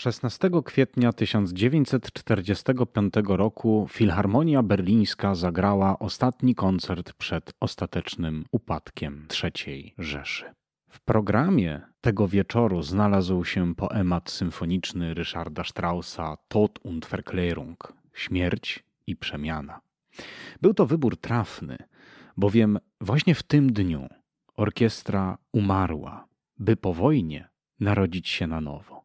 16 0.00 0.50
kwietnia 0.64 1.12
1945 1.12 3.14
roku 3.24 3.86
Filharmonia 3.90 4.62
Berlińska 4.62 5.34
zagrała 5.34 5.98
ostatni 5.98 6.54
koncert 6.54 7.12
przed 7.12 7.52
ostatecznym 7.60 8.44
upadkiem 8.52 9.26
III 9.42 9.94
Rzeszy. 9.98 10.44
W 10.88 11.00
programie 11.00 11.80
tego 12.00 12.28
wieczoru 12.28 12.82
znalazł 12.82 13.44
się 13.44 13.74
poemat 13.74 14.30
symfoniczny 14.30 15.14
Ryszarda 15.14 15.64
Straussa 15.64 16.36
Tod 16.48 16.78
und 16.82 17.06
Verklärung 17.06 17.92
Śmierć 18.14 18.84
i 19.06 19.16
przemiana. 19.16 19.80
Był 20.60 20.74
to 20.74 20.86
wybór 20.86 21.16
trafny, 21.16 21.76
bowiem 22.36 22.78
właśnie 23.00 23.34
w 23.34 23.42
tym 23.42 23.72
dniu 23.72 24.08
orkiestra 24.56 25.38
umarła, 25.52 26.24
by 26.58 26.76
po 26.76 26.94
wojnie 26.94 27.48
narodzić 27.80 28.28
się 28.28 28.46
na 28.46 28.60
nowo. 28.60 28.99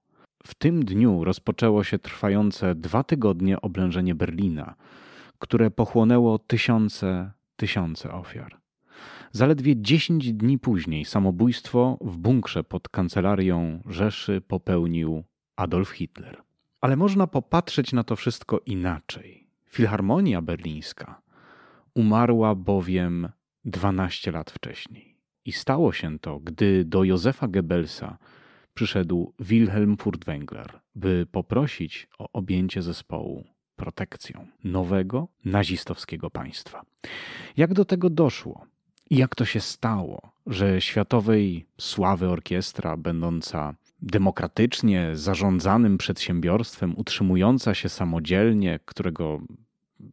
W 0.46 0.55
tym 0.55 0.86
dniu 0.86 1.23
rozpoczęło 1.23 1.84
się 1.84 2.00
trwające 2.00 2.75
dwa 2.75 3.04
tygodnie 3.04 3.61
oblężenie 3.61 4.15
Berlina, 4.15 4.75
które 5.39 5.71
pochłonęło 5.71 6.39
tysiące, 6.39 7.32
tysiące 7.56 8.14
ofiar. 8.14 8.57
Zaledwie 9.32 9.82
dziesięć 9.82 10.34
dni 10.34 10.60
później 10.60 11.06
samobójstwo 11.06 11.97
w 12.01 12.18
bunkrze 12.18 12.64
pod 12.64 12.89
kancelarią 12.89 13.82
Rzeszy 13.86 14.42
popełnił 14.42 15.23
Adolf 15.56 15.89
Hitler. 15.89 16.42
Ale 16.82 16.96
można 16.96 17.28
popatrzeć 17.28 17.93
na 17.93 18.04
to 18.04 18.15
wszystko 18.15 18.59
inaczej. 18.65 19.48
Filharmonia 19.70 20.42
Berlińska 20.42 21.21
umarła 21.96 22.56
bowiem 22.56 23.29
12 23.65 24.32
lat 24.32 24.51
wcześniej. 24.51 25.15
I 25.46 25.51
stało 25.51 25.93
się 25.93 26.20
to, 26.20 26.39
gdy 26.39 26.86
do 26.86 27.04
Józefa 27.04 27.48
Goebbelsa 27.48 28.18
przyszedł 28.75 29.34
Wilhelm 29.39 29.96
Furtwängler, 29.97 30.68
by 30.96 31.28
poprosić 31.32 32.08
o 32.17 32.30
objęcie 32.34 32.81
zespołu 32.81 33.44
protekcją 33.75 34.48
nowego 34.64 35.28
nazistowskiego 35.45 36.30
państwa. 36.30 36.81
Jak 37.58 37.73
do 37.73 37.86
tego 37.86 38.09
doszło? 38.09 38.66
I 39.09 39.18
jak 39.18 39.36
to 39.36 39.46
się 39.46 39.59
stało, 39.59 40.31
że 40.48 40.81
światowej 40.81 41.66
sławy 41.78 42.30
orkiestra, 42.30 42.98
będąca 42.98 43.76
demokratycznie 44.02 45.09
zarządzanym 45.14 45.98
przedsiębiorstwem, 45.98 46.94
utrzymująca 46.98 47.73
się 47.73 47.90
samodzielnie, 47.90 48.80
którego 48.86 49.42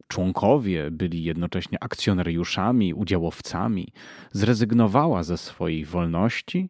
członkowie 0.07 0.91
byli 0.91 1.23
jednocześnie 1.23 1.83
akcjonariuszami, 1.83 2.93
udziałowcami, 2.93 3.93
zrezygnowała 4.31 5.23
ze 5.23 5.37
swojej 5.37 5.85
wolności, 5.85 6.69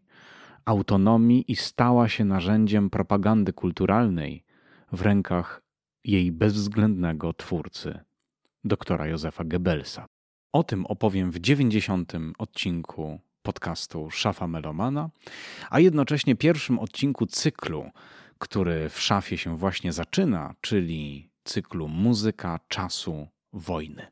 autonomii 0.65 1.51
i 1.51 1.55
stała 1.55 2.09
się 2.09 2.25
narzędziem 2.25 2.89
propagandy 2.89 3.53
kulturalnej 3.53 4.43
w 4.91 5.01
rękach 5.01 5.61
jej 6.03 6.31
bezwzględnego 6.31 7.33
twórcy, 7.33 7.99
doktora 8.63 9.07
Józefa 9.07 9.43
Goebbelsa. 9.43 10.05
O 10.51 10.63
tym 10.63 10.85
opowiem 10.85 11.31
w 11.31 11.39
90. 11.39 12.13
odcinku 12.37 13.19
podcastu 13.41 14.11
Szafa 14.11 14.47
Melomana, 14.47 15.09
a 15.69 15.79
jednocześnie 15.79 16.35
pierwszym 16.35 16.79
odcinku 16.79 17.25
cyklu, 17.25 17.89
który 18.37 18.89
w 18.89 18.99
szafie 18.99 19.37
się 19.37 19.57
właśnie 19.57 19.93
zaczyna, 19.93 20.55
czyli 20.61 21.29
cyklu 21.43 21.87
Muzyka 21.87 22.59
czasu 22.67 23.27
wojny. 23.53 24.07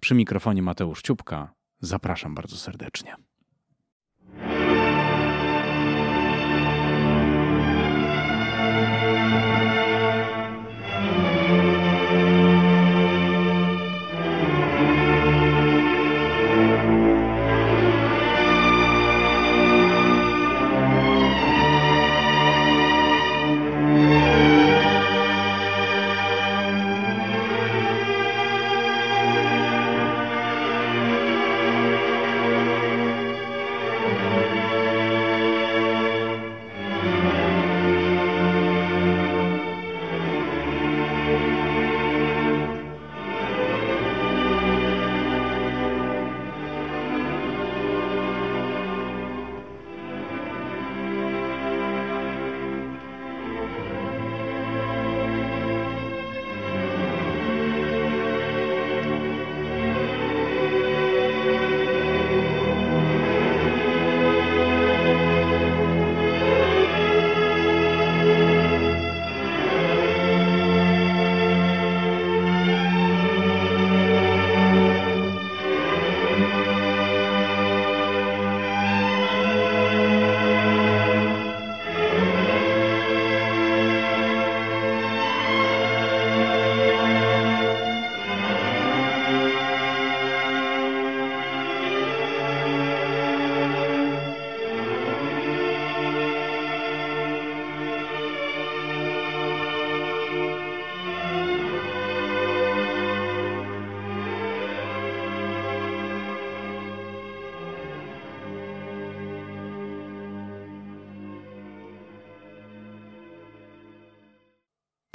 Przy 0.00 0.14
mikrofonie 0.14 0.62
Mateusz 0.62 1.02
Ciupka 1.02 1.54
zapraszam 1.80 2.34
bardzo 2.34 2.56
serdecznie. 2.56 3.16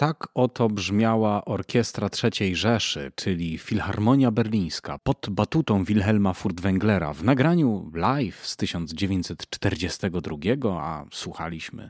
Tak 0.01 0.27
oto 0.33 0.69
brzmiała 0.69 1.45
orkiestra 1.45 2.09
III 2.23 2.55
Rzeszy, 2.55 3.11
czyli 3.15 3.57
Filharmonia 3.57 4.31
Berlińska, 4.31 4.99
pod 5.03 5.29
batutą 5.29 5.83
Wilhelma 5.83 6.33
Furtwänglera 6.33 7.13
w 7.13 7.23
nagraniu 7.23 7.91
live 7.93 8.47
z 8.47 8.57
1942, 8.57 10.37
a 10.81 11.05
słuchaliśmy 11.11 11.89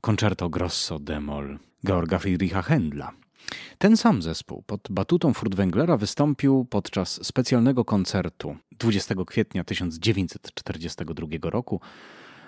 Concerto 0.00 0.48
Grosso 0.48 0.98
Demol 0.98 1.58
Georga 1.86 2.18
Friedricha 2.18 2.62
Händla. 2.62 3.08
Ten 3.78 3.96
sam 3.96 4.22
zespół 4.22 4.62
pod 4.62 4.88
batutą 4.90 5.32
Furtwänglera 5.34 5.96
wystąpił 5.96 6.66
podczas 6.70 7.26
specjalnego 7.26 7.84
koncertu 7.84 8.56
20 8.72 9.14
kwietnia 9.26 9.64
1942 9.64 11.50
roku 11.50 11.80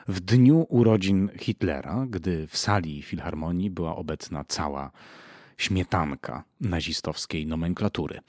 w 0.08 0.20
dniu 0.20 0.66
urodzin 0.68 1.30
Hitlera, 1.38 2.06
gdy 2.10 2.46
w 2.46 2.56
sali 2.56 3.02
filharmonii 3.02 3.70
była 3.70 3.96
obecna 3.96 4.44
cała 4.44 4.90
śmietanka 5.58 6.44
nazistowskiej 6.60 7.46
nomenklatury. 7.46 8.20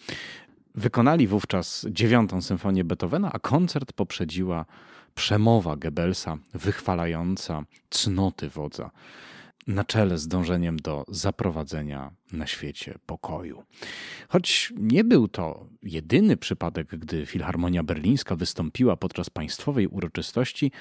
Wykonali 0.75 1.27
wówczas 1.27 1.85
dziewiątą 1.89 2.41
symfonię 2.41 2.83
Beethovena, 2.83 3.31
a 3.33 3.39
koncert 3.39 3.93
poprzedziła 3.93 4.65
przemowa 5.15 5.75
Goebbelsa 5.75 6.37
wychwalająca 6.53 7.63
cnoty 7.89 8.49
wodza 8.49 8.91
na 9.67 9.83
czele 9.83 10.17
z 10.17 10.27
dążeniem 10.27 10.77
do 10.77 11.05
zaprowadzenia 11.07 12.11
na 12.31 12.47
świecie 12.47 12.95
pokoju. 13.05 13.63
Choć 14.27 14.73
nie 14.77 15.03
był 15.03 15.27
to 15.27 15.67
jedyny 15.83 16.37
przypadek, 16.37 16.87
gdy 16.87 17.25
Filharmonia 17.25 17.83
Berlińska 17.83 18.35
wystąpiła 18.35 18.97
podczas 18.97 19.29
państwowej 19.29 19.87
uroczystości, 19.87 20.71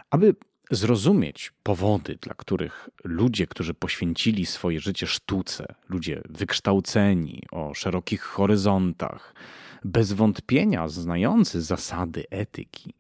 Aby 0.10 0.36
zrozumieć 0.72 1.54
powody, 1.64 2.18
dla 2.22 2.34
których 2.34 2.90
ludzie, 3.04 3.48
którzy 3.48 3.74
poświęcili 3.74 4.46
swoje 4.46 4.80
życie 4.80 5.08
sztuce, 5.08 5.76
ludzie 5.90 6.22
wykształceni, 6.30 7.44
o 7.52 7.74
szerokich 7.74 8.22
horyzontach, 8.22 9.36
bez 9.84 10.14
wątpienia 10.14 10.88
znający 10.88 11.62
zasady 11.62 12.24
etyki, 12.30 12.94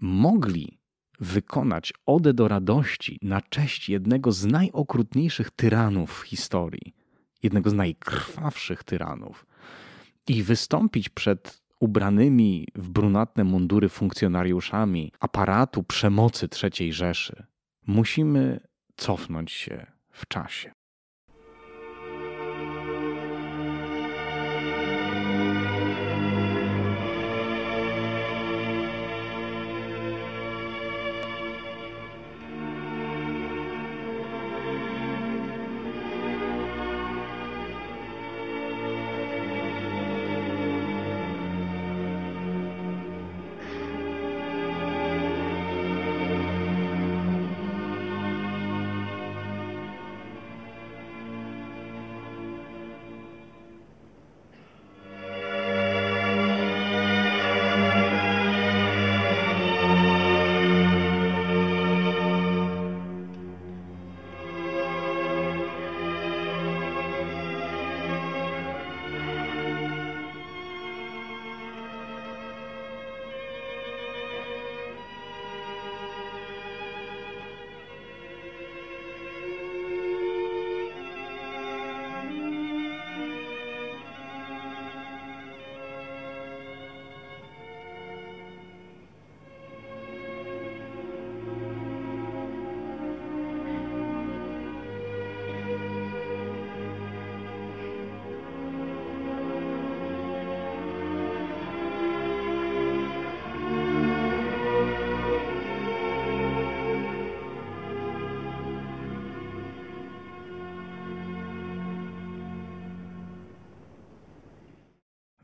mogli 0.00 0.78
wykonać 1.20 1.92
odę 2.06 2.34
do 2.34 2.48
radości 2.48 3.18
na 3.22 3.40
cześć 3.40 3.88
jednego 3.88 4.32
z 4.32 4.46
najokrutniejszych 4.46 5.50
tyranów 5.50 6.20
w 6.20 6.22
historii, 6.22 6.94
jednego 7.42 7.70
z 7.70 7.74
najkrwawszych 7.74 8.84
tyranów, 8.84 9.46
i 10.28 10.42
wystąpić 10.42 11.08
przed 11.08 11.67
ubranymi 11.80 12.66
w 12.74 12.88
brunatne 12.88 13.44
mundury 13.44 13.88
funkcjonariuszami 13.88 15.12
aparatu 15.20 15.82
przemocy 15.82 16.48
III 16.62 16.92
Rzeszy, 16.92 17.46
musimy 17.86 18.60
cofnąć 18.96 19.52
się 19.52 19.86
w 20.12 20.28
czasie. 20.28 20.77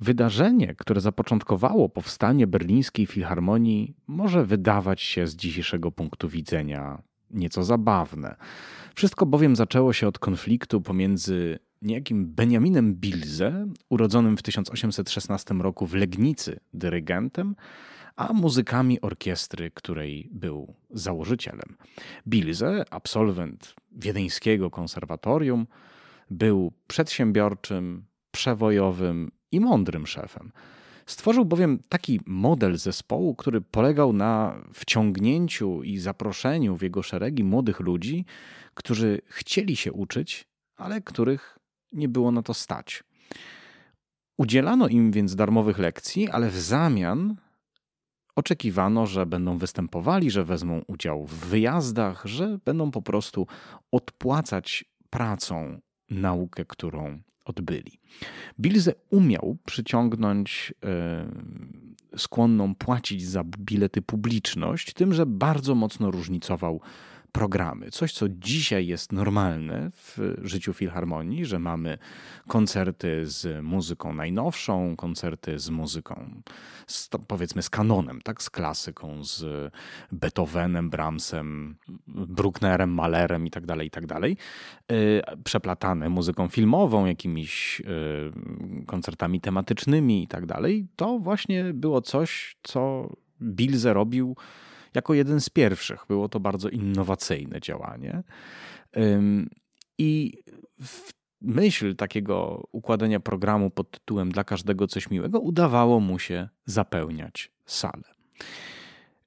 Wydarzenie, 0.05 0.75
które 0.75 1.01
zapoczątkowało 1.01 1.89
powstanie 1.89 2.47
berlińskiej 2.47 3.07
filharmonii, 3.07 3.97
może 4.07 4.45
wydawać 4.45 5.01
się 5.01 5.27
z 5.27 5.37
dzisiejszego 5.37 5.93
punktu 5.93 6.29
widzenia 6.29 7.03
nieco 7.31 7.65
zabawne. 7.65 8.37
Wszystko 8.95 9.27
bowiem 9.27 9.57
zaczęło 9.57 9.93
się 9.93 10.09
od 10.09 10.19
konfliktu 10.19 10.81
pomiędzy 10.81 11.59
niejakim 11.83 12.27
Benjaminem 12.27 12.95
Bilze, 12.95 13.67
urodzonym 13.89 14.37
w 14.37 14.43
1816 14.43 15.55
roku 15.55 15.87
w 15.87 15.95
Legnicy 15.95 16.61
dyrygentem, 16.75 17.57
a 18.17 18.33
muzykami 18.33 19.01
orkiestry, 19.01 19.71
której 19.71 20.29
był 20.33 20.75
założycielem. 20.91 21.77
Bilze, 22.29 22.85
absolwent 22.91 23.75
wiedeńskiego 23.93 24.71
konserwatorium, 24.71 25.67
był 26.31 26.73
przedsiębiorczym, 26.87 28.05
przewojowym 28.31 29.31
i 29.55 29.61
mądrym 29.61 30.07
szefem. 30.07 30.53
Stworzył 31.07 31.45
bowiem 31.45 31.79
taki 31.89 32.21
model 32.27 32.77
zespołu, 32.77 33.35
który 33.35 33.61
polegał 33.61 34.13
na 34.13 34.61
wciągnięciu 34.73 35.83
i 35.83 35.99
zaproszeniu 35.99 36.77
w 36.77 36.83
jego 36.83 37.03
szeregi 37.03 37.45
młodych 37.45 37.81
ludzi, 37.81 38.25
którzy 38.75 39.21
chcieli 39.27 39.77
się 39.77 39.93
uczyć, 39.93 40.49
ale 40.77 41.01
których 41.01 41.59
nie 41.93 42.09
było 42.09 42.33
na 42.33 42.43
to 42.43 42.55
stać. 42.55 43.05
Udzielano 44.39 44.89
im 44.89 45.13
więc 45.13 45.37
darmowych 45.37 45.79
lekcji, 45.79 46.29
ale 46.29 46.51
w 46.51 46.57
zamian 46.57 47.37
oczekiwano, 48.37 49.07
że 49.07 49.27
będą 49.27 49.59
występowali, 49.59 50.31
że 50.31 50.45
wezmą 50.45 50.83
udział 50.87 51.27
w 51.27 51.35
wyjazdach, 51.35 52.23
że 52.25 52.59
będą 52.65 52.91
po 52.91 53.03
prostu 53.03 53.47
odpłacać 53.93 54.85
pracą 55.11 55.81
naukę, 56.11 56.65
którą 56.65 57.23
odbyli. 57.45 57.99
Bilze 58.61 58.93
umiał 59.11 59.57
przyciągnąć 59.65 60.75
e, 60.85 61.27
skłonną 62.17 62.75
płacić 62.75 63.27
za 63.27 63.45
bilety 63.45 64.03
publiczność, 64.03 64.93
tym, 64.93 65.15
że 65.15 65.27
bardzo 65.27 65.75
mocno 65.75 66.11
różnicował 66.11 66.81
programy. 67.35 67.91
Coś, 67.91 68.13
co 68.13 68.29
dzisiaj 68.29 68.87
jest 68.87 69.13
normalne 69.13 69.91
w 69.91 70.19
życiu 70.43 70.73
filharmonii, 70.73 71.45
że 71.45 71.59
mamy 71.59 71.99
koncerty 72.49 73.27
z 73.27 73.65
muzyką 73.65 74.15
najnowszą, 74.15 74.97
koncerty 74.97 75.59
z 75.59 75.71
muzyką, 75.71 76.43
z, 76.87 77.09
powiedzmy 77.27 77.63
z 77.63 77.71
kanonem, 77.71 78.23
tak, 78.23 78.43
z 78.43 78.51
klasyką, 78.51 79.25
z 79.25 79.73
Beethovenem, 80.13 80.91
Brahmsem, 80.91 81.77
Brucknerem, 82.09 82.95
Malerem 82.95 83.47
i 83.47 83.51
tak 83.51 83.67
dalej, 83.67 83.87
i 83.87 83.91
tak. 83.91 84.05
E, 84.13 85.37
przeplatane 85.45 86.09
muzyką 86.09 86.49
filmową, 86.49 87.07
jakimiś 87.07 87.81
e, 87.81 87.85
koncertami 88.87 89.41
tematycznymi 89.41 90.23
i 90.23 90.29
tak. 90.29 90.45
To 90.97 91.19
właśnie 91.19 91.65
było 91.75 92.01
coś, 92.01 92.57
co 92.63 93.11
Bilze 93.43 93.93
robił 93.93 94.37
jako 94.95 95.15
jeden 95.15 95.41
z 95.41 95.51
pierwszych. 95.51 96.05
Było 96.09 96.29
to 96.29 96.41
bardzo 96.41 96.69
innowacyjne 96.69 97.61
działanie. 97.61 98.23
I 99.99 100.33
myśl 101.41 101.97
takiego 101.97 102.67
układania 102.73 103.21
programu 103.21 103.71
pod 103.71 103.91
tytułem 103.91 104.33
Dla 104.33 104.45
każdego 104.45 104.87
coś 104.87 105.11
miłego 105.11 105.41
udawało 105.41 106.01
mu 106.01 106.19
się 106.19 106.49
zapełniać 106.65 107.53
salę. 107.67 108.15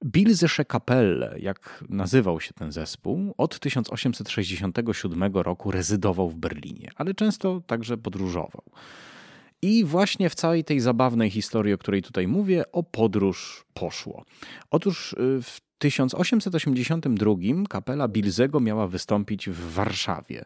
Bilzesche 0.05 0.65
Kapelle, 0.65 1.35
jak 1.39 1.83
nazywał 1.89 2.41
się 2.41 2.53
ten 2.53 2.71
zespół, 2.71 3.33
od 3.37 3.59
1867 3.59 5.33
roku 5.33 5.71
rezydował 5.71 6.29
w 6.29 6.35
Berlinie, 6.35 6.91
ale 6.95 7.13
często 7.13 7.61
także 7.67 7.97
podróżował. 7.97 8.63
I 9.61 9.85
właśnie 9.85 10.29
w 10.29 10.35
całej 10.35 10.63
tej 10.63 10.79
zabawnej 10.79 11.29
historii, 11.29 11.73
o 11.73 11.77
której 11.77 12.01
tutaj 12.01 12.27
mówię, 12.27 12.71
o 12.71 12.83
podróż 12.83 13.65
poszło. 13.73 14.25
Otóż 14.71 15.13
y, 15.13 15.41
w 15.41 15.59
1882 15.77 17.35
kapela 17.69 18.07
Bilzego 18.07 18.59
miała 18.59 18.87
wystąpić 18.87 19.49
w 19.49 19.73
Warszawie. 19.73 20.45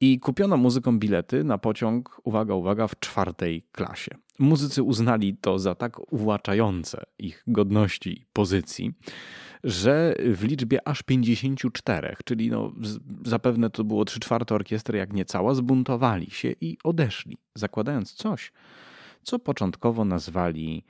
I 0.00 0.20
kupiono 0.20 0.56
muzykom 0.56 0.98
bilety 0.98 1.44
na 1.44 1.58
pociąg, 1.58 2.20
uwaga, 2.24 2.54
uwaga, 2.54 2.86
w 2.86 3.00
czwartej 3.00 3.66
klasie. 3.72 4.10
Muzycy 4.38 4.82
uznali 4.82 5.36
to 5.36 5.58
za 5.58 5.74
tak 5.74 6.12
uwłaczające 6.12 7.04
ich 7.18 7.42
godności 7.46 8.22
i 8.22 8.26
pozycji, 8.32 8.92
że 9.64 10.14
w 10.32 10.44
liczbie 10.44 10.88
aż 10.88 11.02
54, 11.02 12.16
czyli 12.24 12.50
no, 12.50 12.72
zapewne 13.24 13.70
to 13.70 13.84
było 13.84 14.04
3 14.04 14.20
czwarte 14.20 14.54
orkiestry, 14.54 14.98
jak 14.98 15.12
nie 15.12 15.24
cała, 15.24 15.54
zbuntowali 15.54 16.30
się 16.30 16.52
i 16.60 16.78
odeszli, 16.84 17.38
zakładając 17.54 18.12
coś, 18.12 18.52
co 19.22 19.38
początkowo 19.38 20.04
nazwali 20.04 20.84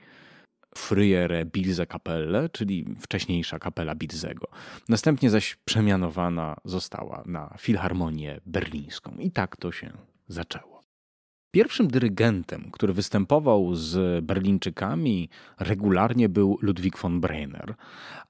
Friere 0.77 1.45
Bilze 1.45 1.85
Kapelle, 1.85 2.49
czyli 2.49 2.85
wcześniejsza 2.99 3.59
kapela 3.59 3.95
Bilzego. 3.95 4.47
Następnie 4.89 5.29
zaś 5.29 5.55
przemianowana 5.55 6.55
została 6.65 7.23
na 7.25 7.55
Filharmonię 7.59 8.41
Berlińską. 8.45 9.15
I 9.19 9.31
tak 9.31 9.57
to 9.57 9.71
się 9.71 9.91
zaczęło. 10.27 10.77
Pierwszym 11.51 11.87
dyrygentem, 11.87 12.71
który 12.71 12.93
występował 12.93 13.75
z 13.75 14.25
Berlińczykami 14.25 15.29
regularnie 15.59 16.29
był 16.29 16.57
Ludwig 16.61 16.97
von 16.97 17.21
Brenner, 17.21 17.75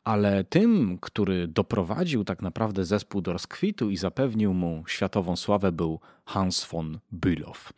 ale 0.04 0.44
tym, 0.44 0.98
który 1.02 1.48
doprowadził 1.48 2.24
tak 2.24 2.42
naprawdę 2.42 2.86
zespół 2.86 3.22
do 3.22 3.34
rozkwitu 3.34 3.90
i 3.90 3.98
zapewnił 3.98 4.54
mu 4.54 4.84
światową 4.88 5.36
sławę 5.36 5.72
był 5.72 6.00
Hans 6.26 6.66
von 6.66 7.00
Bülow. 7.12 7.74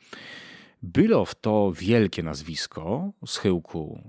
Bülow 0.83 1.36
to 1.36 1.71
wielkie 1.75 2.24
nazwisko 2.24 3.12
schyłku 3.25 4.01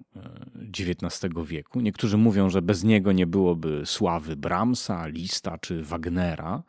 XIX 0.79 1.25
e, 1.25 1.45
wieku. 1.45 1.81
Niektórzy 1.81 2.17
mówią, 2.17 2.51
że 2.51 2.63
bez 2.63 2.85
niego 2.85 3.13
nie 3.13 3.27
byłoby 3.27 3.83
sławy 3.85 4.37
Brahmsa, 4.37 5.07
Lista 5.07 5.59
czy 5.59 5.83
Wagnera. 5.83 6.63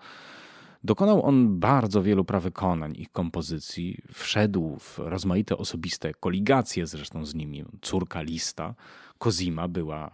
Dokonał 0.84 1.26
on 1.26 1.60
bardzo 1.60 2.04
wielu 2.04 2.26
prawykonań 2.26 2.94
ich 2.98 3.12
kompozycji, 3.12 3.98
wszedł 4.14 4.78
w 4.80 5.00
rozmaite 5.00 5.58
osobiste 5.58 6.14
koligacje 6.14 6.88
zresztą 6.88 7.26
z 7.26 7.36
nimi. 7.36 7.64
Córka 7.82 8.22
Lista, 8.22 8.76
Kozima, 9.18 9.68
była 9.68 10.08
e, 10.08 10.10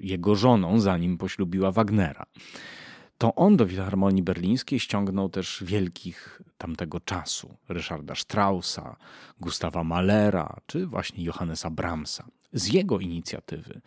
jego 0.00 0.34
żoną, 0.34 0.80
zanim 0.80 1.18
poślubiła 1.18 1.72
Wagnera. 1.72 2.26
To 3.20 3.34
on 3.34 3.56
do 3.56 3.66
Filharmonii 3.66 4.22
Berlińskiej 4.22 4.80
ściągnął 4.80 5.28
też 5.28 5.64
wielkich 5.66 6.42
tamtego 6.58 7.00
czasu 7.00 7.56
Ryszarda 7.68 8.14
Straussa, 8.14 8.96
Gustawa 9.40 9.84
Mahlera 9.84 10.56
czy 10.66 10.86
właśnie 10.86 11.24
Johannesa 11.24 11.70
Brahmsa. 11.70 12.24
Z 12.52 12.72
jego 12.72 12.98
inicjatywy 12.98 13.80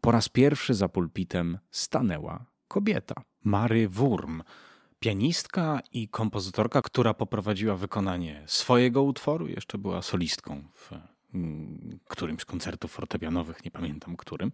po 0.00 0.10
raz 0.10 0.28
pierwszy 0.28 0.74
za 0.74 0.88
pulpitem 0.88 1.58
stanęła 1.70 2.44
kobieta, 2.68 3.14
Mary 3.44 3.88
Wurm, 3.88 4.42
pianistka 5.00 5.80
i 5.92 6.08
kompozytorka, 6.08 6.82
która 6.82 7.14
poprowadziła 7.14 7.76
wykonanie 7.76 8.42
swojego 8.46 9.02
utworu, 9.02 9.48
jeszcze 9.48 9.78
była 9.78 10.02
solistką 10.02 10.64
w 10.74 10.92
mm, 11.34 11.98
którymś 12.08 12.42
z 12.42 12.44
koncertów 12.44 12.92
fortepianowych, 12.92 13.64
nie 13.64 13.70
pamiętam 13.70 14.16
którym. 14.16 14.52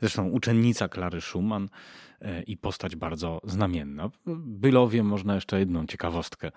Zresztą 0.00 0.28
uczennica 0.28 0.88
Klary 0.88 1.20
Schumann 1.20 1.68
e, 2.20 2.42
i 2.42 2.56
postać 2.56 2.96
bardzo 2.96 3.40
znamienna. 3.44 4.10
Bylowie 4.36 5.02
można 5.02 5.34
jeszcze 5.34 5.58
jedną 5.58 5.86
ciekawostkę 5.86 6.50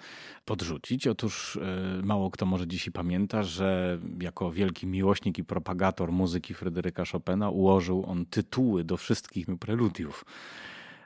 podrzucić. 0.46 1.08
Otóż 1.08 1.60
e, 1.62 2.02
mało 2.04 2.32
kto 2.32 2.46
może 2.46 2.68
dzisiaj 2.68 2.92
pamięta, 2.92 3.44
że 3.44 4.00
jako 4.22 4.52
wielki 4.52 4.88
miłośnik 4.88 5.38
i 5.38 5.44
propagator 5.44 6.12
muzyki 6.12 6.54
Fryderyka 6.54 7.04
Chopina 7.12 7.50
ułożył 7.50 8.06
on 8.08 8.26
tytuły 8.26 8.84
do 8.84 8.98
wszystkich 8.98 9.48
preludiów 9.60 10.26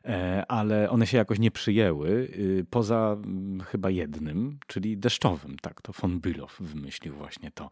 E, 0.05 0.45
ale 0.47 0.89
one 0.89 1.07
się 1.07 1.17
jakoś 1.17 1.39
nie 1.39 1.51
przyjęły, 1.51 2.09
y, 2.09 2.65
poza 2.69 3.17
mm, 3.23 3.61
chyba 3.61 3.89
jednym, 3.89 4.59
czyli 4.67 4.97
deszczowym. 4.97 5.57
Tak, 5.61 5.81
to 5.81 5.93
von 6.01 6.19
Bülow 6.19 6.57
wymyślił 6.59 7.15
właśnie 7.15 7.51
to 7.51 7.69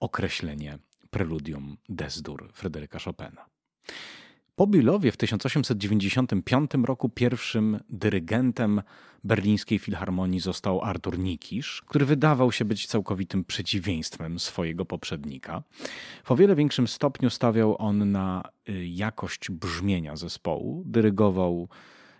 określenie 0.00 0.78
preludium 1.10 1.76
Desdur 1.88 2.48
Fryderyka 2.52 2.98
Chopina. 2.98 3.46
Po 4.60 4.66
Bülowie 4.66 5.12
w 5.12 5.16
1895 5.16 6.70
roku 6.84 7.08
pierwszim 7.08 7.80
dyrygentem 7.88 8.82
berlińskiej 9.24 9.78
filharmonii 9.78 10.40
został 10.40 10.82
Artur 10.82 11.18
Nikisz, 11.18 11.82
który 11.86 12.06
wydawał 12.06 12.52
się 12.52 12.64
być 12.64 12.86
całkowitym 12.86 13.44
przeciwieństwem 13.44 14.38
swojego 14.38 14.84
poprzednika. 14.84 15.62
W 16.24 16.32
o 16.32 16.36
wiele 16.36 16.54
większym 16.54 16.88
stopniu 16.88 17.30
stawiał 17.30 17.76
on 17.78 18.12
na 18.12 18.42
y, 18.68 18.86
jakość 18.86 19.50
brzmienia 19.50 20.16
zespołu, 20.16 20.82
dyrygował 20.86 21.68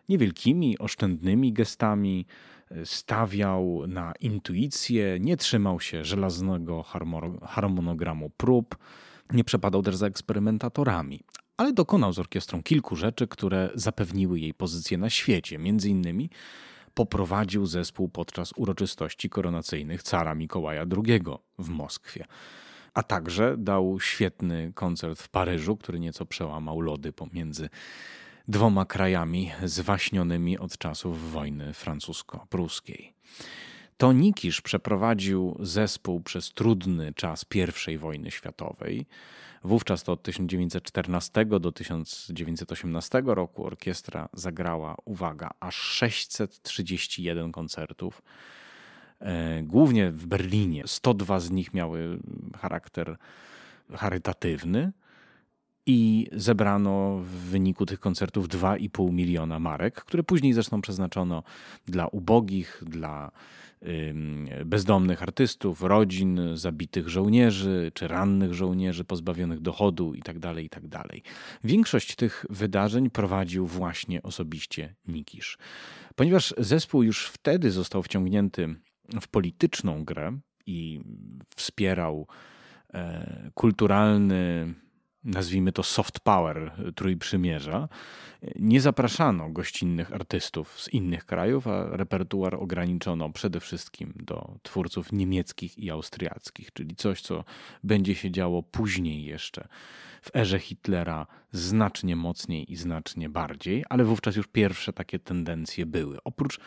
niewielkimi, 0.08 0.78
oszczędnymi 0.78 1.52
gestami, 1.52 2.26
y, 2.72 2.86
stawiał 2.86 3.84
na 3.88 4.12
intuicję, 4.20 5.18
nie 5.20 5.36
trzymał 5.36 5.80
się 5.80 6.04
żelaznego 6.04 6.84
harmonogramu 7.46 8.30
prób, 8.30 8.76
nie 9.32 9.44
przepadał 9.44 9.82
też 9.82 9.96
za 9.96 10.06
eksperymentatorami, 10.06 11.20
ale 11.60 11.72
dokonał 11.72 12.12
z 12.12 12.18
orkiestrą 12.18 12.62
kilku 12.62 12.96
rzeczy, 12.96 13.28
które 13.28 13.70
zapewniły 13.74 14.40
jej 14.40 14.54
pozycję 14.54 14.98
na 14.98 15.10
świecie. 15.10 15.58
Między 15.58 15.88
innymi 15.88 16.30
poprowadził 16.94 17.66
zespół 17.66 18.08
podczas 18.08 18.52
uroczystości 18.56 19.30
koronacyjnych 19.30 20.02
cara 20.02 20.34
Mikołaja 20.34 20.84
II 21.06 21.20
w 21.58 21.68
Moskwie. 21.68 22.24
A 22.94 23.02
także 23.02 23.56
dał 23.58 24.00
świetny 24.00 24.72
koncert 24.74 25.22
w 25.22 25.28
Paryżu, 25.28 25.76
który 25.76 26.00
nieco 26.00 26.26
przełamał 26.26 26.80
lody 26.80 27.12
pomiędzy 27.12 27.68
dwoma 28.48 28.84
krajami 28.84 29.50
zwaśnionymi 29.64 30.58
od 30.58 30.78
czasów 30.78 31.32
wojny 31.32 31.72
francusko-pruskiej. 31.72 33.14
To 33.96 34.12
Nikisz 34.12 34.60
przeprowadził 34.60 35.56
zespół 35.60 36.20
przez 36.20 36.52
trudny 36.52 37.14
czas 37.14 37.44
I 37.88 37.98
wojny 37.98 38.30
światowej. 38.30 39.06
Wówczas 39.64 40.02
to 40.02 40.12
od 40.12 40.22
1914 40.22 41.44
do 41.44 41.72
1918 41.72 43.22
roku 43.24 43.66
orkiestra 43.66 44.28
zagrała, 44.32 44.96
uwaga, 45.04 45.50
aż 45.60 45.76
631 45.76 47.52
koncertów. 47.52 48.22
E, 49.20 49.62
głównie 49.62 50.10
w 50.10 50.26
Berlinie. 50.26 50.82
102 50.86 51.40
z 51.40 51.50
nich 51.50 51.74
miały 51.74 52.18
charakter 52.58 53.16
charytatywny 53.94 54.92
i 55.86 56.26
zebrano 56.32 57.18
w 57.18 57.28
wyniku 57.28 57.86
tych 57.86 58.00
koncertów 58.00 58.48
2,5 58.48 59.12
miliona 59.12 59.58
marek, 59.58 59.94
które 59.94 60.22
później 60.22 60.52
zresztą 60.52 60.80
przeznaczono 60.80 61.42
dla 61.86 62.06
ubogich, 62.06 62.82
dla 62.86 63.30
bezdomnych 64.64 65.22
artystów, 65.22 65.82
rodzin 65.82 66.40
zabitych 66.54 67.08
żołnierzy 67.08 67.90
czy 67.94 68.08
rannych 68.08 68.54
żołnierzy 68.54 69.04
pozbawionych 69.04 69.60
dochodu 69.60 70.14
itd. 70.14 70.40
Tak 70.40 70.58
itd. 70.58 70.88
Tak 70.90 71.16
Większość 71.64 72.16
tych 72.16 72.46
wydarzeń 72.50 73.10
prowadził 73.10 73.66
właśnie 73.66 74.22
osobiście 74.22 74.94
Nikisz. 75.08 75.58
Ponieważ 76.14 76.54
zespół 76.58 77.02
już 77.02 77.26
wtedy 77.26 77.70
został 77.70 78.02
wciągnięty 78.02 78.74
w 79.20 79.28
polityczną 79.28 80.04
grę 80.04 80.38
i 80.66 81.00
wspierał 81.56 82.26
e, 82.94 83.50
kulturalny 83.54 84.74
nazwijmy 85.24 85.72
to 85.72 85.82
soft 85.82 86.20
power 86.20 86.72
Trójprzymierza, 86.94 87.88
nie 88.56 88.80
zapraszano 88.80 89.50
gościnnych 89.50 90.12
artystów 90.12 90.80
z 90.80 90.88
innych 90.88 91.26
krajów, 91.26 91.66
a 91.66 91.96
repertuar 91.96 92.54
ograniczono 92.54 93.30
przede 93.30 93.60
wszystkim 93.60 94.12
do 94.16 94.58
twórców 94.62 95.12
niemieckich 95.12 95.78
i 95.78 95.90
austriackich, 95.90 96.72
czyli 96.72 96.96
coś, 96.96 97.20
co 97.22 97.44
będzie 97.84 98.14
się 98.14 98.30
działo 98.30 98.62
później 98.62 99.24
jeszcze 99.24 99.68
w 100.22 100.36
erze 100.36 100.58
Hitlera 100.58 101.26
znacznie 101.52 102.16
mocniej 102.16 102.72
i 102.72 102.76
znacznie 102.76 103.28
bardziej, 103.28 103.84
ale 103.88 104.04
wówczas 104.04 104.36
już 104.36 104.46
pierwsze 104.46 104.92
takie 104.92 105.18
tendencje 105.18 105.86
były. 105.86 106.18
Oprócz 106.24 106.60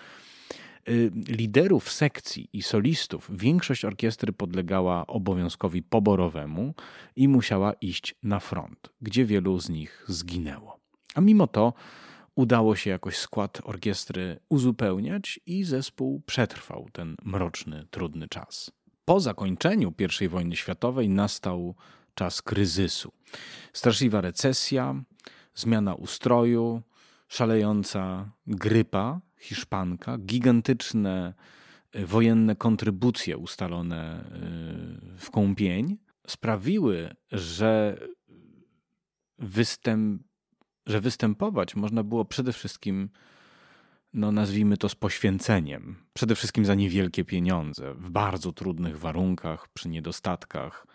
liderów 1.27 1.91
sekcji 1.91 2.49
i 2.53 2.61
solistów 2.61 3.29
większość 3.33 3.85
orkiestry 3.85 4.33
podlegała 4.33 5.07
obowiązkowi 5.07 5.83
poborowemu 5.83 6.73
i 7.15 7.27
musiała 7.27 7.73
iść 7.73 8.15
na 8.23 8.39
front, 8.39 8.89
gdzie 9.01 9.25
wielu 9.25 9.59
z 9.59 9.69
nich 9.69 10.05
zginęło. 10.07 10.79
A 11.15 11.21
mimo 11.21 11.47
to 11.47 11.73
udało 12.35 12.75
się 12.75 12.89
jakoś 12.89 13.17
skład 13.17 13.61
orkiestry 13.63 14.39
uzupełniać 14.49 15.39
i 15.45 15.63
zespół 15.63 16.21
przetrwał 16.25 16.87
ten 16.91 17.15
mroczny, 17.23 17.87
trudny 17.91 18.27
czas. 18.27 18.71
Po 19.05 19.19
zakończeniu 19.19 19.93
I 20.21 20.27
wojny 20.27 20.55
światowej 20.55 21.09
nastał 21.09 21.75
czas 22.15 22.41
kryzysu. 22.41 23.11
Straszliwa 23.73 24.21
recesja, 24.21 25.03
zmiana 25.55 25.95
ustroju, 25.95 26.81
szalejąca 27.27 28.29
grypa 28.47 29.21
Hiszpanka, 29.43 30.17
gigantyczne 30.17 31.33
e, 31.91 32.05
wojenne 32.05 32.55
kontrybucje 32.55 33.37
ustalone 33.37 33.97
e, 33.97 35.17
w 35.17 35.31
Kąpień 35.31 35.97
sprawiły, 36.27 37.15
że, 37.31 37.97
występ, 39.39 40.21
że 40.85 41.01
występować 41.01 41.75
można 41.75 42.03
było 42.03 42.25
przede 42.25 42.53
wszystkim, 42.53 43.09
no 44.13 44.31
nazwijmy 44.31 44.77
to 44.77 44.89
z 44.89 44.95
poświęceniem, 44.95 45.95
przede 46.13 46.35
wszystkim 46.35 46.65
za 46.65 46.75
niewielkie 46.75 47.25
pieniądze, 47.25 47.93
w 47.93 48.09
bardzo 48.09 48.51
trudnych 48.51 48.99
warunkach, 48.99 49.67
przy 49.73 49.89
niedostatkach 49.89 50.87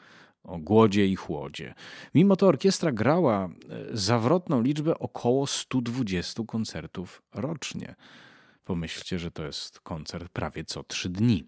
o 0.43 0.59
głodzie 0.59 1.07
i 1.07 1.17
chłodzie. 1.17 1.75
Mimo 2.15 2.37
to 2.37 2.47
orkiestra 2.47 2.93
grała 2.93 3.45
e, 3.45 3.51
zawrotną 3.97 4.63
liczbę 4.63 4.99
około 4.99 5.47
120 5.47 6.43
koncertów 6.47 7.23
rocznie. 7.35 7.95
Pomyślcie, 8.69 9.19
że 9.19 9.31
to 9.31 9.45
jest 9.45 9.81
koncert 9.81 10.29
prawie 10.29 10.65
co 10.65 10.83
trzy 10.83 11.09
dni. 11.09 11.45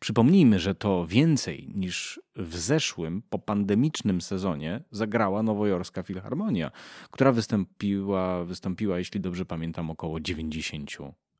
Przypomnijmy, 0.00 0.58
że 0.60 0.74
to 0.74 1.06
więcej 1.06 1.68
niż 1.74 2.20
w 2.36 2.56
zeszłym 2.56 3.22
popandemicznym 3.22 4.20
sezonie 4.20 4.84
zagrała 4.90 5.42
Nowojorska 5.42 6.02
Filharmonia, 6.02 6.70
która 7.10 7.32
wystąpiła, 7.32 8.44
wystąpiła, 8.44 8.98
jeśli 8.98 9.20
dobrze 9.20 9.44
pamiętam, 9.44 9.90
około 9.90 10.20
90 10.20 10.90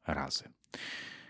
razy. 0.07 0.45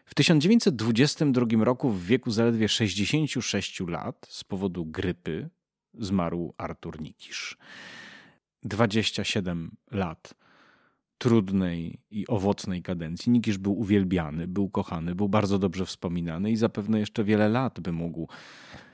W 0.04 0.14
1922 0.14 1.64
roku, 1.64 1.90
w 1.90 2.04
wieku 2.04 2.30
zaledwie 2.30 2.68
66 2.68 3.80
lat, 3.80 4.26
z 4.28 4.44
powodu 4.44 4.86
grypy, 4.86 5.50
zmarł 5.94 6.54
Artur 6.58 7.00
Nikisz. 7.00 7.56
27 8.62 9.76
lat 9.90 10.34
trudnej 11.18 12.00
i 12.10 12.26
owocnej 12.26 12.82
kadencji. 12.82 13.32
Nikisz 13.32 13.58
był 13.58 13.78
uwielbiany, 13.78 14.48
był 14.48 14.70
kochany, 14.70 15.14
był 15.14 15.28
bardzo 15.28 15.58
dobrze 15.58 15.86
wspominany 15.86 16.50
i 16.50 16.56
zapewne 16.56 17.00
jeszcze 17.00 17.24
wiele 17.24 17.48
lat 17.48 17.80
by 17.80 17.92
mógł 17.92 18.28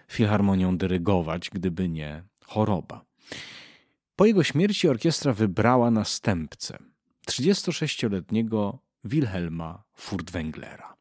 filharmonią 0.09 0.77
dyrygować, 0.77 1.51
gdyby 1.51 1.89
nie 1.89 2.23
choroba. 2.47 3.05
Po 4.17 4.27
jego 4.27 4.43
śmierci 4.45 4.89
orkiestra 4.89 5.33
wybrała 5.33 5.91
następcę, 5.91 6.79
36-letniego 7.29 8.79
Wilhelma 9.05 9.83
Furtwänglera. 9.95 10.93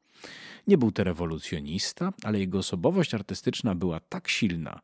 Nie 0.67 0.77
był 0.77 0.91
to 0.91 1.03
rewolucjonista, 1.03 2.13
ale 2.23 2.39
jego 2.39 2.59
osobowość 2.59 3.13
artystyczna 3.13 3.75
była 3.75 3.99
tak 3.99 4.27
silna, 4.27 4.81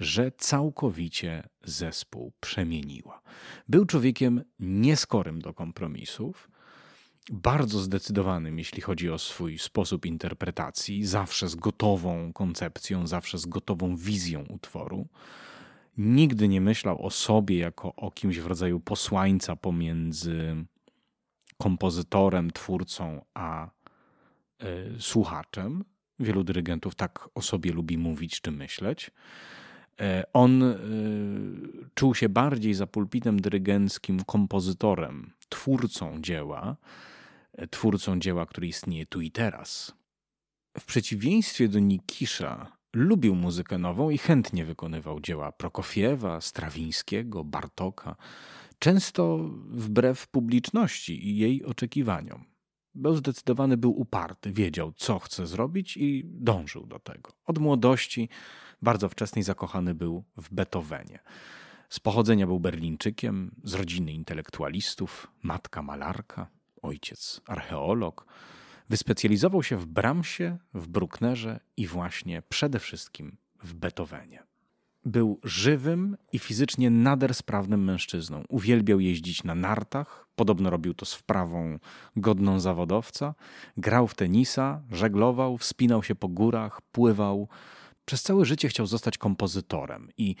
że 0.00 0.32
całkowicie 0.38 1.48
zespół 1.64 2.32
przemieniła. 2.40 3.22
Był 3.68 3.86
człowiekiem 3.86 4.44
nieskorym 4.58 5.40
do 5.40 5.54
kompromisów, 5.54 6.50
bardzo 7.30 7.78
zdecydowanym, 7.78 8.58
jeśli 8.58 8.82
chodzi 8.82 9.10
o 9.10 9.18
swój 9.18 9.58
sposób 9.58 10.06
interpretacji, 10.06 11.06
zawsze 11.06 11.48
z 11.48 11.54
gotową 11.54 12.32
koncepcją, 12.32 13.06
zawsze 13.06 13.38
z 13.38 13.46
gotową 13.46 13.96
wizją 13.96 14.44
utworu. 14.48 15.06
Nigdy 15.96 16.48
nie 16.48 16.60
myślał 16.60 17.06
o 17.06 17.10
sobie 17.10 17.58
jako 17.58 17.94
o 17.94 18.10
kimś 18.10 18.38
w 18.38 18.46
rodzaju 18.46 18.80
posłańca 18.80 19.56
pomiędzy 19.56 20.64
kompozytorem, 21.58 22.50
twórcą 22.50 23.24
a 23.34 23.70
y, 24.62 25.00
słuchaczem. 25.00 25.84
Wielu 26.18 26.44
dyrygentów 26.44 26.94
tak 26.94 27.28
o 27.34 27.42
sobie 27.42 27.72
lubi 27.72 27.98
mówić 27.98 28.40
czy 28.40 28.50
myśleć. 28.50 29.10
E, 30.02 30.24
on 30.32 30.62
e, 30.62 30.76
czuł 31.94 32.14
się 32.14 32.28
bardziej 32.28 32.74
za 32.74 32.86
pulpitem 32.86 33.40
dyrygenckim 33.40 34.24
kompozytorem, 34.24 35.32
twórcą 35.48 36.20
dzieła, 36.20 36.76
e, 37.52 37.66
twórcą 37.66 38.18
dzieła, 38.18 38.46
które 38.46 38.66
istnieje 38.66 39.06
tu 39.06 39.20
i 39.20 39.30
teraz. 39.30 39.94
W 40.78 40.84
przeciwieństwie 40.84 41.68
do 41.68 41.78
Nikisza, 41.78 42.72
lubił 42.92 43.34
muzykę 43.34 43.78
nową 43.78 44.10
i 44.10 44.18
chętnie 44.18 44.64
wykonywał 44.64 45.20
dzieła 45.20 45.52
Prokofiewa, 45.52 46.40
Strawińskiego, 46.40 47.44
Bartoka, 47.44 48.16
często 48.78 49.38
wbrew 49.68 50.28
publiczności 50.28 51.28
i 51.28 51.36
jej 51.36 51.64
oczekiwaniom. 51.64 52.51
Był 52.94 53.16
zdecydowany, 53.16 53.76
był 53.76 54.00
uparty, 54.00 54.52
wiedział, 54.52 54.92
co 54.92 55.18
chce 55.18 55.46
zrobić 55.46 55.96
i 55.96 56.22
dążył 56.24 56.86
do 56.86 56.98
tego. 56.98 57.32
Od 57.46 57.58
młodości 57.58 58.28
bardzo 58.82 59.08
wczesnej 59.08 59.42
zakochany 59.42 59.94
był 59.94 60.24
w 60.36 60.54
Beethovenie. 60.54 61.18
Z 61.88 62.00
pochodzenia 62.00 62.46
był 62.46 62.60
Berlińczykiem, 62.60 63.54
z 63.64 63.74
rodziny 63.74 64.12
intelektualistów, 64.12 65.30
matka 65.42 65.82
malarka, 65.82 66.46
ojciec 66.82 67.40
archeolog. 67.46 68.26
Wyspecjalizował 68.88 69.62
się 69.62 69.76
w 69.76 69.86
Brahmsie, 69.86 70.58
w 70.74 70.88
Brucknerze 70.88 71.60
i 71.76 71.86
właśnie 71.86 72.42
przede 72.48 72.78
wszystkim 72.78 73.36
w 73.62 73.74
Beethovenie. 73.74 74.42
Był 75.04 75.40
żywym 75.44 76.16
i 76.32 76.38
fizycznie 76.38 76.90
nader 76.90 77.34
sprawnym 77.34 77.84
mężczyzną. 77.84 78.44
Uwielbiał 78.48 79.00
jeździć 79.00 79.44
na 79.44 79.54
nartach, 79.54 80.26
podobno 80.36 80.70
robił 80.70 80.94
to 80.94 81.06
z 81.06 81.14
wprawą 81.14 81.78
godną 82.16 82.60
zawodowca. 82.60 83.34
Grał 83.76 84.08
w 84.08 84.14
tenisa, 84.14 84.82
żeglował, 84.90 85.58
wspinał 85.58 86.02
się 86.02 86.14
po 86.14 86.28
górach, 86.28 86.80
pływał, 86.92 87.48
przez 88.04 88.22
całe 88.22 88.44
życie 88.44 88.68
chciał 88.68 88.86
zostać 88.86 89.18
kompozytorem 89.18 90.08
i 90.18 90.36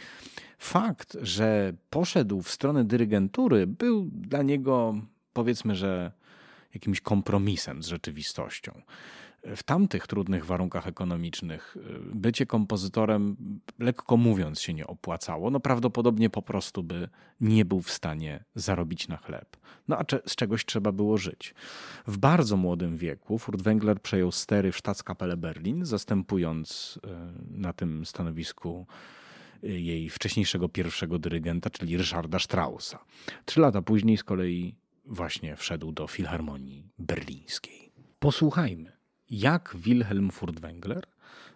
fakt, 0.58 1.16
że 1.22 1.72
poszedł 1.90 2.42
w 2.42 2.50
stronę 2.50 2.84
dyrygentury, 2.84 3.66
był 3.66 4.08
dla 4.12 4.42
niego, 4.42 4.94
powiedzmy, 5.32 5.76
że 5.76 6.12
jakimś 6.74 7.00
kompromisem 7.00 7.82
z 7.82 7.86
rzeczywistością 7.86 8.82
w 9.42 9.62
tamtych 9.62 10.06
trudnych 10.06 10.46
warunkach 10.46 10.86
ekonomicznych 10.86 11.76
y, 11.76 11.80
bycie 12.14 12.46
kompozytorem, 12.46 13.36
lekko 13.78 14.16
mówiąc, 14.16 14.60
się 14.60 14.74
nie 14.74 14.86
opłacało. 14.86 15.50
No 15.50 15.60
prawdopodobnie 15.60 16.30
po 16.30 16.42
prostu 16.42 16.82
by 16.82 17.08
nie 17.40 17.64
był 17.64 17.80
w 17.80 17.90
stanie 17.90 18.44
zarobić 18.54 19.08
na 19.08 19.16
chleb. 19.16 19.56
No 19.88 19.98
a 19.98 20.04
z 20.26 20.36
czegoś 20.36 20.64
trzeba 20.64 20.92
było 20.92 21.18
żyć. 21.18 21.54
W 22.06 22.18
bardzo 22.18 22.56
młodym 22.56 22.96
wieku 22.96 23.36
Furtwängler 23.38 23.98
przejął 23.98 24.32
stery 24.32 24.72
w 24.72 24.78
Staatskapelle 24.78 25.36
Berlin, 25.36 25.84
zastępując 25.84 26.98
y, 27.04 27.08
na 27.58 27.72
tym 27.72 28.06
stanowisku 28.06 28.86
y, 29.64 29.80
jej 29.80 30.10
wcześniejszego 30.10 30.68
pierwszego 30.68 31.18
dyrygenta, 31.18 31.70
czyli 31.70 31.96
Ryszarda 31.96 32.38
Straussa. 32.38 33.04
Trzy 33.44 33.60
lata 33.60 33.82
później 33.82 34.16
z 34.16 34.24
kolei 34.24 34.74
właśnie 35.04 35.56
wszedł 35.56 35.92
do 35.92 36.06
Filharmonii 36.06 36.88
Berlińskiej. 36.98 37.92
Posłuchajmy 38.18 38.91
jak 39.32 39.76
Wilhelm 39.76 40.30
Furtwängler 40.30 41.02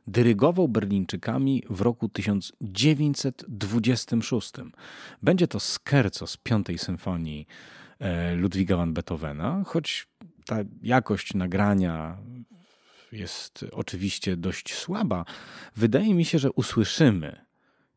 dyrygował 0.07 0.69
Berlińczykami 0.69 1.63
w 1.71 1.81
roku 1.81 2.09
1926. 2.09 4.53
Będzie 5.23 5.49
to 5.49 5.61
skerco 5.61 6.27
z 6.27 6.37
piątej 6.37 6.79
symfonii 6.79 7.47
e, 7.99 8.35
Ludwiga 8.35 8.77
van 8.77 8.95
Beethovena, 8.95 9.63
choć 9.67 10.09
ta 10.47 10.57
jakość 10.83 11.35
nagrania 11.35 12.17
jest 13.13 13.65
oczywiście 13.73 14.37
dość 14.37 14.75
słaba, 14.75 15.25
wydaje 15.77 16.15
mi 16.15 16.25
się, 16.25 16.39
że 16.39 16.53
usłyszymy 16.53 17.47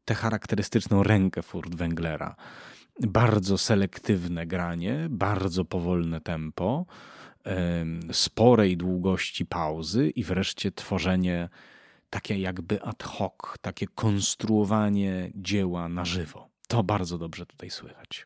tę 0.06 0.16
charakterystyczną 0.16 1.04
rękę 1.04 1.42
Furtwänglera. 1.42 2.36
Bardzo 3.00 3.58
selektywne 3.58 4.48
granie, 4.48 5.08
bardzo 5.10 5.66
powolne 5.66 6.22
tempo 6.22 6.86
sporej 8.12 8.78
długości 8.78 9.46
pauzy 9.46 10.10
i 10.10 10.24
wreszcie 10.24 10.72
tworzenie 10.72 11.50
takie 12.10 12.40
jakby 12.40 12.82
ad 12.84 13.04
hoc, 13.04 13.34
takie 13.62 13.88
konstruowanie 13.88 15.32
dzieła 15.36 15.90
na 15.90 16.06
żywo. 16.06 16.50
To 16.68 16.84
bardzo 16.84 17.18
dobrze 17.18 17.46
tutaj 17.46 17.70
słychać. 17.70 18.26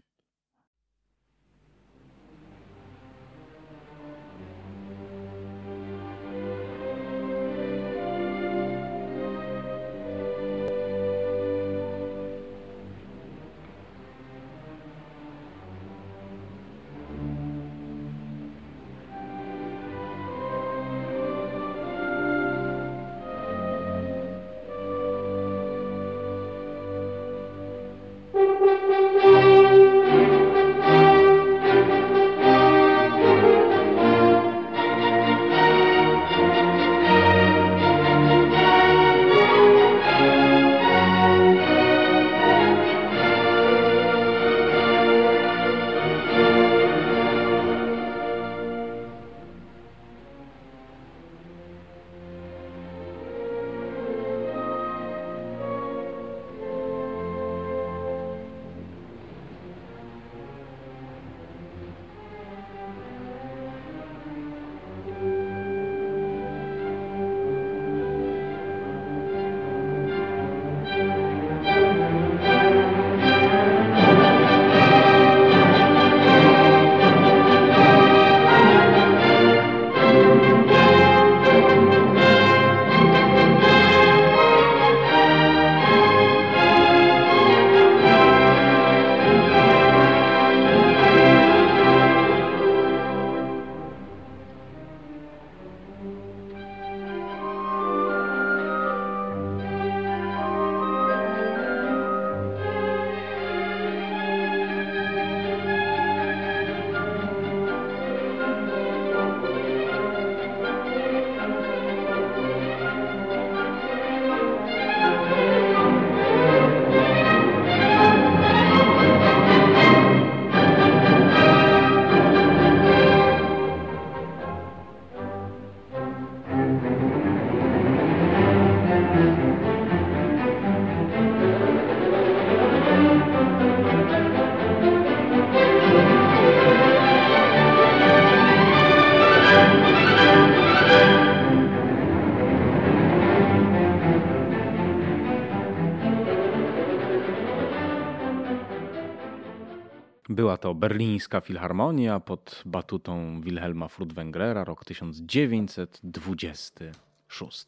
Była 150.53 150.57
to 150.57 150.75
berlińska 150.75 151.41
filharmonia 151.41 152.19
pod 152.19 152.63
batutą 152.65 153.41
Wilhelma 153.41 153.87
Furtwänglera, 153.87 154.63
rok 154.63 154.85
1926. 154.85 157.65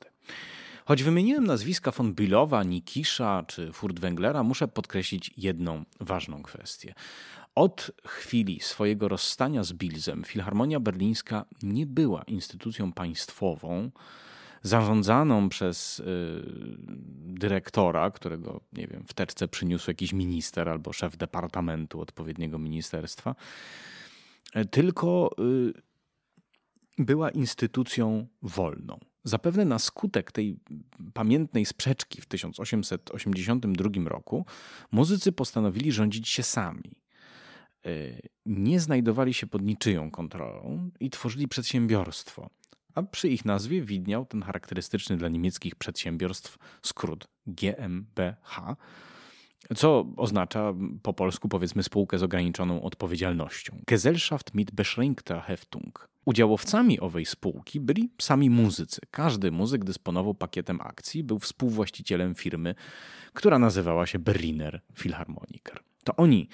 Choć 0.86 1.04
wymieniłem 1.04 1.48
nazwiska 1.48 1.92
von 1.92 2.14
Bülowa, 2.14 2.64
Nikisza 2.64 3.44
czy 3.48 3.74
Furtwänglera, 3.74 4.44
muszę 4.44 4.68
podkreślić 4.68 5.32
jedną 5.38 5.84
ważną 6.00 6.44
kwestię. 6.44 6.94
Od 7.56 7.92
chwili 8.08 8.60
swojego 8.60 9.08
rozstania 9.08 9.64
z 9.64 9.74
Bilzem 9.74 10.24
Filharmonia 10.24 10.80
Berlińska 10.80 11.46
nie 11.64 11.86
była 11.86 12.24
instytucją 12.24 12.94
państwową, 12.94 13.92
zarządzaną 14.66 15.50
przez 15.50 16.00
y, 16.00 16.04
dyrektora, 17.20 18.12
którego, 18.12 18.62
nie 18.74 18.88
wiem, 18.88 19.04
w 19.08 19.14
teczce 19.14 19.48
przyniósł 19.48 19.90
jakiś 19.90 20.14
minister 20.14 20.70
albo 20.70 20.94
szef 20.94 21.18
departamentu 21.18 22.02
odpowiedniego 22.02 22.60
ministerstwa, 22.60 23.36
y, 24.56 24.66
tylko 24.66 25.36
y, 25.40 25.74
była 26.98 27.30
instytucją 27.30 28.28
wolną. 28.42 29.00
Zapewne 29.24 29.66
na 29.66 29.80
skutek 29.80 30.32
tej 30.32 30.60
pamiętnej 31.14 31.66
sprzeczki 31.66 32.22
w 32.22 32.26
1882 32.26 33.90
roku 34.10 34.46
muzycy 34.92 35.32
postanowili 35.32 35.92
rządzić 35.92 36.30
się 36.30 36.44
sami. 36.44 36.92
Nie 38.46 38.80
znajdowali 38.80 39.34
się 39.34 39.48
pod 39.48 39.62
niczyją 39.62 40.12
kontrolą 40.12 40.90
i 41.00 41.10
tworzyli 41.10 41.48
przedsiębiorstwo 41.48 42.50
a 42.96 43.04
przy 43.04 43.30
ich 43.30 43.46
nazwie 43.46 43.82
widniał 43.82 44.26
ten 44.26 44.42
charakterystyczny 44.42 45.18
dla 45.18 45.30
niemieckich 45.30 45.76
przedsiębiorstw 45.76 46.58
skrót 46.82 47.28
GmbH, 47.48 48.76
co 49.76 50.06
oznacza 50.18 50.74
po 51.04 51.14
polsku 51.14 51.50
powiedzmy 51.50 51.84
spółkę 51.84 52.18
z 52.18 52.24
ograniczoną 52.24 52.82
odpowiedzialnością. 52.82 53.82
Gesellschaft 53.88 54.54
mit 54.54 54.72
beschränkter 54.72 55.42
Heftung. 55.42 56.10
Udziałowcami 56.26 57.00
owej 57.00 57.26
spółki 57.26 57.80
byli 57.80 58.10
sami 58.22 58.50
muzycy. 58.50 59.02
Każdy 59.12 59.52
muzyk 59.52 59.84
dysponował 59.84 60.34
pakietem 60.36 60.82
akcji, 60.82 61.24
był 61.24 61.40
współwłaścicielem 61.40 62.36
firmy, 62.36 62.76
która 63.34 63.60
nazywała 63.60 64.06
się 64.06 64.20
Berliner 64.20 64.82
Philharmoniker. 64.94 65.80
To 66.04 66.16
oni 66.16 66.50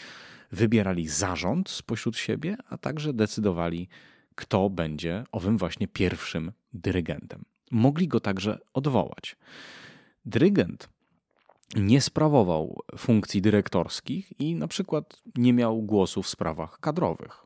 wybierali 0.51 1.08
zarząd 1.08 1.69
spośród 1.69 2.17
siebie, 2.17 2.58
a 2.69 2.77
także 2.77 3.13
decydowali, 3.13 3.88
kto 4.36 4.70
będzie 4.70 5.24
owym 5.32 5.58
właśnie 5.58 5.88
pierwszym 5.88 6.52
dyrygentem. 6.74 7.46
Mogli 7.72 8.08
go 8.08 8.20
także 8.20 8.60
odwołać. 8.74 9.38
Dyrygent 10.26 10.89
nie 11.76 12.02
sprawował 12.02 12.80
funkcji 12.98 13.41
dyrektorskich 13.41 14.39
i 14.39 14.56
na 14.56 14.67
przykład 14.67 15.22
nie 15.36 15.54
miał 15.54 15.82
głosu 15.82 16.24
w 16.24 16.30
sprawach 16.30 16.80
kadrowych. 16.80 17.46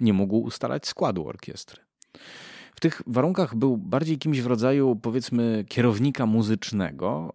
Nie 0.00 0.12
mógł 0.12 0.36
ustalać 0.36 0.86
składu 0.86 1.28
orkiestry. 1.28 1.82
W 2.74 2.80
tych 2.80 3.02
warunkach 3.06 3.54
był 3.54 3.76
bardziej 3.76 4.18
kimś 4.18 4.40
w 4.40 4.46
rodzaju, 4.46 4.96
powiedzmy, 4.96 5.64
kierownika 5.68 6.26
muzycznego, 6.26 7.32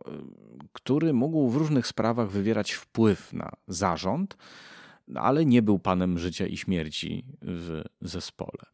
który 0.73 1.13
mógł 1.13 1.49
w 1.49 1.55
różnych 1.55 1.87
sprawach 1.87 2.29
wywierać 2.29 2.71
wpływ 2.71 3.33
na 3.33 3.51
zarząd, 3.67 4.37
ale 5.15 5.45
nie 5.45 5.61
był 5.61 5.79
panem 5.79 6.19
życia 6.19 6.47
i 6.47 6.57
śmierci 6.57 7.25
w 7.41 7.83
zespole. 8.01 8.65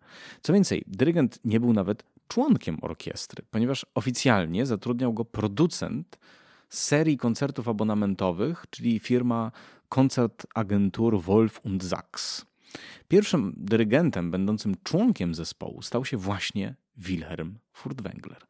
Co 0.42 0.54
więcej, 0.54 0.84
dyrygent 0.88 1.40
nie 1.46 1.60
był 1.60 1.74
nawet 1.74 2.04
członkiem 2.28 2.78
orkiestry, 2.82 3.44
ponieważ 3.52 3.86
oficjalnie 3.96 4.66
zatrudniał 4.66 5.14
go 5.14 5.26
producent 5.26 6.20
serii 6.70 7.18
koncertów 7.18 7.68
abonamentowych, 7.68 8.66
czyli 8.70 9.00
firma 9.00 9.52
Koncertagentur 9.90 11.22
Wolf 11.22 11.66
und 11.66 11.84
Sachs. 11.84 12.46
Pierwszym 13.08 13.54
dyrygentem 13.58 14.32
będącym 14.32 14.76
członkiem 14.84 15.36
zespołu 15.36 15.82
stał 15.82 16.06
się 16.06 16.18
właśnie 16.18 16.76
Wilhelm 16.98 17.60
Furtwängler, 17.74 18.42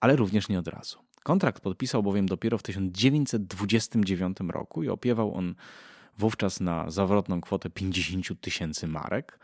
ale 0.00 0.16
również 0.16 0.48
nie 0.48 0.58
od 0.58 0.68
razu. 0.68 0.98
Kontrakt 1.22 1.62
podpisał 1.62 2.02
bowiem 2.02 2.26
dopiero 2.26 2.58
w 2.58 2.62
1929 2.62 4.38
roku 4.48 4.82
i 4.82 4.88
opiewał 4.88 5.34
on 5.34 5.54
wówczas 6.18 6.60
na 6.60 6.90
zawrotną 6.90 7.40
kwotę 7.40 7.70
50 7.70 8.40
tysięcy 8.40 8.86
marek, 8.86 9.38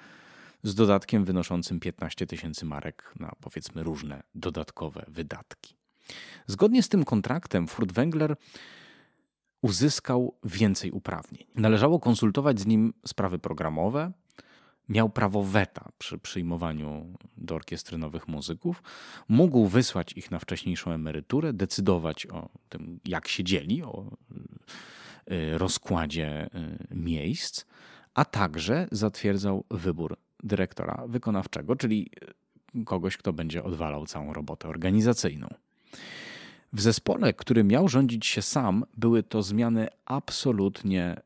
z 0.62 0.74
dodatkiem 0.74 1.24
wynoszącym 1.24 1.81
15 1.81 2.26
tysięcy 2.26 2.64
marek 2.64 3.12
na 3.20 3.33
powiedzmy 3.40 3.83
różne 3.83 4.22
dodatkowe 4.35 5.05
wydatki. 5.09 5.76
Zgodnie 6.46 6.83
z 6.83 6.88
tym 6.88 7.05
kontraktem 7.05 7.66
Furtwängler 7.66 8.37
uzyskał 9.62 10.38
więcej 10.44 10.90
uprawnień. 10.90 11.44
Należało 11.55 12.00
konsultować 12.00 12.61
z 12.61 12.66
nim 12.66 12.92
sprawy 13.07 13.38
programowe, 13.38 14.12
miał 14.88 15.11
prawo 15.11 15.42
weta 15.42 15.88
przy 15.98 16.18
przyjmowaniu 16.18 17.18
do 17.37 17.55
orkiestry 17.55 17.98
nowych 17.98 18.29
muzyków, 18.29 18.83
mógł 19.29 19.66
wysłać 19.66 20.12
ich 20.12 20.31
na 20.31 20.38
wcześniejszą 20.38 20.90
emeryturę, 20.90 21.52
decydować 21.52 22.26
o 22.26 22.48
tym, 22.68 23.00
jak 23.05 23.29
się 23.29 23.44
dzieli, 23.44 23.83
o 23.83 24.11
rozkładzie 25.59 26.47
y, 26.91 26.95
miejsc, 26.95 27.65
a 28.15 28.25
także 28.25 28.89
zatwierdzał 28.93 29.65
wybór 29.71 30.17
dyrektora 30.43 31.05
wykonawczego, 31.09 31.77
czyli 31.77 32.11
y, 32.75 32.85
kogoś, 32.85 33.17
kto 33.17 33.33
będzie 33.33 33.65
odwalał 33.65 34.07
całą 34.07 34.33
robotę 34.33 34.69
organizacyjną. 34.69 35.49
W 36.73 36.81
zespole, 36.81 37.33
który 37.33 37.65
miał 37.65 37.89
rządzić 37.89 38.27
się 38.27 38.43
sam, 38.43 38.85
były 38.97 39.23
to 39.23 39.43
zmiany 39.43 39.89
absolutnie 40.05 41.21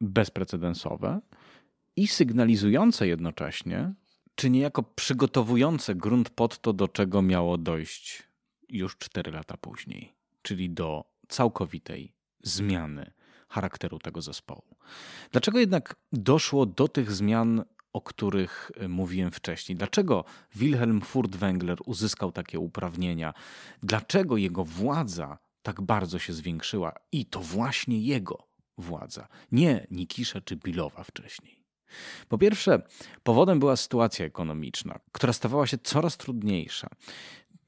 bezprecedensowe 0.00 1.20
i 1.96 2.06
sygnalizujące 2.06 3.08
jednocześnie, 3.08 3.92
czy 4.34 4.50
niejako 4.50 4.82
przygotowujące 4.82 5.94
grunt 5.94 6.30
pod 6.30 6.58
to, 6.58 6.72
do 6.72 6.88
czego 6.88 7.22
miało 7.22 7.58
dojść 7.58 8.22
już 8.68 8.98
cztery 8.98 9.32
lata 9.32 9.56
później, 9.56 10.14
czyli 10.42 10.70
do 10.70 11.04
całkowitej 11.28 12.12
zmiany 12.42 13.10
charakteru 13.48 13.98
tego 13.98 14.22
zespołu. 14.22 14.76
Dlaczego 15.32 15.58
jednak 15.58 15.96
doszło 16.12 16.66
do 16.66 16.88
tych 16.88 17.12
zmian, 17.12 17.64
o 17.92 18.00
których 18.00 18.70
e, 18.76 18.88
mówiłem 18.88 19.30
wcześniej? 19.30 19.76
Dlaczego 19.76 20.24
Wilhelm 20.54 21.00
Furtwängler 21.00 21.76
uzyskał 21.86 22.32
takie 22.32 22.58
uprawnienia? 22.58 23.34
Dlaczego 23.82 24.36
jego 24.36 24.64
władza 24.64 25.38
tak 25.62 25.80
bardzo 25.80 26.18
się 26.18 26.32
zwiększyła? 26.32 26.92
I 27.12 27.26
to 27.26 27.40
właśnie 27.40 28.00
jego 28.00 28.48
władza, 28.78 29.28
nie 29.52 29.86
Nikisza 29.90 30.40
czy 30.40 30.56
Bilowa 30.56 31.04
wcześniej. 31.04 31.66
Po 32.28 32.38
pierwsze, 32.38 32.82
powodem 33.22 33.58
była 33.58 33.76
sytuacja 33.76 34.26
ekonomiczna, 34.26 34.98
która 35.12 35.32
stawała 35.32 35.66
się 35.66 35.78
coraz 35.78 36.16
trudniejsza 36.16 36.88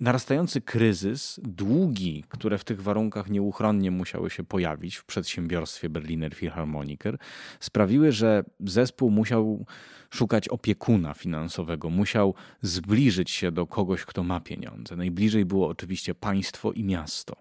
narastający 0.01 0.61
kryzys, 0.61 1.41
długi, 1.43 2.25
które 2.29 2.59
w 2.59 2.65
tych 2.65 2.83
warunkach 2.83 3.31
nieuchronnie 3.31 3.91
musiały 3.91 4.31
się 4.31 4.45
pojawić 4.45 4.97
w 4.97 5.05
przedsiębiorstwie 5.05 5.89
Berliner 5.89 6.35
Philharmoniker, 6.35 7.19
sprawiły, 7.61 8.13
że 8.13 8.45
zespół 8.61 9.11
musiał 9.11 9.65
szukać 10.11 10.49
opiekuna 10.49 11.15
finansowego, 11.15 11.91
musiał 11.91 12.35
zbliżyć 12.63 13.31
się 13.31 13.53
do 13.53 13.67
kogoś, 13.67 14.05
kto 14.05 14.23
ma 14.23 14.41
pieniądze. 14.41 14.97
Najbliżej 14.97 15.45
było 15.45 15.69
oczywiście 15.69 16.15
państwo 16.15 16.73
i 16.73 16.85
miasto. 16.85 17.37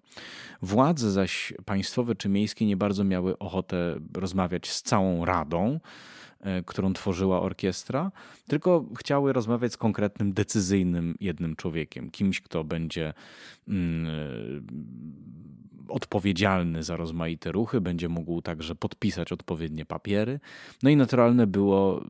Władze 0.61 1.11
zaś 1.11 1.53
państwowe 1.65 2.15
czy 2.15 2.29
miejskie 2.29 2.65
nie 2.65 2.77
bardzo 2.77 3.03
miały 3.03 3.37
ochotę 3.39 3.99
rozmawiać 4.13 4.69
z 4.69 4.81
całą 4.81 5.25
radą 5.25 5.79
którą 6.65 6.93
tworzyła 6.93 7.41
orkiestra, 7.41 8.11
tylko 8.47 8.85
chciały 8.99 9.33
rozmawiać 9.33 9.73
z 9.73 9.77
konkretnym, 9.77 10.33
decyzyjnym 10.33 11.15
jednym 11.19 11.55
człowiekiem, 11.55 12.11
kimś, 12.11 12.41
kto 12.41 12.63
będzie 12.63 13.13
mm, 13.67 14.05
e, 14.05 14.11
odpowiedzialny 15.87 16.83
za 16.83 16.97
rozmaite 16.97 17.51
ruchy, 17.51 17.81
będzie 17.81 18.09
mógł 18.09 18.41
także 18.41 18.75
podpisać 18.75 19.31
odpowiednie 19.31 19.85
papiery. 19.85 20.39
No 20.83 20.89
i 20.89 20.95
naturalne 20.95 21.47
było, 21.47 22.03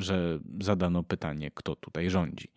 że 0.00 0.38
zadano 0.60 1.02
pytanie, 1.02 1.50
kto 1.54 1.76
tutaj 1.76 2.10
rządzi 2.10 2.48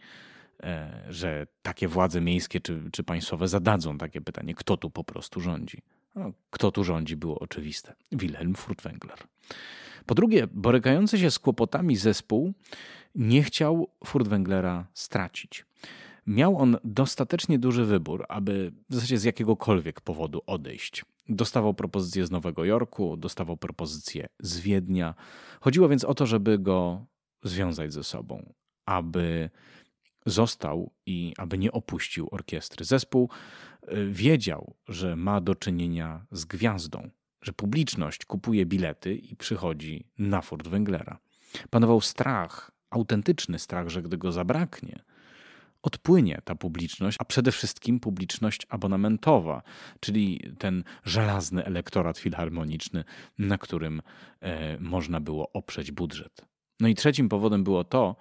e, 0.63 1.03
że 1.09 1.47
takie 1.61 1.87
władze 1.87 2.21
miejskie 2.21 2.61
czy, 2.61 2.81
czy 2.91 3.03
państwowe 3.03 3.47
zadadzą 3.47 3.97
takie 3.97 4.21
pytanie, 4.21 4.55
kto 4.55 4.77
tu 4.77 4.89
po 4.89 5.03
prostu 5.03 5.41
rządzi. 5.41 5.81
No, 6.15 6.31
kto 6.51 6.71
tu 6.71 6.83
rządzi, 6.83 7.15
było 7.15 7.39
oczywiste. 7.39 7.93
Wilhelm 8.11 8.53
Furtwängler. 8.53 9.17
Po 10.09 10.15
drugie, 10.15 10.47
borykający 10.47 11.17
się 11.17 11.31
z 11.31 11.39
kłopotami 11.39 11.95
zespół 11.95 12.53
nie 13.15 13.43
chciał 13.43 13.87
Furtwänglera 14.05 14.87
stracić. 14.93 15.65
Miał 16.27 16.57
on 16.57 16.77
dostatecznie 16.83 17.59
duży 17.59 17.85
wybór, 17.85 18.25
aby 18.29 18.71
w 18.89 18.95
zasadzie 18.95 19.17
z 19.17 19.23
jakiegokolwiek 19.23 20.01
powodu 20.01 20.41
odejść. 20.45 21.05
Dostawał 21.27 21.73
propozycje 21.73 22.25
z 22.25 22.31
Nowego 22.31 22.65
Jorku, 22.65 23.17
dostawał 23.17 23.57
propozycje 23.57 24.27
z 24.39 24.59
Wiednia. 24.59 25.15
Chodziło 25.61 25.89
więc 25.89 26.03
o 26.03 26.13
to, 26.13 26.25
żeby 26.25 26.59
go 26.59 27.05
związać 27.43 27.93
ze 27.93 28.03
sobą, 28.03 28.53
aby 28.85 29.49
został 30.25 30.91
i 31.05 31.33
aby 31.37 31.57
nie 31.57 31.71
opuścił 31.71 32.27
orkiestry. 32.31 32.85
Zespół 32.85 33.29
y, 33.83 34.09
wiedział, 34.11 34.75
że 34.87 35.15
ma 35.15 35.41
do 35.41 35.55
czynienia 35.55 36.25
z 36.31 36.45
gwiazdą, 36.45 37.09
że 37.41 37.53
publiczność 37.53 38.25
kupuje 38.25 38.65
bilety 38.65 39.15
i 39.15 39.35
przychodzi 39.35 40.05
na 40.17 40.41
Furt 40.41 40.67
Węglera. 40.67 41.19
Panował 41.69 42.01
strach, 42.01 42.71
autentyczny 42.89 43.59
strach, 43.59 43.89
że 43.89 44.01
gdy 44.01 44.17
go 44.17 44.31
zabraknie, 44.31 45.03
odpłynie 45.81 46.41
ta 46.43 46.55
publiczność, 46.55 47.17
a 47.19 47.25
przede 47.25 47.51
wszystkim 47.51 47.99
publiczność 47.99 48.67
abonamentowa, 48.69 49.61
czyli 49.99 50.53
ten 50.59 50.83
żelazny 51.03 51.65
elektorat 51.65 52.17
filharmoniczny, 52.17 53.03
na 53.37 53.57
którym 53.57 54.01
e, 54.41 54.79
można 54.79 55.19
było 55.19 55.51
oprzeć 55.51 55.91
budżet. 55.91 56.45
No 56.79 56.87
i 56.87 56.95
trzecim 56.95 57.29
powodem 57.29 57.63
było 57.63 57.83
to, 57.83 58.15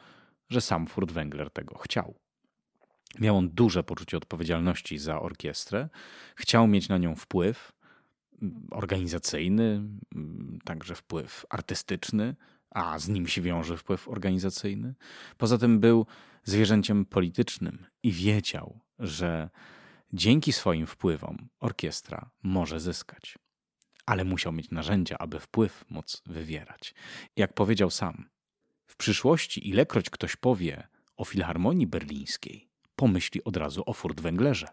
że 0.48 0.61
sam 0.61 0.87
Furtwängler 0.87 1.50
tego 1.50 1.78
chciał. 1.78 2.14
Miał 3.20 3.37
on 3.37 3.48
duże 3.48 3.83
poczucie 3.83 4.16
odpowiedzialności 4.16 4.98
za 4.98 5.20
orkiestrę, 5.20 5.88
chciał 6.37 6.66
mieć 6.66 6.88
na 6.88 6.98
nią 6.98 7.14
wpływ 7.14 7.72
organizacyjny, 8.70 9.83
także 10.64 10.94
wpływ 10.94 11.46
artystyczny, 11.51 12.37
a 12.70 12.98
z 12.98 13.09
nim 13.09 13.27
się 13.27 13.42
wiąże 13.42 13.77
wpływ 13.77 14.09
organizacyjny. 14.09 14.94
Poza 15.38 15.59
tym 15.59 15.81
był 15.81 16.07
zwierzęciem 16.44 17.05
politycznym 17.05 17.87
i 18.03 18.12
wiedział, 18.12 18.81
że 18.98 19.51
dzięki 20.12 20.53
swoim 20.53 20.87
wpływom 20.87 21.48
orkiestra 21.61 22.31
może 22.42 22.81
zyskać. 22.81 23.38
Ale 24.07 24.24
musiał 24.24 24.53
mieć 24.53 24.70
narzędzia, 24.70 25.18
aby 25.18 25.40
wpływ 25.40 25.85
móc 25.90 26.22
wywierać. 26.27 26.94
Jak 27.37 27.55
powiedział 27.55 27.90
sam, 27.90 28.29
w 28.87 28.96
przyszłości, 28.96 29.68
ilekroć 29.68 30.11
ktoś 30.11 30.37
powie 30.37 30.88
o 31.16 31.24
Filharmonii 31.24 31.87
Berlińskiej, 31.87 32.68
pomyśli 32.96 33.44
od 33.44 33.57
razu 33.57 33.83
o 33.87 33.92
Furtwänglerze 33.92 34.66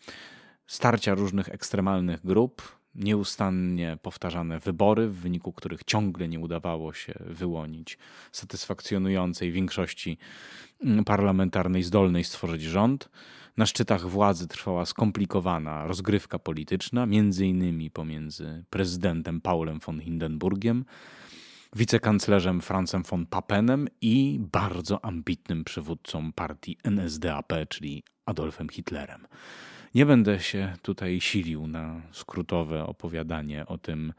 Starcia 0.66 1.14
różnych 1.14 1.48
ekstremalnych 1.48 2.26
grup, 2.26 2.81
nieustannie 2.94 3.98
powtarzane 4.02 4.58
wybory, 4.58 5.08
w 5.08 5.14
wyniku 5.14 5.52
których 5.52 5.84
ciągle 5.84 6.28
nie 6.28 6.40
udawało 6.40 6.92
się 6.92 7.14
wyłonić 7.20 7.98
satysfakcjonującej 8.32 9.52
większości 9.52 10.18
parlamentarnej 11.06 11.82
zdolnej 11.82 12.24
stworzyć 12.24 12.62
rząd. 12.62 13.08
Na 13.56 13.66
szczytach 13.66 14.08
władzy 14.08 14.48
trwała 14.48 14.86
skomplikowana 14.86 15.86
rozgrywka 15.86 16.38
polityczna, 16.38 17.06
między 17.06 17.46
innymi 17.46 17.90
pomiędzy 17.90 18.64
prezydentem 18.70 19.40
Paulem 19.40 19.78
von 19.78 20.00
Hindenburgiem, 20.00 20.84
wicekanclerzem 21.76 22.60
Francem 22.60 23.02
von 23.02 23.26
Papenem 23.26 23.88
i 24.00 24.40
bardzo 24.52 25.04
ambitnym 25.04 25.64
przywódcą 25.64 26.32
partii 26.32 26.78
NSDAP, 26.84 27.52
czyli 27.68 28.02
Adolfem 28.26 28.68
Hitlerem. 28.68 29.26
Nie 29.94 30.06
będę 30.06 30.40
się 30.40 30.74
tutaj 30.82 31.20
silił 31.20 31.66
na 31.66 32.00
skrótowe 32.12 32.86
opowiadanie 32.86 33.66
o 33.66 33.78
tym, 33.78 34.12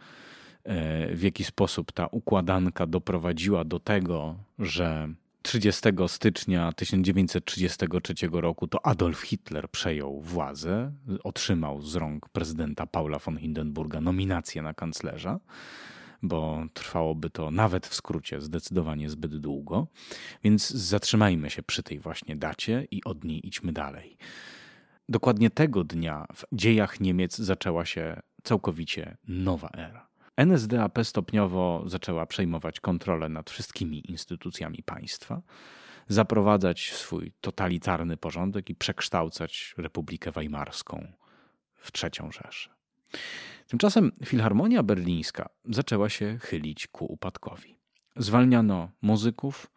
e, 0.63 1.15
w 1.15 1.23
jaki 1.23 1.43
sposób 1.43 1.91
ta 1.91 2.07
układanka 2.07 2.87
doprowadziła 2.87 3.63
do 3.63 3.79
tego, 3.79 4.35
że 4.59 5.09
30 5.41 6.07
stycznia 6.07 6.71
1933 6.71 8.41
roku 8.41 8.67
to 8.67 8.85
Adolf 8.85 9.21
Hitler 9.21 9.69
przejął 9.69 10.21
władzę, 10.21 10.91
otrzymał 11.23 11.81
z 11.81 11.95
rąk 11.95 12.29
prezydenta 12.29 12.87
Paula 12.87 13.19
von 13.19 13.37
Hindenburga 13.37 14.01
nominację 14.01 14.61
na 14.61 14.73
kanclerza, 14.73 15.39
bo 16.21 16.65
trwałoby 16.73 17.29
to 17.29 17.51
nawet 17.51 17.87
w 17.87 17.95
skrócie 17.95 18.41
zdecydowanie 18.41 19.09
zbyt 19.09 19.37
długo. 19.37 19.87
Więc 20.43 20.69
zatrzymajmy 20.69 21.49
się 21.49 21.63
przy 21.63 21.83
tej 21.83 21.99
właśnie 21.99 22.35
dacie 22.35 22.87
i 22.91 23.03
od 23.03 23.23
niej 23.23 23.47
idźmy 23.47 23.73
dalej. 23.73 24.17
Dokładnie 25.09 25.49
tego 25.49 25.83
dnia 25.83 26.25
w 26.35 26.45
dziejach 26.51 26.99
Niemiec 26.99 27.37
zaczęła 27.37 27.85
się 27.85 28.21
całkowicie 28.43 29.17
nowa 29.27 29.69
era. 29.77 30.07
NSDAP 30.37 30.99
stopniowo 31.03 31.83
zaczęła 31.85 32.25
przejmować 32.25 32.79
kontrolę 32.79 33.29
nad 33.29 33.49
wszystkimi 33.49 34.11
instytucjami 34.11 34.83
państwa, 34.83 35.41
zaprowadzać 36.07 36.93
swój 36.93 37.33
totalitarny 37.41 38.17
porządek 38.17 38.69
i 38.69 38.75
przekształcać 38.75 39.73
Republikę 39.77 40.31
Weimarską 40.31 41.07
w 41.75 41.91
trzecią 41.91 42.31
Rzeszę. 42.31 42.69
Tymczasem 43.67 44.11
Filharmonia 44.25 44.83
Berlińska 44.83 45.49
zaczęła 45.65 46.09
się 46.09 46.37
chylić 46.41 46.87
ku 46.87 47.05
upadkowi. 47.05 47.79
Zwalniano 48.15 48.89
muzyków, 49.01 49.71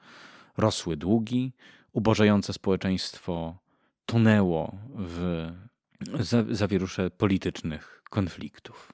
rosły 0.56 0.96
długi, 0.96 1.52
ubożające 1.92 2.52
społeczeństwo 2.52 3.58
tonęło 4.06 4.78
w 4.94 5.48
zawierusze 6.50 7.10
politycznych 7.10 8.02
konfliktów. 8.10 8.92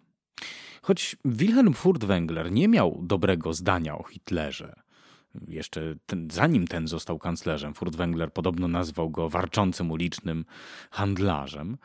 Choć 0.83 1.17
Wilhelm 1.25 1.73
Furtwängler 1.73 2.51
nie 2.53 2.69
miał 2.69 3.01
dobrego 3.03 3.53
zdania 3.53 3.99
o 3.99 4.03
Hitlerze, 4.03 4.83
jeszcze 5.49 5.95
ten, 6.07 6.29
zanim 6.31 6.67
ten 6.67 6.89
został 6.89 7.19
kanclerzem, 7.19 7.73
Furtwängler 7.75 8.31
podobno 8.31 8.69
nazwał 8.69 9.11
go 9.11 9.29
warczącym 9.29 9.91
ulicznym 9.91 10.45
handlarzem, 10.91 11.79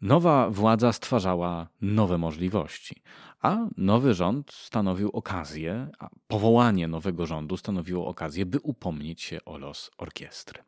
nowa 0.00 0.50
władza 0.50 0.92
stwarzała 0.92 1.68
nowe 1.80 2.18
możliwości, 2.18 3.02
a 3.40 3.56
nowy 3.76 4.14
rząd 4.14 4.52
stanowił 4.52 5.10
okazję, 5.10 5.88
a 5.98 6.08
powołanie 6.26 6.88
nowego 6.88 7.26
rządu 7.26 7.56
stanowiło 7.56 8.06
okazję, 8.06 8.46
by 8.46 8.58
upomnieć 8.62 9.22
się 9.22 9.44
o 9.44 9.58
los 9.58 9.90
orkiestry. 9.98 10.62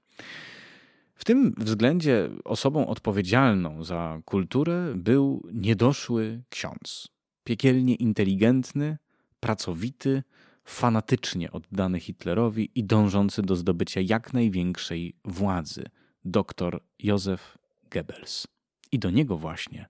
W 1.15 1.25
tym 1.25 1.55
względzie 1.59 2.31
osobą 2.45 2.87
odpowiedzialną 2.87 3.85
za 3.85 4.21
kulturę 4.25 4.93
był 4.97 5.49
niedoszły 5.53 6.43
ksiądz. 6.49 7.09
Piekielnie 7.45 7.95
inteligentny, 7.95 8.99
pracowity, 9.41 10.23
fanatycznie 10.65 11.53
oddany 11.53 12.01
Hitlerowi 12.01 12.71
i 12.75 12.85
dążący 12.85 13.43
do 13.43 13.57
zdobycia 13.57 14.01
jak 14.01 14.33
największej 14.33 15.17
władzy, 15.25 15.85
dr 16.25 16.81
Józef 16.99 17.59
Goebbels. 17.91 18.47
I 18.93 18.99
do 18.99 19.11
niego 19.11 19.37
właśnie 19.37 19.87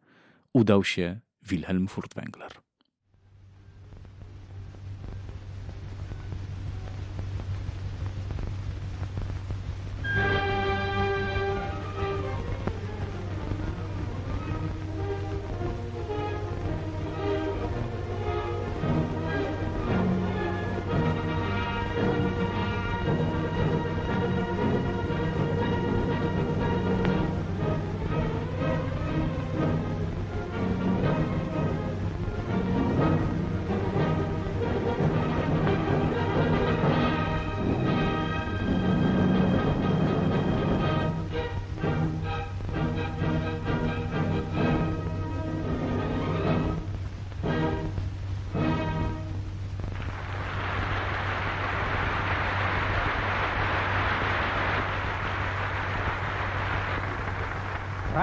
udał 0.52 0.84
się 0.84 1.20
Wilhelm 1.42 1.86
Furtwängler. 1.86 2.50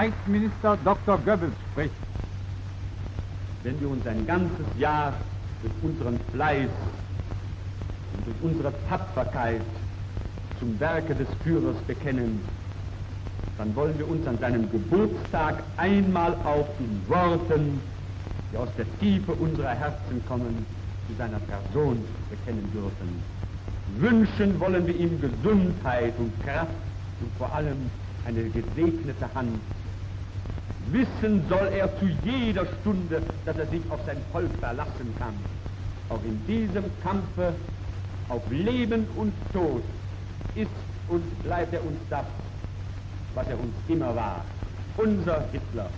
Reichsminister 0.00 0.78
Dr. 0.82 1.18
Goebbels 1.18 1.52
spricht. 1.72 1.92
Wenn 3.62 3.78
wir 3.82 3.90
uns 3.90 4.06
ein 4.06 4.26
ganzes 4.26 4.64
Jahr 4.78 5.12
durch 5.60 5.74
unseren 5.82 6.18
Fleiß 6.32 6.70
und 8.16 8.26
durch 8.26 8.36
unsere 8.50 8.72
Tapferkeit 8.88 9.60
zum 10.58 10.80
Werke 10.80 11.14
des 11.14 11.28
Führers 11.44 11.76
bekennen, 11.86 12.40
dann 13.58 13.76
wollen 13.76 13.98
wir 13.98 14.08
uns 14.08 14.26
an 14.26 14.38
seinem 14.38 14.70
Geburtstag 14.72 15.62
einmal 15.76 16.32
auch 16.44 16.68
in 16.78 17.02
Worten, 17.06 17.78
die 18.50 18.56
aus 18.56 18.70
der 18.78 18.86
Tiefe 19.00 19.32
unserer 19.32 19.74
Herzen 19.74 20.24
kommen, 20.26 20.64
zu 21.08 21.14
seiner 21.18 21.40
Person 21.40 22.02
bekennen 22.30 22.72
dürfen. 22.72 23.22
Wünschen 23.98 24.58
wollen 24.60 24.86
wir 24.86 24.96
ihm 24.96 25.20
Gesundheit 25.20 26.14
und 26.16 26.32
Kraft 26.42 26.72
und 27.20 27.30
vor 27.36 27.54
allem 27.54 27.90
eine 28.24 28.44
gesegnete 28.44 29.28
Hand 29.34 29.60
Wissen 30.92 31.44
soll 31.48 31.68
er 31.68 31.88
zu 31.98 32.06
jeder 32.24 32.66
Stunde, 32.80 33.22
dass 33.44 33.56
er 33.56 33.66
sich 33.66 33.82
auf 33.90 34.00
sein 34.06 34.16
Volk 34.32 34.50
verlassen 34.58 35.14
kann. 35.18 35.34
Auch 36.08 36.22
in 36.24 36.44
diesem 36.46 36.84
Kampfe 37.02 37.54
auf 38.28 38.42
Leben 38.50 39.06
und 39.16 39.32
Tod 39.52 39.82
ist 40.56 40.70
und 41.08 41.42
bleibt 41.44 41.72
er 41.74 41.84
uns 41.84 41.98
das, 42.08 42.24
was 43.34 43.46
er 43.46 43.58
uns 43.58 43.74
immer 43.88 44.14
war. 44.16 44.44
Unser 44.96 45.44
Hitler. 45.52 45.90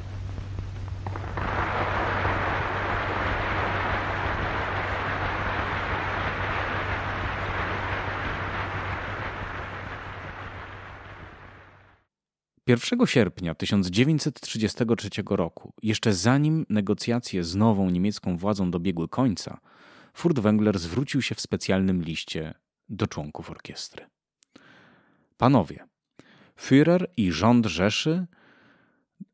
Pierwszego 12.65 13.07
sierpnia 13.07 13.55
1933 13.55 15.11
roku, 15.31 15.73
jeszcze 15.83 16.13
zanim 16.13 16.67
negocjacje 16.69 17.45
z 17.45 17.57
nową 17.57 17.91
niemiecką 17.91 18.37
władzą 18.37 18.71
dobiegły 18.71 19.09
końca, 19.09 19.61
Furtwängler 20.15 20.79
zwrócił 20.79 21.23
się 21.23 21.35
w 21.35 21.41
specjalnym 21.41 22.03
liście 22.03 22.55
do 22.89 23.07
członków 23.07 23.51
orkiestry. 23.51 24.07
Panowie, 25.37 25.85
Führer 26.61 27.05
i 27.17 27.33
rząd 27.33 27.67
Rzeszy 27.67 28.27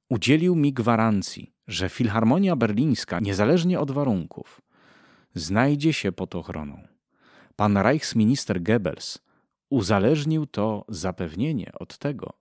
udzielił 0.08 0.54
mi 0.56 0.72
gwarancji, 0.72 1.52
że 1.66 1.88
Filharmonia 1.88 2.56
Berlińska, 2.56 3.20
niezależnie 3.20 3.80
od 3.80 3.90
warunków, 3.90 4.60
znajdzie 5.34 5.92
się 5.92 6.12
pod 6.12 6.34
ochroną. 6.34 6.88
Pan 7.56 7.76
Reichsminister 7.76 8.62
Goebbels 8.62 9.18
uzależnił 9.70 10.46
to 10.46 10.84
zapewnienie 10.88 11.72
od 11.74 11.98
tego, 11.98 12.38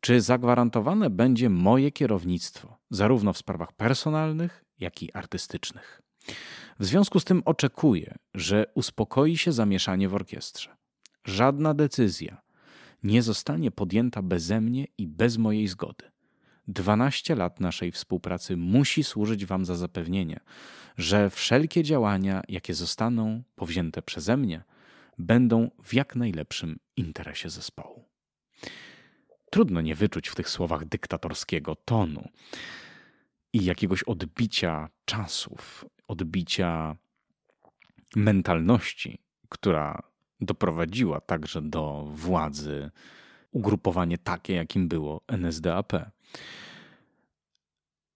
czy 0.00 0.20
zagwarantowane 0.20 1.10
będzie 1.10 1.50
moje 1.50 1.92
kierownictwo, 1.92 2.78
zarówno 2.90 3.32
w 3.32 3.38
sprawach 3.38 3.72
personalnych, 3.72 4.64
jak 4.78 5.02
i 5.02 5.12
artystycznych. 5.12 6.02
W 6.78 6.84
związku 6.84 7.20
z 7.20 7.24
tym 7.24 7.42
oczekuję, 7.44 8.14
że 8.34 8.66
uspokoi 8.74 9.36
się 9.36 9.52
zamieszanie 9.52 10.08
w 10.08 10.14
orkiestrze. 10.14 10.76
Żadna 11.24 11.74
decyzja 11.74 12.42
nie 13.02 13.22
zostanie 13.22 13.70
podjęta 13.70 14.22
beze 14.22 14.60
mnie 14.60 14.86
i 14.98 15.06
bez 15.06 15.38
mojej 15.38 15.68
zgody. 15.68 16.10
12 16.68 17.34
lat 17.34 17.60
naszej 17.60 17.92
współpracy 17.92 18.56
musi 18.56 19.04
służyć 19.04 19.46
Wam 19.46 19.64
za 19.64 19.76
zapewnienie, 19.76 20.40
że 20.96 21.30
wszelkie 21.30 21.82
działania, 21.82 22.42
jakie 22.48 22.74
zostaną 22.74 23.42
powzięte 23.54 24.02
przeze 24.02 24.36
mnie, 24.36 24.64
będą 25.18 25.70
w 25.84 25.94
jak 25.94 26.16
najlepszym 26.16 26.78
interesie 26.96 27.50
zespołu. 27.50 28.04
Trudno 29.50 29.80
nie 29.80 29.94
wyczuć 29.94 30.28
w 30.28 30.34
tych 30.34 30.48
słowach 30.48 30.84
dyktatorskiego 30.84 31.76
tonu 31.76 32.28
i 33.52 33.64
jakiegoś 33.64 34.02
odbicia 34.02 34.88
czasów, 35.04 35.84
odbicia 36.08 36.96
mentalności, 38.16 39.18
która 39.48 40.02
doprowadziła 40.40 41.20
także 41.20 41.62
do 41.62 42.04
władzy 42.12 42.90
ugrupowanie 43.50 44.18
takie, 44.18 44.54
jakim 44.54 44.88
było 44.88 45.20
NSDAP. 45.28 45.92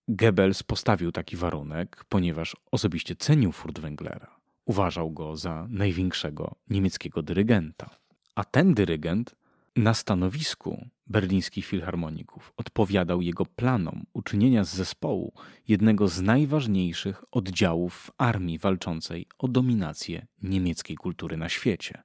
Goebbels 0.09 0.63
postawił 0.63 1.13
taki 1.13 1.37
warunek, 1.37 2.05
ponieważ 2.09 2.57
osobiście 2.71 3.17
cenił 3.17 3.53
Furtwänglera. 3.53 4.37
Uważał 4.65 5.11
go 5.11 5.37
za 5.37 5.67
największego 5.71 6.55
niemieckiego 6.71 7.23
dyrygenta. 7.23 7.91
A 8.35 8.45
ten 8.45 8.75
dyrygent 8.75 9.35
na 9.77 9.95
stanowisku 9.95 10.87
berlińskich 11.07 11.67
filharmoników 11.67 12.53
odpowiadał 12.57 13.23
jego 13.23 13.47
planom 13.47 14.05
uczynienia 14.13 14.65
z 14.65 14.75
zespołu 14.75 15.33
jednego 15.69 16.09
z 16.09 16.21
najważniejszych 16.21 17.25
oddziałów 17.31 17.95
w 17.95 18.11
armii 18.19 18.59
walczącej 18.59 19.27
o 19.39 19.49
dominację 19.49 20.27
niemieckiej 20.43 20.97
kultury 20.97 21.37
na 21.37 21.49
świecie. 21.49 22.03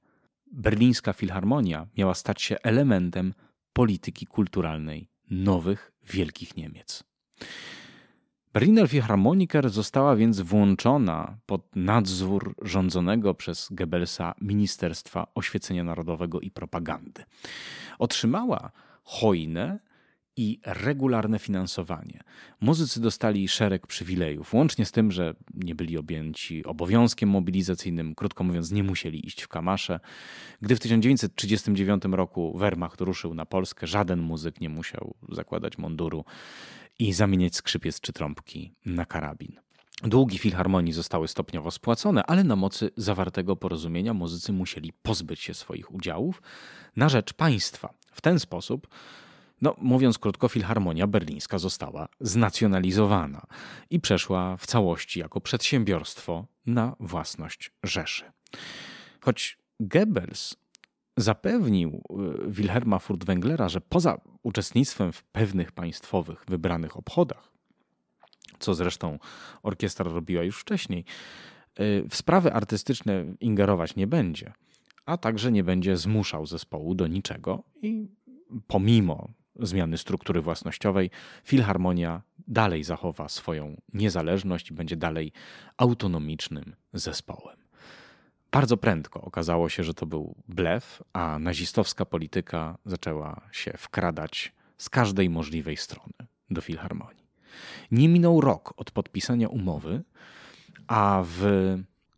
Berlińska 0.52 1.14
Filharmonia 1.14 1.88
miała 1.98 2.14
stać 2.14 2.42
się 2.42 2.58
elementem 2.64 3.34
polityki 3.74 4.26
kulturalnej 4.26 5.10
nowych 5.32 5.92
wielkich 6.10 6.58
Niemiec. 6.58 7.04
Berliner 8.54 8.90
Philharmoniker 8.90 9.70
została 9.70 10.16
więc 10.16 10.42
włączona 10.42 11.38
pod 11.46 11.76
nadzór 11.76 12.56
rządzonego 12.62 13.34
przez 13.34 13.68
Goebbelsa 13.72 14.34
Ministerstwa 14.42 15.28
Oświecenia 15.36 15.84
Narodowego 15.84 16.40
i 16.40 16.52
Propagandy. 16.52 17.24
Otrzymała 18.00 18.72
hojne 19.04 19.80
i 20.38 20.60
regularne 20.66 21.40
finansowanie. 21.40 22.24
Muzycy 22.62 23.02
dostali 23.02 23.48
szereg 23.48 23.88
przywilejów, 23.88 24.54
łącznie 24.54 24.86
z 24.86 24.92
tym, 24.92 25.12
że 25.12 25.34
nie 25.54 25.76
byli 25.76 25.98
objęci 25.98 26.66
obowiązkiem 26.66 27.30
mobilizacyjnym, 27.30 28.16
krótko 28.16 28.44
mówiąc, 28.44 28.72
nie 28.72 28.84
musieli 28.84 29.28
iść 29.28 29.42
w 29.42 29.48
kamasze. 29.48 30.00
Gdy 30.62 30.76
w 30.76 30.80
1939 30.80 32.04
roku 32.12 32.58
Wehrmacht 32.58 33.02
ruszył 33.02 33.34
na 33.34 33.46
Polskę, 33.46 33.88
żaden 33.88 34.20
muzyk 34.20 34.62
nie 34.62 34.70
musiał 34.70 35.16
zakładać 35.30 35.78
munduru 35.78 36.26
i 37.00 37.14
zamieniać 37.14 37.56
skrzypiec 37.56 38.02
czy 38.02 38.14
trąbki 38.14 38.74
na 38.86 39.06
karabin. 39.06 39.60
Długi 40.04 40.38
filharmonii 40.38 40.94
zostały 40.94 41.28
stopniowo 41.28 41.72
spłacone, 41.72 42.24
ale 42.24 42.44
na 42.44 42.56
mocy 42.56 42.92
zawartego 42.98 43.56
porozumienia 43.56 44.14
muzycy 44.14 44.54
musieli 44.54 44.94
pozbyć 44.94 45.40
się 45.40 45.54
swoich 45.54 45.94
udziałów 45.94 46.42
na 46.96 47.10
rzecz 47.10 47.34
państwa. 47.34 47.94
W 48.12 48.22
ten 48.22 48.40
sposób, 48.40 48.88
no 49.62 49.76
mówiąc 49.78 50.18
krótko, 50.18 50.48
Filharmonia 50.48 51.08
Berlińska 51.08 51.58
została 51.58 52.08
znacjonalizowana 52.20 53.48
i 53.90 54.00
przeszła 54.00 54.58
w 54.58 54.66
całości 54.66 55.20
jako 55.20 55.42
przedsiębiorstwo 55.42 56.46
na 56.66 56.96
własność 57.00 57.72
Rzeszy. 57.84 58.32
Choć 59.22 59.58
Goebbels 59.80 60.56
zapewnił 61.18 62.02
y, 62.48 62.52
Wilhelma 62.52 63.00
Furtwänglera, 63.00 63.70
że 63.70 63.82
poza 63.82 64.22
uczestnictwem 64.44 65.12
w 65.12 65.24
pewnych 65.24 65.72
państwowych 65.72 66.46
wybranych 66.48 66.98
obchodach, 66.98 67.52
co 68.60 68.74
zresztą 68.74 69.20
orkiestra 69.64 70.12
robiła 70.12 70.44
już 70.44 70.60
wcześniej, 70.60 71.06
y, 71.80 72.04
w 72.10 72.16
sprawy 72.16 72.54
artystyczne 72.54 73.26
ingerować 73.40 73.96
nie 73.96 74.08
będzie, 74.08 74.54
a 75.06 75.18
także 75.18 75.52
nie 75.52 75.64
będzie 75.64 75.98
zmuszał 75.98 76.46
zespołu 76.46 76.96
do 76.96 77.08
niczego 77.08 77.64
i 77.82 78.08
pomimo 78.68 79.30
zmiany 79.60 79.98
struktury 79.98 80.42
własnościowej, 80.42 81.10
Filharmonia 81.44 82.22
dalej 82.48 82.84
zachowa 82.84 83.30
swoją 83.30 83.82
niezależność 83.94 84.72
i 84.72 84.74
będzie 84.74 84.96
dalej 84.96 85.32
autonomicznym 85.78 86.76
zespołem. 86.94 87.67
Bardzo 88.52 88.78
prędko 88.78 89.22
okazało 89.22 89.70
się, 89.70 89.84
że 89.84 89.94
to 89.94 90.06
był 90.06 90.36
blef, 90.48 91.04
a 91.14 91.40
nazistowska 91.40 92.06
polityka 92.06 92.78
zaczęła 92.86 93.42
się 93.52 93.74
wkradać 93.78 94.54
z 94.78 94.90
każdej 94.90 95.30
możliwej 95.30 95.78
strony 95.78 96.14
do 96.50 96.62
filharmonii. 96.62 97.28
Nie 97.92 98.10
minął 98.10 98.42
rok 98.42 98.74
od 98.78 98.92
podpisania 98.92 99.48
umowy, 99.48 100.04
a 100.88 101.24
w 101.26 101.44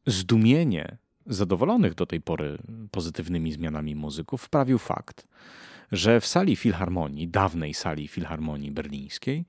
zdumienie 0.08 0.98
zadowolonych 1.26 1.96
do 1.96 2.06
tej 2.06 2.22
pory 2.22 2.58
pozytywnymi 2.92 3.52
zmianami 3.52 3.96
muzyków 3.96 4.42
wprawił 4.42 4.78
fakt, 4.78 5.28
że 5.92 6.22
w 6.22 6.26
sali 6.28 6.56
filharmonii, 6.56 7.28
dawnej 7.28 7.74
sali 7.74 8.08
filharmonii 8.08 8.72
berlińskiej, 8.72 9.46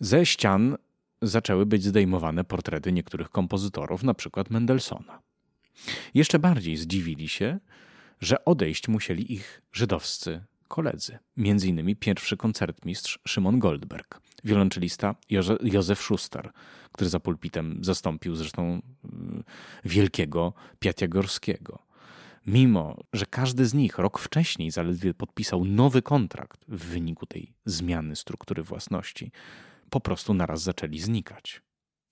ze 0.00 0.26
ścian 0.26 0.76
zaczęły 1.22 1.66
być 1.66 1.84
zdejmowane 1.84 2.44
portrety 2.44 2.92
niektórych 2.92 3.30
kompozytorów, 3.30 4.02
na 4.02 4.14
przykład 4.14 4.50
Mendelssohna. 4.50 5.25
Jeszcze 6.14 6.38
bardziej 6.38 6.76
zdziwili 6.76 7.28
się, 7.28 7.58
że 8.20 8.44
odejść 8.44 8.88
musieli 8.88 9.32
ich 9.32 9.62
żydowscy 9.72 10.44
koledzy. 10.68 11.18
Między 11.36 11.68
innymi 11.68 11.96
pierwszy 11.96 12.36
koncertmistrz 12.36 13.18
Szymon 13.28 13.58
Goldberg, 13.58 14.20
wiolonczelista 14.44 15.14
Józef 15.62 16.00
Schuster, 16.00 16.52
który 16.92 17.10
za 17.10 17.20
pulpitem 17.20 17.78
zastąpił 17.84 18.34
zresztą 18.34 18.62
mm, 18.62 19.44
wielkiego 19.84 20.52
Piatiagorskiego. 20.78 21.86
Mimo, 22.46 22.96
że 23.12 23.26
każdy 23.26 23.66
z 23.66 23.74
nich 23.74 23.98
rok 23.98 24.18
wcześniej 24.18 24.70
zaledwie 24.70 25.14
podpisał 25.14 25.64
nowy 25.64 26.02
kontrakt 26.02 26.64
w 26.68 26.84
wyniku 26.84 27.26
tej 27.26 27.52
zmiany 27.64 28.16
struktury 28.16 28.62
własności, 28.62 29.32
po 29.90 30.00
prostu 30.00 30.34
naraz 30.34 30.62
zaczęli 30.62 30.98
znikać. 30.98 31.62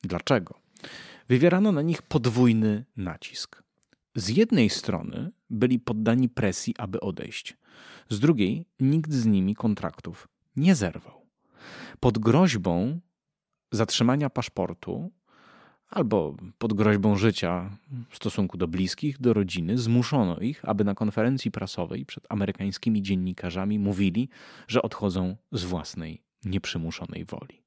Dlaczego? 0.03 0.64
Wywierano 1.29 1.73
na 1.73 1.83
nich 1.83 2.03
podwójny 2.03 2.85
nacisk. 2.97 3.63
Z 4.15 4.29
jednej 4.29 4.71
strony 4.71 5.31
byli 5.51 5.79
poddani 5.79 6.29
presji, 6.29 6.75
aby 6.79 7.01
odejść, 7.01 7.57
z 8.09 8.21
drugiej 8.21 8.67
nikt 8.81 9.13
z 9.13 9.27
nimi 9.27 9.55
kontraktów 9.55 10.29
nie 10.57 10.75
zerwał. 10.75 11.27
Pod 12.01 12.19
groźbą 12.19 13.01
zatrzymania 13.73 14.31
paszportu 14.31 15.11
albo 15.91 16.37
pod 16.59 16.73
groźbą 16.73 17.17
życia 17.17 17.79
w 18.11 18.17
stosunku 18.17 18.57
do 18.57 18.69
bliskich, 18.69 19.21
do 19.21 19.33
rodziny, 19.33 19.79
zmuszono 19.79 20.39
ich, 20.39 20.69
aby 20.69 20.85
na 20.85 20.95
konferencji 20.95 21.51
prasowej 21.51 22.07
przed 22.07 22.27
amerykańskimi 22.29 23.03
dziennikarzami 23.03 23.79
mówili, 23.79 24.29
że 24.69 24.83
odchodzą 24.83 25.37
z 25.53 25.65
własnej, 25.65 26.23
nieprzymuszonej 26.45 27.25
woli. 27.25 27.64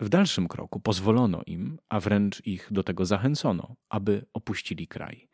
W 0.00 0.08
dalszym 0.08 0.48
kroku 0.48 0.80
pozwolono 0.80 1.42
im, 1.46 1.78
a 1.88 2.00
wręcz 2.00 2.46
ich 2.46 2.68
do 2.70 2.82
tego 2.82 3.06
zachęcono, 3.06 3.76
aby 3.88 4.26
opuścili 4.32 4.88
kraj. 4.88 5.28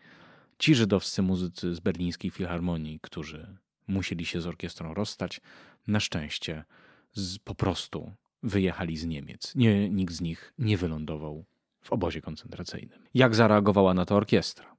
Ci 0.59 0.75
żydowscy 0.75 1.23
muzycy 1.23 1.75
z 1.75 1.81
berlińskiej 1.81 2.31
filharmonii, 2.31 3.01
którzy 3.03 3.57
musieli 3.87 4.27
się 4.27 4.41
z 4.41 4.47
orkiestrą 4.47 4.95
rozstać, 4.95 5.41
na 5.87 6.01
szczęście 6.01 6.65
z, 7.13 7.39
po 7.39 7.55
prostu 7.55 8.13
wyjechali 8.43 8.97
z 8.97 9.05
Niemiec. 9.05 9.55
Nie, 9.55 9.91
nikt 9.91 10.15
z 10.15 10.21
nich 10.21 10.53
nie 10.59 10.77
wylądował 10.77 11.45
w 11.81 11.93
obozie 11.93 12.21
koncentracyjnym. 12.21 13.05
Jak 13.15 13.35
zareagowała 13.35 13.95
na 13.95 14.05
to 14.05 14.17
orkiestra? 14.17 14.77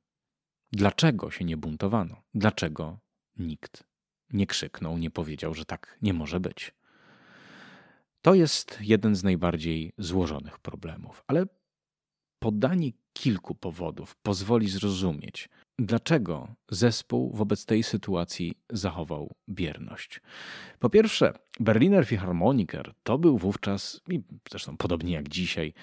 Dlaczego 0.72 1.32
się 1.32 1.46
nie 1.46 1.58
buntowano? 1.58 2.22
Dlaczego 2.34 3.00
nikt 3.38 3.84
nie 4.34 4.48
krzyknął, 4.48 4.98
nie 4.98 5.12
powiedział, 5.12 5.54
że 5.54 5.66
tak 5.66 5.98
nie 6.02 6.14
może 6.14 6.40
być? 6.40 6.74
To 8.26 8.34
jest 8.34 8.78
jeden 8.82 9.16
z 9.16 9.24
najbardziej 9.24 9.94
złożonych 9.98 10.60
problemów, 10.60 11.24
ale 11.28 11.46
podanie 12.40 12.92
kilku 13.14 13.56
powodów 13.56 14.16
pozwoli 14.16 14.70
zrozumieć, 14.70 15.50
dlaczego 15.80 16.56
zespół 16.72 17.34
wobec 17.34 17.66
tej 17.66 17.84
sytuacji 17.84 18.54
zachował 18.70 19.36
bierność. 19.50 20.22
Po 20.80 20.90
pierwsze, 20.90 21.34
Berliner 21.60 22.08
Philharmoniker 22.08 22.94
to 23.04 23.18
był 23.18 23.38
wówczas, 23.38 24.02
i 24.10 24.22
zresztą 24.50 24.78
podobnie 24.78 25.14
jak 25.14 25.30
dzisiaj, 25.30 25.74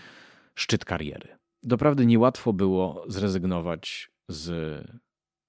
szczyt 0.55 0.85
kariery. 0.85 1.39
Doprawdy 1.63 2.07
niełatwo 2.07 2.53
było 2.53 3.05
zrezygnować 3.09 4.11
z 4.29 4.51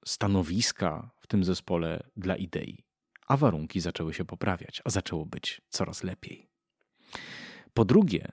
stanowiska 0.05 1.11
w 1.19 1.27
tym 1.27 1.43
zespole 1.43 2.03
dla 2.17 2.35
idei, 2.35 2.83
a 3.27 3.37
warunki 3.37 3.79
zaczęły 3.79 4.13
się 4.13 4.25
poprawiać, 4.25 4.81
a 4.85 4.89
zaczęło 4.89 5.25
być 5.25 5.61
coraz 5.69 6.03
lepiej. 6.03 6.52
Po 7.73 7.85
drugie, 7.85 8.31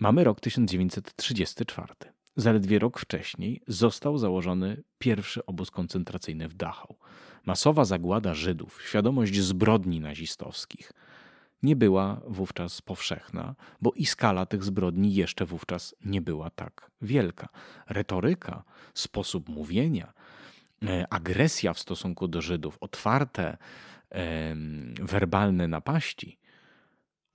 mamy 0.00 0.24
rok 0.24 0.40
1934. 0.40 1.94
Zaledwie 2.36 2.78
rok 2.78 2.98
wcześniej 2.98 3.62
został 3.66 4.18
założony 4.18 4.82
pierwszy 4.98 5.46
obóz 5.46 5.70
koncentracyjny 5.70 6.48
w 6.48 6.54
Dachau. 6.54 6.96
Masowa 7.46 7.84
zagłada 7.84 8.34
Żydów, 8.34 8.82
świadomość 8.82 9.40
zbrodni 9.40 10.00
nazistowskich 10.00 10.92
nie 11.62 11.76
była 11.76 12.20
wówczas 12.26 12.82
powszechna, 12.82 13.54
bo 13.80 13.92
i 13.92 14.06
skala 14.06 14.46
tych 14.46 14.64
zbrodni 14.64 15.14
jeszcze 15.14 15.46
wówczas 15.46 15.94
nie 16.04 16.20
była 16.20 16.50
tak 16.50 16.90
wielka. 17.02 17.48
Retoryka, 17.88 18.64
sposób 18.94 19.48
mówienia, 19.48 20.12
e, 20.82 21.06
agresja 21.10 21.72
w 21.72 21.78
stosunku 21.78 22.28
do 22.28 22.42
Żydów, 22.42 22.78
otwarte 22.80 23.56
werbalne 25.00 25.68
napaści 25.68 26.38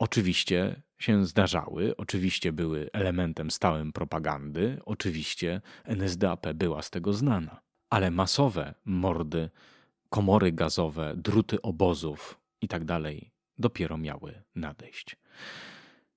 oczywiście 0.04 0.82
się 0.99 1.26
zdarzały, 1.26 1.97
oczywiście 1.97 2.51
były 2.51 2.89
elementem 2.93 3.51
stałym 3.51 3.93
propagandy, 3.93 4.80
oczywiście 4.86 5.62
NSDAP 5.86 6.54
była 6.54 6.82
z 6.82 6.89
tego 6.89 7.14
znana, 7.14 7.62
ale 7.89 8.12
masowe 8.12 8.74
mordy, 8.86 9.49
komory 10.10 10.51
gazowe, 10.51 11.14
druty 11.18 11.62
obozów 11.62 12.39
itd. 12.62 12.86
Tak 12.86 13.01
dopiero 13.58 13.97
miały 13.97 14.43
nadejść. 14.56 15.16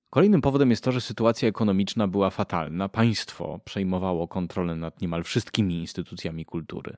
Kolejnym 0.09 0.41
powodem 0.41 0.69
jest 0.69 0.83
to, 0.83 0.91
że 0.91 1.01
sytuacja 1.01 1.49
ekonomiczna 1.49 2.07
była 2.07 2.29
fatalna. 2.29 2.89
Państwo 2.89 3.59
przejmowało 3.65 4.27
kontrolę 4.27 4.75
nad 4.75 5.01
niemal 5.01 5.23
wszystkimi 5.23 5.79
instytucjami 5.79 6.45
kultury. 6.45 6.97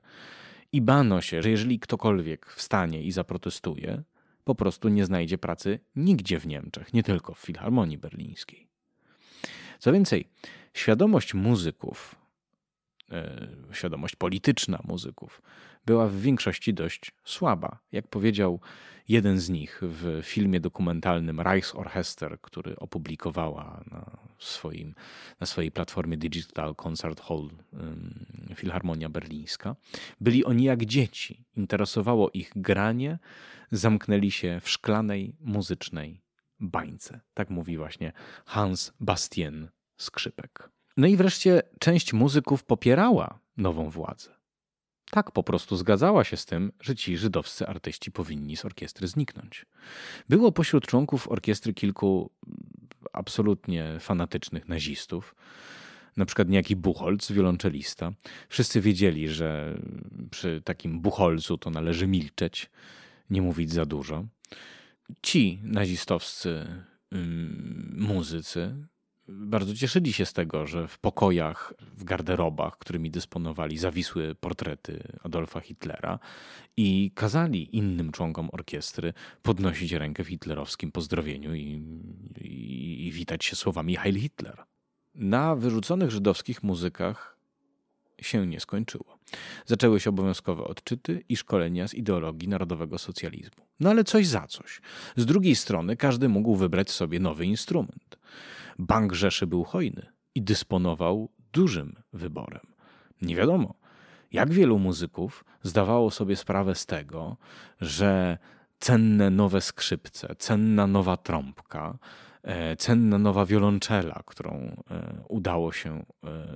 I 0.72 0.80
bano 0.80 1.20
się, 1.20 1.42
że 1.42 1.50
jeżeli 1.50 1.80
ktokolwiek 1.80 2.46
wstanie 2.46 3.02
i 3.02 3.12
zaprotestuje, 3.12 4.02
po 4.44 4.54
prostu 4.54 4.88
nie 4.88 5.04
znajdzie 5.04 5.38
pracy 5.38 5.78
nigdzie 5.96 6.40
w 6.40 6.46
Niemczech, 6.46 6.94
nie 6.94 7.02
tylko 7.02 7.34
w 7.34 7.38
Filharmonii 7.38 7.98
Berlińskiej. 7.98 8.68
Co 9.78 9.92
więcej, 9.92 10.28
świadomość 10.74 11.34
muzyków, 11.34 12.14
e, 13.10 13.48
świadomość 13.72 14.16
polityczna 14.16 14.80
muzyków 14.84 15.42
była 15.86 16.06
w 16.06 16.16
większości 16.16 16.74
dość 16.74 17.12
słaba. 17.24 17.78
Jak 17.92 18.08
powiedział 18.08 18.60
jeden 19.08 19.40
z 19.40 19.48
nich 19.48 19.80
w 19.82 20.20
filmie 20.22 20.60
dokumentalnym 20.60 21.40
Reichsorchester, 21.40 22.40
który 22.40 22.76
opublikowała 22.76 23.84
na, 23.90 24.18
swoim, 24.38 24.94
na 25.40 25.46
swojej 25.46 25.72
platformie 25.72 26.16
Digital 26.16 26.74
Concert 26.74 27.20
Hall 27.20 27.50
Filharmonia 28.54 29.08
Berlińska, 29.08 29.76
byli 30.20 30.44
oni 30.44 30.64
jak 30.64 30.84
dzieci. 30.84 31.44
Interesowało 31.56 32.30
ich 32.30 32.52
granie, 32.56 33.18
zamknęli 33.70 34.30
się 34.30 34.60
w 34.62 34.68
szklanej 34.68 35.36
muzycznej 35.40 36.22
bańce. 36.60 37.20
Tak 37.34 37.50
mówi 37.50 37.76
właśnie 37.76 38.12
Hans 38.46 38.92
Bastien 39.00 39.68
Skrzypek. 39.96 40.70
No 40.96 41.06
i 41.06 41.16
wreszcie 41.16 41.62
część 41.78 42.12
muzyków 42.12 42.64
popierała 42.64 43.38
nową 43.56 43.90
władzę. 43.90 44.39
Tak 45.10 45.30
po 45.30 45.42
prostu 45.42 45.76
zgadzała 45.76 46.24
się 46.24 46.36
z 46.36 46.46
tym, 46.46 46.72
że 46.80 46.96
ci 46.96 47.18
żydowscy 47.18 47.66
artyści 47.66 48.12
powinni 48.12 48.56
z 48.56 48.64
orkiestry 48.64 49.08
zniknąć. 49.08 49.66
Było 50.28 50.52
pośród 50.52 50.86
członków 50.86 51.28
orkiestry 51.28 51.74
kilku 51.74 52.30
absolutnie 53.12 53.96
fanatycznych 54.00 54.68
nazistów, 54.68 55.34
na 56.16 56.26
przykład 56.26 56.48
niejaki 56.48 56.76
Buchholz, 56.76 57.32
wiolonczelista. 57.32 58.12
Wszyscy 58.48 58.80
wiedzieli, 58.80 59.28
że 59.28 59.78
przy 60.30 60.62
takim 60.64 61.00
Buchholzu 61.00 61.58
to 61.58 61.70
należy 61.70 62.06
milczeć, 62.06 62.70
nie 63.30 63.42
mówić 63.42 63.72
za 63.72 63.86
dużo. 63.86 64.24
Ci 65.22 65.60
nazistowscy 65.62 66.66
muzycy 67.92 68.86
bardzo 69.30 69.74
cieszyli 69.74 70.12
się 70.12 70.26
z 70.26 70.32
tego, 70.32 70.66
że 70.66 70.88
w 70.88 70.98
pokojach, 70.98 71.74
w 71.96 72.04
garderobach, 72.04 72.78
którymi 72.78 73.10
dysponowali, 73.10 73.78
zawisły 73.78 74.34
portrety 74.34 75.02
Adolfa 75.22 75.60
Hitlera 75.60 76.18
i 76.76 77.10
kazali 77.14 77.76
innym 77.76 78.12
członkom 78.12 78.48
orkiestry 78.52 79.12
podnosić 79.42 79.92
rękę 79.92 80.24
w 80.24 80.28
hitlerowskim 80.28 80.92
pozdrowieniu 80.92 81.54
i, 81.54 81.82
i, 82.40 83.06
i 83.06 83.12
witać 83.12 83.44
się 83.44 83.56
słowami 83.56 83.96
Heil 83.96 84.20
Hitler. 84.20 84.64
Na 85.14 85.56
wyrzuconych 85.56 86.10
żydowskich 86.10 86.62
muzykach 86.62 87.40
się 88.20 88.46
nie 88.46 88.60
skończyło. 88.60 89.18
Zaczęły 89.66 90.00
się 90.00 90.10
obowiązkowe 90.10 90.64
odczyty 90.64 91.24
i 91.28 91.36
szkolenia 91.36 91.88
z 91.88 91.94
ideologii 91.94 92.48
narodowego 92.48 92.98
socjalizmu. 92.98 93.64
No 93.80 93.90
ale 93.90 94.04
coś 94.04 94.26
za 94.26 94.46
coś. 94.46 94.80
Z 95.16 95.26
drugiej 95.26 95.56
strony 95.56 95.96
każdy 95.96 96.28
mógł 96.28 96.56
wybrać 96.56 96.90
sobie 96.90 97.20
nowy 97.20 97.46
instrument. 97.46 98.18
Bank 98.78 99.12
Rzeszy 99.12 99.46
był 99.46 99.64
hojny 99.64 100.06
i 100.34 100.42
dysponował 100.42 101.30
dużym 101.52 101.96
wyborem. 102.12 102.66
Nie 103.22 103.36
wiadomo, 103.36 103.74
jak 104.32 104.52
wielu 104.52 104.78
muzyków 104.78 105.44
zdawało 105.62 106.10
sobie 106.10 106.36
sprawę 106.36 106.74
z 106.74 106.86
tego, 106.86 107.36
że 107.80 108.38
cenne 108.78 109.30
nowe 109.30 109.60
skrzypce, 109.60 110.34
cenna 110.38 110.86
nowa 110.86 111.16
trąbka, 111.16 111.98
e, 112.42 112.76
cenna 112.76 113.18
nowa 113.18 113.46
wiolonczela, 113.46 114.22
którą 114.26 114.52
e, 114.90 115.24
udało 115.28 115.72
się 115.72 116.04
e, 116.24 116.46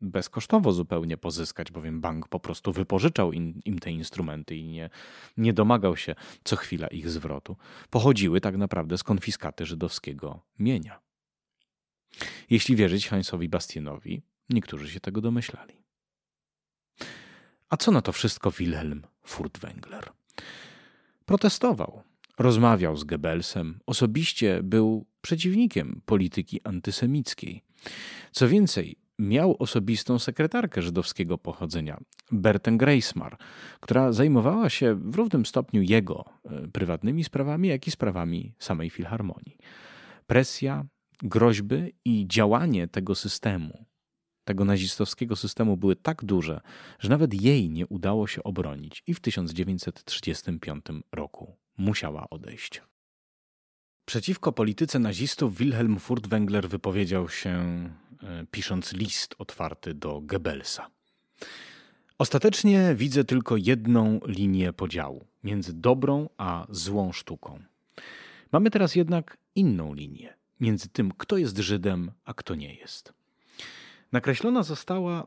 bezkosztowo 0.00 0.72
zupełnie 0.72 1.16
pozyskać, 1.16 1.70
bowiem 1.70 2.00
bank 2.00 2.28
po 2.28 2.40
prostu 2.40 2.72
wypożyczał 2.72 3.32
im, 3.32 3.78
te 3.80 3.90
instrumenty 3.90 4.56
i 4.56 4.64
nie, 4.64 4.90
nie 5.36 5.52
domagał 5.52 5.96
się 5.96 6.14
co 6.44 6.56
chwila 6.56 6.86
ich 6.86 7.10
zwrotu, 7.10 7.56
pochodziły 7.90 8.40
tak 8.40 8.56
naprawdę 8.56 8.98
z 8.98 9.02
konfiskaty 9.02 9.66
żydowskiego 9.66 10.40
mienia. 10.58 11.11
Jeśli 12.50 12.76
wierzyć 12.76 13.08
Heinzowi 13.08 13.48
Bastienowi, 13.48 14.22
niektórzy 14.50 14.90
się 14.90 15.00
tego 15.00 15.20
domyślali. 15.20 15.82
A 17.68 17.76
co 17.76 17.90
na 17.90 18.02
to 18.02 18.12
wszystko 18.12 18.50
Wilhelm 18.50 19.02
Furtwängler? 19.26 20.02
Protestował, 21.24 22.02
rozmawiał 22.38 22.96
z 22.96 23.04
Goebbelsem, 23.04 23.80
osobiście 23.86 24.62
był 24.62 25.06
przeciwnikiem 25.20 26.02
polityki 26.06 26.60
antysemickiej. 26.64 27.62
Co 28.32 28.48
więcej, 28.48 28.96
miał 29.18 29.56
osobistą 29.58 30.18
sekretarkę 30.18 30.82
żydowskiego 30.82 31.38
pochodzenia, 31.38 32.00
Bertę 32.32 32.76
Greismar, 32.76 33.36
która 33.80 34.12
zajmowała 34.12 34.70
się 34.70 34.94
w 34.94 35.14
równym 35.14 35.46
stopniu 35.46 35.82
jego 35.82 36.24
e, 36.44 36.68
prywatnymi 36.68 37.24
sprawami, 37.24 37.68
jak 37.68 37.86
i 37.86 37.90
sprawami 37.90 38.54
samej 38.58 38.90
filharmonii. 38.90 39.56
Presja, 40.26 40.84
groźby 41.22 41.94
i 42.04 42.26
działanie 42.28 42.88
tego 42.88 43.14
systemu, 43.14 43.84
tego 44.44 44.64
nazistowskiego 44.64 45.36
systemu 45.36 45.76
były 45.76 45.96
tak 45.96 46.24
duże, 46.24 46.60
że 46.98 47.08
nawet 47.08 47.42
jej 47.42 47.70
nie 47.70 47.86
udało 47.86 48.26
się 48.26 48.42
obronić 48.42 49.02
i 49.06 49.14
w 49.14 49.20
1935 49.20 50.84
roku 51.12 51.56
musiała 51.78 52.30
odejść. 52.30 52.82
Przeciwko 54.04 54.52
polityce 54.52 54.98
nazistów 54.98 55.56
Wilhelm 55.56 55.96
Furtwängler 55.98 56.68
wypowiedział 56.68 57.28
się, 57.28 57.50
e, 58.22 58.46
pisząc 58.50 58.92
list 58.92 59.34
otwarty 59.38 59.94
do 59.94 60.20
Goebbelsa. 60.20 60.90
Ostatecznie 62.18 62.94
widzę 62.94 63.24
tylko 63.24 63.56
jedną 63.56 64.20
linię 64.26 64.72
podziału 64.72 65.26
między 65.44 65.72
dobrą 65.72 66.28
a 66.36 66.66
złą 66.70 67.12
sztuką. 67.12 67.62
Mamy 68.52 68.70
teraz 68.70 68.94
jednak 68.94 69.38
inną 69.54 69.94
linię 69.94 70.41
między 70.62 70.88
tym, 70.88 71.12
kto 71.18 71.36
jest 71.36 71.58
Żydem, 71.58 72.10
a 72.24 72.34
kto 72.34 72.54
nie 72.54 72.74
jest. 72.74 73.12
Nakreślona 74.12 74.62
została 74.62 75.26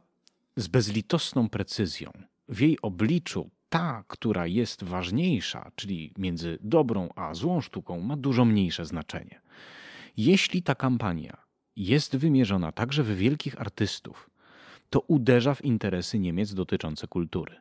z 0.55 0.67
bezlitosną 0.67 1.49
precyzją. 1.49 2.11
W 2.49 2.59
jej 2.59 2.81
obliczu 2.81 3.49
ta, 3.69 4.03
która 4.07 4.47
jest 4.47 4.83
ważniejsza, 4.83 5.71
czyli 5.75 6.13
między 6.17 6.57
dobrą 6.61 7.09
a 7.15 7.33
złą 7.33 7.61
sztuką, 7.61 7.99
ma 8.01 8.17
dużo 8.17 8.45
mniejsze 8.45 8.85
znaczenie. 8.85 9.41
Jeśli 10.17 10.63
ta 10.63 10.75
kampania 10.75 11.37
jest 11.75 12.15
wymierzona 12.15 12.71
także 12.71 13.03
w 13.03 13.17
wielkich 13.17 13.61
artystów, 13.61 14.29
to 14.89 14.99
uderza 14.99 15.55
w 15.55 15.65
interesy 15.65 16.19
Niemiec 16.19 16.53
dotyczące 16.53 17.07
kultury. 17.07 17.55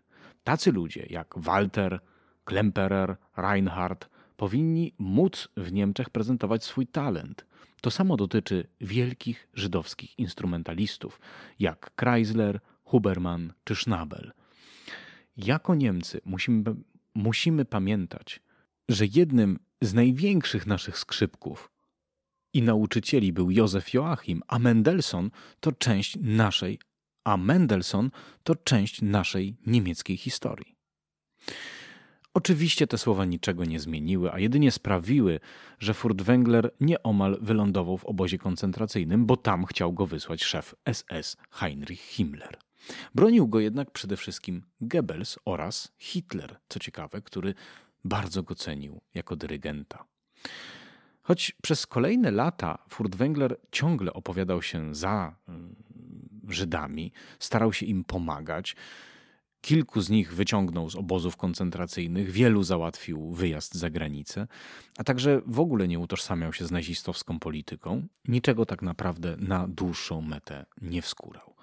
Tacy 0.44 0.72
ludzie 0.72 1.06
jak 1.10 1.34
Walter, 1.36 2.00
Klemperer, 2.44 3.16
Reinhardt 3.36 4.08
powinni 4.36 4.92
móc 4.98 5.48
w 5.56 5.72
Niemczech 5.72 6.10
prezentować 6.10 6.64
swój 6.64 6.86
talent. 6.86 7.46
To 7.85 7.91
samo 7.91 8.16
dotyczy 8.16 8.66
wielkich 8.80 9.49
żydowskich 9.55 10.18
instrumentalistów 10.18 11.20
jak 11.59 11.95
Kreisler, 11.95 12.61
Huberman 12.85 13.53
czy 13.64 13.74
Schnabel. 13.74 14.32
Jako 15.37 15.74
Niemcy 15.74 16.20
musimy, 16.24 16.74
musimy 17.14 17.64
pamiętać, 17.64 18.43
że 18.89 19.05
jednym 19.07 19.59
z 19.80 19.95
największych 19.95 20.66
naszych 20.66 20.99
skrzypków 20.99 21.70
i 22.53 22.62
nauczycieli 22.62 23.32
był 23.32 23.51
Józef 23.51 23.95
Joachim, 23.95 24.43
a 24.49 24.59
Mendelssohn 24.59 25.28
to 25.61 25.72
część 25.72 26.18
naszej, 26.20 26.78
a 27.24 27.37
Mendelssohn 27.37 28.11
to 28.43 28.55
część 28.55 29.03
naszej 29.03 29.57
niemieckiej 29.66 30.16
historii. 30.16 30.76
Oczywiście 32.35 32.87
te 32.87 32.99
słowa 32.99 33.24
niczego 33.24 33.64
nie 33.64 33.80
zmieniły, 33.80 34.32
a 34.32 34.39
jedynie 34.39 34.70
sprawiły, 34.70 35.41
że 35.78 35.93
Furtwängler 35.93 36.68
nieomal 36.80 37.39
wylądował 37.41 37.99
w 37.99 38.05
obozie 38.05 38.39
koncentracyjnym, 38.39 39.26
bo 39.26 39.37
tam 39.37 39.64
chciał 39.64 39.93
go 39.93 40.07
wysłać 40.07 40.45
szef 40.45 40.74
SS 40.93 41.37
Heinrich 41.51 42.01
Himmler. 42.01 42.59
Bronił 43.14 43.49
go 43.49 43.61
jednak 43.61 43.91
przede 43.91 44.16
wszystkim 44.16 44.62
Goebbels 44.80 45.39
oraz 45.45 45.93
Hitler, 45.99 46.57
co 46.68 46.78
ciekawe, 46.80 47.22
który 47.22 47.55
bardzo 48.05 48.43
go 48.43 48.55
cenił 48.55 49.01
jako 49.14 49.37
dyrygenta. 49.37 50.05
Choć 51.22 51.57
przez 51.62 51.87
kolejne 51.87 52.30
lata 52.30 52.78
Furtwängler 52.91 53.55
ciągle 53.72 54.12
opowiadał 54.12 54.62
się 54.62 54.95
za 54.95 55.37
mm, 55.49 55.74
Żydami, 56.49 57.12
starał 57.39 57.72
się 57.72 57.87
im 57.87 58.05
pomagać, 58.05 58.76
Kilku 59.64 60.00
z 60.00 60.10
nich 60.10 60.34
wyciągnął 60.34 60.90
z 60.90 60.96
obozów 60.96 61.36
koncentracyjnych, 61.36 62.30
wielu 62.30 62.62
załatwił 62.62 63.32
wyjazd 63.32 63.74
za 63.74 63.90
granicę, 63.90 64.46
a 64.98 65.04
także 65.04 65.40
w 65.46 65.60
ogóle 65.60 65.88
nie 65.88 65.98
utożsamiał 65.98 66.52
się 66.52 66.66
z 66.66 66.70
nazistowską 66.70 67.38
polityką. 67.38 68.06
Niczego 68.28 68.66
tak 68.66 68.82
naprawdę 68.82 69.36
na 69.38 69.68
dłuższą 69.68 70.20
metę 70.20 70.66
nie 70.82 71.02
wskórał. 71.02 71.54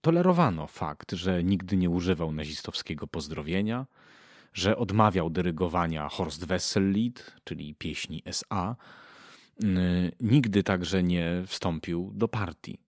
Tolerowano 0.00 0.66
fakt, 0.66 1.12
że 1.12 1.44
nigdy 1.44 1.76
nie 1.76 1.90
używał 1.90 2.32
nazistowskiego 2.32 3.06
pozdrowienia, 3.06 3.86
że 4.52 4.76
odmawiał 4.76 5.30
dyrygowania 5.30 6.08
Horst 6.08 6.46
Wessel-Lied, 6.46 7.22
czyli 7.44 7.74
pieśni 7.74 8.22
SA. 8.24 8.76
Nigdy 10.20 10.62
także 10.62 11.02
nie 11.02 11.42
wstąpił 11.46 12.12
do 12.14 12.28
partii. 12.28 12.78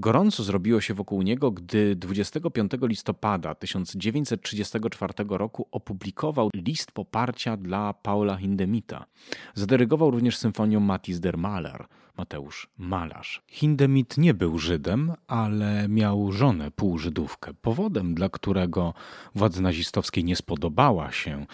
Gorąco 0.00 0.44
zrobiło 0.44 0.80
się 0.80 0.94
wokół 0.94 1.22
niego, 1.22 1.50
gdy 1.50 1.96
25 1.96 2.72
listopada 2.82 3.54
1934 3.54 5.12
roku 5.28 5.68
opublikował 5.70 6.50
list 6.54 6.92
poparcia 6.92 7.56
dla 7.56 7.92
Paula 7.92 8.36
Hindemita. 8.36 9.06
Zadyrygował 9.54 10.10
również 10.10 10.36
symfonią 10.36 10.80
Matis 10.80 11.20
der 11.20 11.38
Maler, 11.38 11.86
Mateusz 12.18 12.68
Malarz. 12.78 13.42
Hindemith 13.48 14.18
nie 14.18 14.34
był 14.34 14.58
Żydem, 14.58 15.12
ale 15.26 15.88
miał 15.88 16.32
żonę 16.32 16.70
półżydówkę. 16.70 17.54
Powodem, 17.54 18.14
dla 18.14 18.28
którego 18.28 18.94
władzy 19.34 19.62
nazistowskiej 19.62 20.24
nie 20.24 20.36
spodobała 20.36 21.12
się 21.12 21.46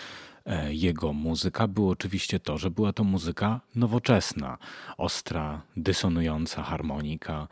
jego 0.69 1.13
muzyka 1.13 1.69
było 1.69 1.91
oczywiście 1.91 2.41
to, 2.41 2.59
że 2.59 2.71
była 2.71 2.93
to 2.93 3.05
muzyka 3.05 3.61
nowoczesna, 3.75 4.59
ostra, 4.97 5.63
dysonująca 5.77 6.63
harmonika, 6.63 7.49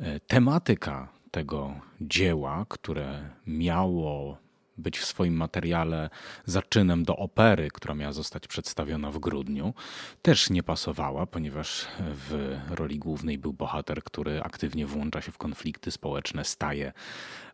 E, 0.00 0.20
tematyka 0.20 1.08
tego 1.30 1.80
dzieła, 2.00 2.66
które 2.68 3.30
miało 3.46 4.38
być 4.78 4.98
w 4.98 5.04
swoim 5.04 5.34
materiale 5.34 6.10
zaczynem 6.44 7.04
do 7.04 7.16
opery, 7.16 7.68
która 7.72 7.94
miała 7.94 8.12
zostać 8.12 8.48
przedstawiona 8.48 9.10
w 9.10 9.18
grudniu, 9.18 9.74
też 10.22 10.50
nie 10.50 10.62
pasowała, 10.62 11.26
ponieważ 11.26 11.86
w 12.00 12.58
roli 12.70 12.98
głównej 12.98 13.38
był 13.38 13.52
bohater, 13.52 14.02
który 14.02 14.42
aktywnie 14.42 14.86
włącza 14.86 15.20
się 15.20 15.32
w 15.32 15.38
konflikty 15.38 15.90
społeczne, 15.90 16.44
staje 16.44 16.92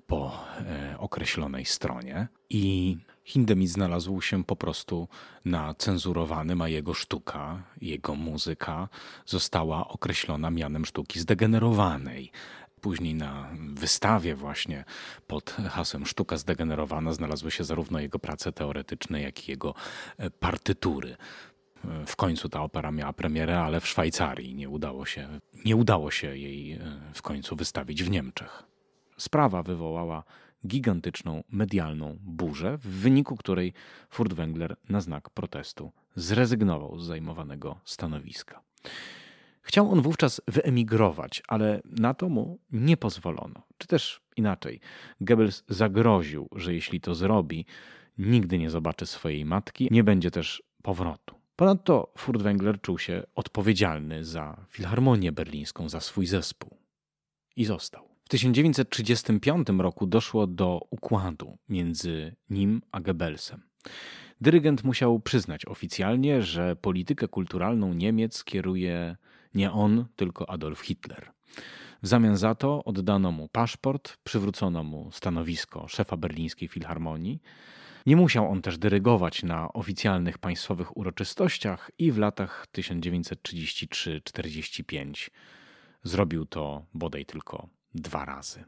po 0.07 0.45
e, 0.59 0.97
określonej 0.99 1.65
stronie. 1.65 2.29
I 2.51 2.97
Hindemith 3.25 3.73
znalazł 3.73 4.21
się 4.21 4.45
po 4.45 4.57
prostu 4.57 5.09
na 5.45 5.75
cenzurowanym, 5.75 6.63
a 6.63 6.69
jego 6.69 6.95
sztuka, 6.95 7.63
jego 7.81 8.15
muzyka 8.15 8.89
została 9.27 9.89
określona 9.89 10.51
mianem 10.51 10.85
sztuki 10.85 11.21
zdegenerowanej. 11.21 12.31
Później 12.81 13.15
na 13.15 13.51
wystawie 13.75 14.35
właśnie 14.35 14.85
pod 15.27 15.51
hasłem 15.51 16.07
Sztuka 16.07 16.37
zdegenerowana 16.37 17.13
znalazły 17.13 17.51
się 17.51 17.65
zarówno 17.65 18.01
jego 18.01 18.19
prace 18.19 18.53
teoretyczne, 18.53 19.23
jak 19.23 19.49
i 19.49 19.51
jego 19.51 19.75
e, 20.19 20.31
partytury. 20.31 21.17
E, 21.85 22.07
w 22.07 22.17
końcu 22.17 22.49
ta 22.49 22.63
opera 22.63 22.93
miała 22.93 23.13
premierę, 23.13 23.61
ale 23.61 23.81
w 23.81 23.89
Szwajcarii 23.89 24.55
nie 24.55 24.69
udało 24.69 25.07
się, 25.07 25.41
nie 25.65 25.77
udało 25.77 26.11
się 26.11 26.37
jej 26.37 26.73
e, 26.73 26.79
w 27.15 27.23
końcu 27.23 27.57
wystawić 27.57 28.05
w 28.05 28.11
Niemczech. 28.11 28.63
Sprawa 29.17 29.63
wywołała 29.63 30.25
gigantyczną 30.67 31.45
medialną 31.49 32.19
burzę, 32.21 32.79
w 32.79 32.87
wyniku 32.87 33.37
której 33.37 33.73
Furtwängler 34.11 34.77
na 34.89 35.01
znak 35.01 35.31
protestu 35.31 35.93
zrezygnował 36.17 36.99
z 36.99 37.07
zajmowanego 37.07 37.81
stanowiska. 37.85 38.61
Chciał 39.63 39.91
on 39.91 40.03
wówczas 40.03 40.41
wyemigrować, 40.49 41.43
ale 41.49 41.83
na 41.85 42.15
to 42.15 42.29
mu 42.29 42.59
nie 42.73 42.97
pozwolono. 42.97 43.63
Czy 43.79 43.87
też 43.89 44.21
inaczej, 44.37 44.81
Goebbels 45.21 45.65
zagroził, 45.69 46.49
że 46.57 46.75
jeśli 46.75 47.01
to 47.01 47.15
zrobi, 47.15 47.67
nigdy 48.19 48.59
nie 48.59 48.71
zobaczy 48.71 49.07
swojej 49.07 49.45
matki, 49.45 49.89
nie 49.91 50.05
będzie 50.05 50.31
też 50.31 50.63
powrotu. 50.83 51.35
Ponadto 51.57 52.13
Furtwängler 52.19 52.81
czuł 52.81 52.99
się 52.99 53.23
odpowiedzialny 53.35 54.25
za 54.25 54.67
Filharmonię 54.69 55.33
Berlińską, 55.33 55.89
za 55.89 56.01
swój 56.01 56.27
zespół. 56.27 56.77
I 57.57 57.65
został. 57.65 58.12
W 58.25 58.29
1935 58.29 59.69
roku 59.79 60.07
doszło 60.07 60.47
do 60.47 60.81
układu 60.91 61.59
między 61.69 62.37
nim 62.51 62.83
a 62.93 63.01
Goebbelsem. 63.01 63.63
Dyrygent 64.41 64.85
musiał 64.85 65.21
przyznać 65.21 65.67
oficjalnie, 65.67 66.43
że 66.43 66.77
politykę 66.77 67.29
kulturalną 67.29 67.95
Niemiec 67.95 68.45
kieruje 68.45 69.17
nie 69.55 69.73
on, 69.73 70.05
tylko 70.17 70.51
Adolf 70.51 70.81
Hitler. 70.81 71.33
W 72.03 72.09
zamian 72.09 72.37
za 72.37 72.55
to 72.55 72.85
oddano 72.85 73.33
mu 73.33 73.49
paszport, 73.49 74.17
przywrócono 74.25 74.85
mu 74.85 75.11
stanowisko 75.13 75.89
szefa 75.89 76.17
berlińskiej 76.17 76.69
filharmonii. 76.69 77.43
Nie 78.07 78.17
musiał 78.17 78.51
on 78.51 78.63
też 78.63 78.79
dyrygować 78.79 79.43
na 79.43 79.73
oficjalnych 79.73 80.39
państwowych 80.39 80.97
uroczystościach 80.97 81.91
i 81.99 82.13
w 82.13 82.19
latach 82.19 82.67
1933-45 82.77 85.31
zrobił 86.03 86.47
to 86.47 86.85
bodaj 86.95 87.27
tylko 87.27 87.69
dwa 87.95 88.25
razy. 88.25 88.65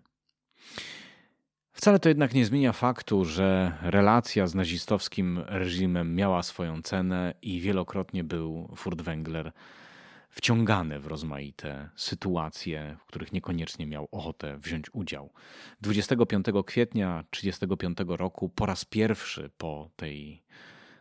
Wcale 1.72 1.99
to 1.99 2.09
jednak 2.09 2.35
nie 2.35 2.47
zmienia 2.47 2.72
faktu, 2.72 3.25
że 3.25 3.79
relacja 3.83 4.47
z 4.47 4.55
nazistowskim 4.55 5.39
reżimem 5.47 6.14
miała 6.14 6.43
swoją 6.43 6.83
cenę 6.83 7.35
i 7.43 7.61
wielokrotnie 7.61 8.25
był 8.25 8.68
Furtwängler 8.77 9.51
wciągany 10.31 11.01
w 11.01 11.07
rozmaite 11.07 11.89
sytuacje, 11.97 12.97
w 13.01 13.07
których 13.07 13.33
niekoniecznie 13.33 13.87
miał 13.87 14.09
ochotę 14.11 14.59
wziąć 14.59 14.95
udział. 14.95 15.33
25 15.81 16.47
kwietnia 16.66 17.25
1935 17.31 18.18
roku 18.18 18.49
po 18.49 18.66
raz 18.66 18.85
pierwszy 18.85 19.51
po 19.59 19.91
tej 19.97 20.43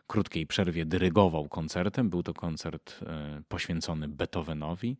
krótkiej 0.06 0.46
przerwie 0.46 0.86
dyrygował 0.86 1.48
koncertem. 1.48 2.10
Był 2.10 2.22
to 2.22 2.34
koncert 2.34 3.00
e, 3.02 3.42
poświęcony 3.48 4.08
Beethovenowi 4.08 4.98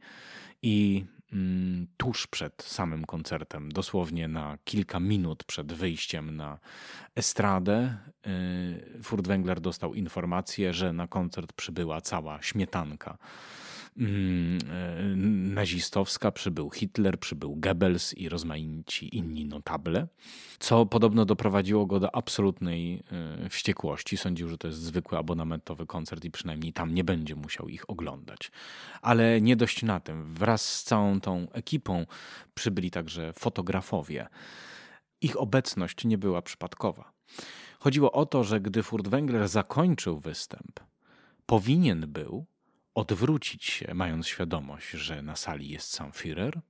i 0.62 1.04
tuż 1.96 2.26
przed 2.26 2.62
samym 2.62 3.04
koncertem, 3.04 3.72
dosłownie 3.72 4.28
na 4.28 4.58
kilka 4.64 5.00
minut 5.00 5.44
przed 5.44 5.72
wyjściem 5.72 6.36
na 6.36 6.58
estradę, 7.14 7.96
e, 8.26 9.00
Furtwängler 9.02 9.60
dostał 9.60 9.94
informację, 9.94 10.74
że 10.74 10.92
na 10.92 11.06
koncert 11.06 11.52
przybyła 11.52 12.00
cała 12.00 12.42
śmietanka. 12.42 13.10
mm, 13.10 13.63
nazistowska, 15.54 16.30
przybył 16.30 16.70
Hitler, 16.70 17.18
przybył 17.18 17.56
Goebbels 17.56 18.14
i 18.14 18.28
rozmaici 18.28 19.16
inni 19.16 19.44
notable, 19.46 20.06
co 20.58 20.86
podobno 20.86 21.24
doprowadziło 21.24 21.86
go 21.86 22.00
do 22.00 22.16
absolutnej 22.16 23.02
e, 23.44 23.48
wściekłości. 23.48 24.16
Sądził, 24.16 24.48
że 24.48 24.58
to 24.58 24.68
jest 24.68 24.80
zwykły 24.80 25.18
abonamentowy 25.18 25.86
koncert 25.86 26.24
i 26.24 26.30
przynajmniej 26.30 26.72
tam 26.72 26.94
nie 26.94 27.04
będzie 27.04 27.36
musiał 27.36 27.68
ich 27.68 27.90
oglądać. 27.90 28.50
Ale 29.02 29.40
nie 29.40 29.56
dość 29.56 29.82
na 29.82 30.00
tym. 30.00 30.34
Wraz 30.34 30.72
z 30.72 30.84
całą 30.84 31.20
tą 31.20 31.50
ekipą 31.52 32.06
przybyli 32.54 32.90
także 32.90 33.32
fotografowie. 33.32 34.28
Ich 35.20 35.40
obecność 35.40 36.04
nie 36.04 36.18
była 36.18 36.42
przypadkowa. 36.42 37.12
Chodziło 37.78 38.12
o 38.12 38.26
to, 38.26 38.44
że 38.44 38.60
gdy 38.60 38.82
Furtwängler 38.82 39.48
zakończył 39.48 40.18
występ, 40.18 40.80
powinien 41.46 42.12
był 42.12 42.46
odwrócić 42.94 43.64
się, 43.64 43.94
mając 43.94 44.26
świadomość, 44.26 44.90
że 44.90 45.22
na 45.22 45.36
sali 45.36 45.68
jest 45.68 45.90
sam 45.90 46.10
Führer, 46.10 46.60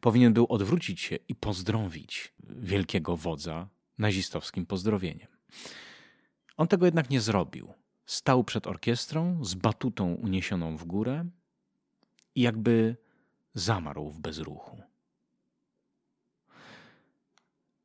powinien 0.00 0.32
był 0.32 0.46
odwrócić 0.48 1.00
się 1.00 1.16
i 1.28 1.34
pozdrowić 1.34 2.34
wielkiego 2.48 3.16
wodza 3.16 3.68
nazistowskim 3.98 4.66
pozdrowieniem. 4.66 5.28
On 6.56 6.68
tego 6.68 6.86
jednak 6.86 7.10
nie 7.10 7.20
zrobił. 7.20 7.72
Stał 8.06 8.44
przed 8.44 8.66
orkiestrą 8.66 9.44
z 9.44 9.54
batutą 9.54 10.14
uniesioną 10.14 10.76
w 10.76 10.84
górę 10.84 11.28
i 12.34 12.40
jakby 12.40 12.96
zamarł 13.54 14.10
w 14.10 14.20
bezruchu. 14.20 14.82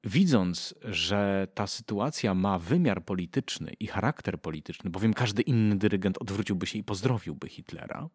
Widząc, 0.03 0.75
że 0.81 1.47
ta 1.53 1.67
sytuacja 1.67 2.33
ma 2.33 2.59
wymiar 2.59 3.05
polityczny 3.05 3.73
i 3.79 3.87
charakter 3.87 4.41
polityczny, 4.41 4.89
bowiem 4.89 5.13
każdy 5.13 5.41
inny 5.41 5.77
dyrygent 5.77 6.17
odwróciłby 6.17 6.65
się 6.65 6.79
i 6.79 6.83
pozdrowiłby 6.83 7.49
Hitlera, 7.49 8.09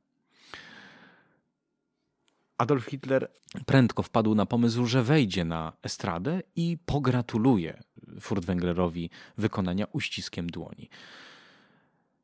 Adolf 2.58 2.84
Hitler 2.84 3.30
prędko 3.66 4.02
wpadł 4.02 4.34
na 4.34 4.46
pomysł, 4.46 4.86
że 4.86 5.02
wejdzie 5.02 5.44
na 5.44 5.72
estradę 5.82 6.42
i 6.56 6.78
pogratuluje 6.86 7.82
Furtwänglerowi 8.20 9.08
wykonania 9.38 9.86
uściskiem 9.92 10.50
dłoni. 10.50 10.88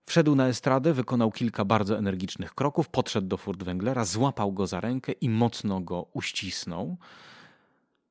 Wszedł 0.07 0.35
na 0.35 0.49
estradę, 0.49 0.93
wykonał 0.93 1.33
kilka 1.33 1.65
bardzo 1.65 1.99
energicznych 1.99 2.55
kroków, 2.55 2.89
podszedł 2.89 3.27
do 3.27 3.37
Furtwänglera, 3.37 4.05
złapał 4.05 4.53
go 4.53 4.67
za 4.67 4.81
rękę 4.81 5.13
i 5.13 5.29
mocno 5.29 5.81
go 5.81 6.07
uścisnął. 6.13 6.97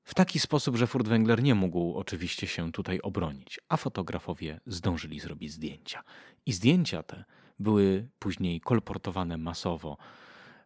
W 0.03 0.13
taki 0.13 0.39
sposób, 0.39 0.75
że 0.75 0.85
Furtwängler 0.85 1.43
nie 1.43 1.55
mógł 1.55 1.93
oczywiście 1.95 2.47
się 2.47 2.71
tutaj 2.71 2.99
obronić, 2.99 3.59
a 3.69 3.77
fotografowie 3.77 4.59
zdążyli 4.65 5.19
zrobić 5.19 5.51
zdjęcia. 5.51 6.03
I 6.45 6.53
zdjęcia 6.53 7.03
te 7.03 7.23
były 7.59 8.07
później 8.19 8.61
kolportowane 8.61 9.37
masowo, 9.37 9.97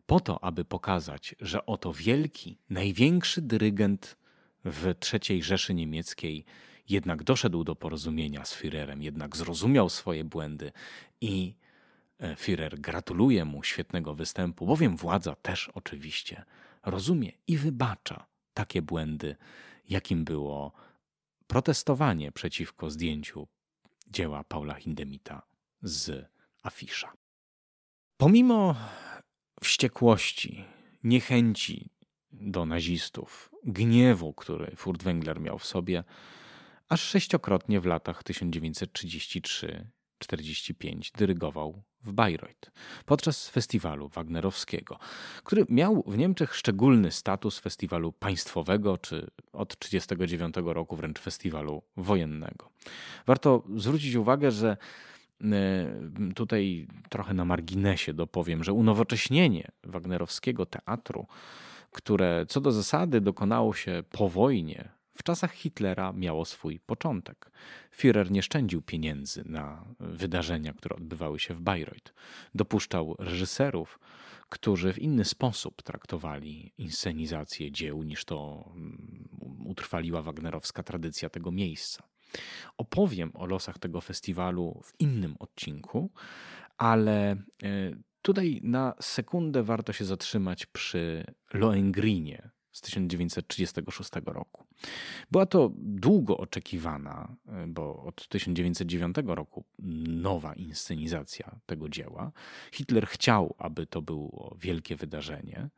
po 0.05 0.19
to, 0.19 0.43
aby 0.43 0.65
pokazać, 0.65 1.35
że 1.39 1.65
oto 1.65 1.93
wielki, 1.93 2.57
największy 2.69 3.41
dyrygent 3.41 4.17
w 4.65 4.93
III 5.13 5.43
Rzeszy 5.43 5.73
Niemieckiej 5.73 6.45
jednak 6.89 7.23
doszedł 7.23 7.63
do 7.63 7.75
porozumienia 7.75 8.45
z 8.45 8.55
Führerem, 8.55 9.01
jednak 9.01 9.37
zrozumiał 9.37 9.89
swoje 9.89 10.23
błędy 10.23 10.71
i 11.21 11.55
e, 12.19 12.35
Führer 12.35 12.79
gratuluje 12.79 13.45
mu 13.45 13.63
świetnego 13.63 14.13
występu, 14.13 14.65
bowiem 14.65 14.97
władza 14.97 15.35
też 15.35 15.69
oczywiście 15.73 16.45
rozumie 16.83 17.31
i 17.47 17.57
wybacza 17.57 18.25
takie 18.57 18.81
błędy, 18.81 19.35
jakim 19.89 20.23
było 20.25 20.71
protestowanie 21.47 22.31
przeciwko 22.31 22.89
zdjęciu 22.89 23.47
dzieła 24.07 24.43
Paula 24.43 24.73
Hindemita 24.73 25.41
z 25.81 26.29
afisza. 26.63 27.13
Pomimo 28.17 28.75
wściekłości, 29.63 30.65
niechęci 31.03 31.89
do 32.31 32.65
nazistów, 32.65 33.51
gniewu, 33.63 34.33
który 34.33 34.75
Furtwängler 34.75 35.39
miał 35.41 35.59
w 35.59 35.65
sobie, 35.65 36.03
aż 36.89 37.01
sześciokrotnie 37.01 37.81
w 37.81 37.85
latach 37.85 38.23
1933 38.23 39.89
1945 40.19 41.11
dyrygował 41.11 41.83
w 42.03 42.11
Bayreuth 42.11 42.71
podczas 43.05 43.49
festiwalu 43.49 44.07
wagnerowskiego, 44.07 44.99
który 45.43 45.65
miał 45.69 46.03
w 46.07 46.17
Niemczech 46.17 46.55
szczególny 46.55 47.11
status 47.11 47.59
festiwalu 47.59 48.11
państwowego, 48.11 48.97
czy 48.97 49.27
od 49.53 49.75
1939 49.77 50.75
roku 50.75 50.95
wręcz 50.95 51.19
festiwalu 51.19 51.81
wojennego. 51.97 52.69
Warto 53.25 53.63
zwrócić 53.75 54.15
uwagę, 54.15 54.51
że 54.51 54.77
e, 55.41 55.47
tutaj 56.35 56.87
trochę 57.09 57.33
na 57.33 57.45
marginesie 57.45 58.13
dopowiem, 58.13 58.63
że 58.63 58.73
unowocześnienie 58.73 59.71
wagnerowskiego 59.83 60.65
teatru, 60.65 61.27
które 61.91 62.45
co 62.49 62.61
do 62.61 62.71
zasady 62.71 63.21
dokonało 63.21 63.73
się 63.73 64.03
po 64.11 64.29
wojnie 64.29 64.96
w 65.17 65.23
czasach 65.23 65.53
Hitlera 65.53 66.13
miało 66.13 66.45
swój 66.45 66.79
początek. 66.79 67.51
Führer 67.97 68.31
nie 68.31 68.43
szczędził 68.43 68.81
pieniędzy 68.81 69.43
na 69.45 69.85
wydarzenia, 69.99 70.73
które 70.73 70.95
odbywały 70.95 71.39
się 71.39 71.53
w 71.53 71.61
Bayreuth. 71.61 72.13
Dopuszczał 72.55 73.15
reżyserów, 73.19 73.99
którzy 74.49 74.93
w 74.93 74.99
inny 74.99 75.25
sposób 75.25 75.81
traktowali 75.81 76.73
inscenizację 76.77 77.71
dzieł 77.71 78.03
niż 78.03 78.25
to 78.25 78.69
mm, 78.75 79.27
utrwaliła 79.65 80.21
wagnerowska 80.21 80.83
tradycja 80.83 81.29
tego 81.29 81.51
miejsca. 81.51 82.03
Opowiem 82.77 83.31
o 83.33 83.45
losach 83.45 83.79
tego 83.79 84.01
festiwalu 84.01 84.81
w 84.83 84.93
innym 84.99 85.35
odcinku, 85.39 86.11
ale 86.77 87.31
e, 87.31 87.37
tutaj 88.21 88.59
na 88.63 88.93
sekundę 89.01 89.63
warto 89.63 89.93
się 89.93 90.05
zatrzymać 90.05 90.65
przy 90.65 91.25
Lohengrinie, 91.53 92.49
z 92.71 92.81
1936 92.81 94.11
roku. 94.25 94.65
Była 95.31 95.45
to 95.45 95.71
długo 95.75 96.37
oczekiwana, 96.37 97.35
e, 97.47 97.67
bo 97.67 98.03
od 98.03 98.27
1909 98.27 99.15
roku 99.35 99.63
nowa 100.07 100.53
inscenizacja 100.53 101.55
tego 101.65 101.89
dzieła. 101.89 102.31
Hitler 102.71 103.07
chciał, 103.07 103.55
aby 103.57 103.85
to 103.85 104.01
było 104.01 104.55
wielkie 104.59 104.95
wydarzenie. 104.95 105.69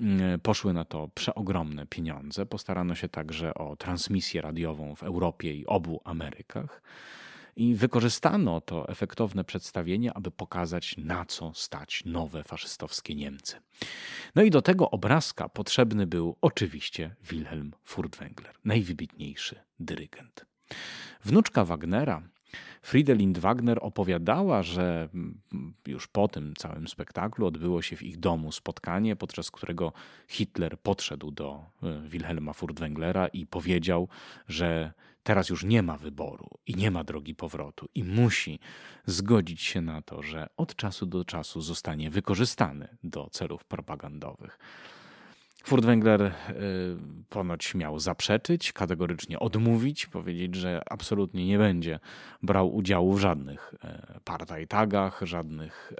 Mm, 0.00 0.40
poszły 0.40 0.72
na 0.72 0.84
to 0.84 1.08
przeogromne 1.14 1.86
pieniądze. 1.86 2.46
Postarano 2.46 2.94
się 2.94 3.08
także 3.08 3.54
o 3.54 3.76
transmisję 3.76 4.40
radiową 4.40 4.94
w 4.94 5.02
Europie 5.02 5.54
i 5.54 5.66
obu 5.66 6.00
Amerykach. 6.04 6.82
I 7.56 7.74
wykorzystano 7.74 8.60
to 8.60 8.88
efektowne 8.88 9.44
przedstawienie, 9.44 10.14
aby 10.14 10.30
pokazać, 10.30 10.96
na 10.98 11.24
co 11.24 11.52
stać 11.54 12.02
nowe 12.06 12.44
faszystowskie 12.44 13.14
Niemcy. 13.14 13.56
No 14.34 14.42
i 14.42 14.50
do 14.50 14.62
tego 14.62 14.90
obrazka 14.90 15.48
potrzebny 15.48 16.06
był 16.06 16.36
oczywiście 16.40 17.16
Wilhelm 17.30 17.72
Furtwängler, 17.88 18.52
najwybitniejszy 18.64 19.60
dyrygent. 19.80 20.46
Wnuczka 21.24 21.64
Wagnera, 21.64 22.22
Friedelind 22.82 23.38
Wagner 23.38 23.78
opowiadała, 23.80 24.62
że 24.62 25.08
mm, 25.14 25.40
już 25.86 26.06
po 26.06 26.28
tym 26.28 26.54
całym 26.56 26.88
spektaklu 26.88 27.46
odbyło 27.46 27.82
się 27.82 27.96
w 27.96 28.02
ich 28.02 28.18
domu 28.18 28.52
spotkanie, 28.52 29.16
podczas 29.16 29.50
którego 29.50 29.92
Hitler 30.28 30.78
podszedł 30.80 31.30
do 31.30 31.64
e, 31.82 32.08
Wilhelma 32.08 32.52
Furtwänglera 32.52 33.26
i 33.26 33.46
powiedział, 33.46 34.08
że 34.48 34.92
teraz 35.24 35.48
już 35.48 35.64
nie 35.64 35.82
ma 35.82 35.98
wyboru 35.98 36.48
i 36.66 36.74
nie 36.74 36.90
ma 36.90 37.04
drogi 37.04 37.34
powrotu 37.34 37.88
i 37.94 38.04
musi 38.04 38.58
zgodzić 39.06 39.62
się 39.62 39.80
na 39.80 40.02
to, 40.02 40.22
że 40.22 40.46
od 40.56 40.76
czasu 40.76 41.06
do 41.06 41.24
czasu 41.24 41.60
zostanie 41.60 42.10
wykorzystany 42.10 42.96
do 43.02 43.28
celów 43.30 43.64
propagandowych. 43.64 44.58
Furtwängler 45.64 46.22
y, 46.22 46.32
ponoć 47.28 47.74
miał 47.74 47.98
zaprzeczyć, 47.98 48.72
kategorycznie 48.72 49.38
odmówić, 49.38 50.06
powiedzieć, 50.06 50.54
że 50.54 50.82
absolutnie 50.90 51.46
nie 51.46 51.58
będzie 51.58 51.98
brał 52.42 52.74
udziału 52.74 53.12
w 53.12 53.20
żadnych 53.20 53.74
e, 53.84 54.20
partajtagach, 54.24 55.20
żadnych 55.22 55.92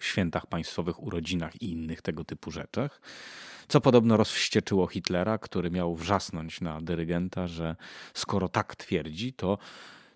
świętach 0.00 0.46
państwowych, 0.46 1.02
urodzinach 1.02 1.62
i 1.62 1.72
innych 1.72 2.02
tego 2.02 2.24
typu 2.24 2.50
rzeczach. 2.50 3.00
Co 3.68 3.80
podobno 3.80 4.16
rozwścieczyło 4.16 4.86
Hitlera, 4.86 5.38
który 5.38 5.70
miał 5.70 5.94
wrzasnąć 5.94 6.60
na 6.60 6.80
dyrygenta, 6.80 7.46
że 7.46 7.76
skoro 8.14 8.48
tak 8.48 8.76
twierdzi, 8.76 9.32
to 9.32 9.58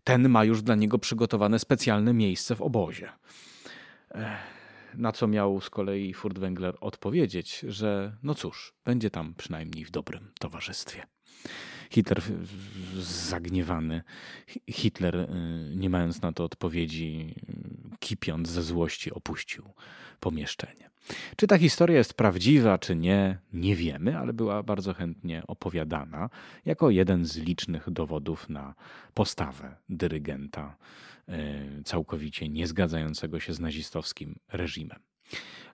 ten 0.05 0.29
ma 0.29 0.45
już 0.45 0.63
dla 0.63 0.75
niego 0.75 0.99
przygotowane 0.99 1.59
specjalne 1.59 2.13
miejsce 2.13 2.57
w 2.57 2.63
obozie. 2.63 3.13
Na 4.95 5.13
co 5.13 5.27
miał 5.27 5.61
z 5.61 5.71
kolei 5.71 6.15
Furtwängler 6.15 6.73
odpowiedzieć, 6.81 7.65
że 7.69 8.17
no 8.23 8.35
cóż, 8.35 8.75
będzie 8.85 9.11
tam 9.11 9.35
przynajmniej 9.35 9.85
w 9.85 9.91
dobrym 9.91 10.33
towarzystwie. 10.39 11.07
Hitler 11.91 12.23
zagniewany, 12.99 14.03
Hitler, 14.71 15.17
y, 15.17 15.27
nie 15.77 15.91
mając 15.91 16.23
na 16.23 16.33
to 16.33 16.45
odpowiedzi, 16.45 17.35
kipiąc 17.99 18.49
ze 18.49 18.63
złości, 18.63 19.13
opuścił 19.13 19.73
pomieszczenie. 20.21 20.90
Czy 21.37 21.47
ta 21.47 21.59
historia 21.59 21.99
jest 21.99 22.15
prawdziwa, 22.15 22.79
czy 22.79 22.97
nie, 22.97 23.39
nie 23.53 23.77
wiemy, 23.77 24.19
ale 24.19 24.33
była 24.33 24.63
bardzo 24.63 24.95
chętnie 24.95 25.43
opowiadana 25.47 26.31
jako 26.65 26.91
jeden 26.91 27.25
z 27.25 27.37
licznych 27.37 27.91
dowodów 27.91 28.49
na 28.49 28.75
postawę 29.15 29.77
dyrygenta 29.89 30.77
y, 31.29 31.33
całkowicie 31.85 32.49
nie 32.49 32.67
zgadzającego 32.67 33.41
się 33.41 33.55
z 33.55 33.61
nazistowskim 33.61 34.39
reżimem. 34.53 35.01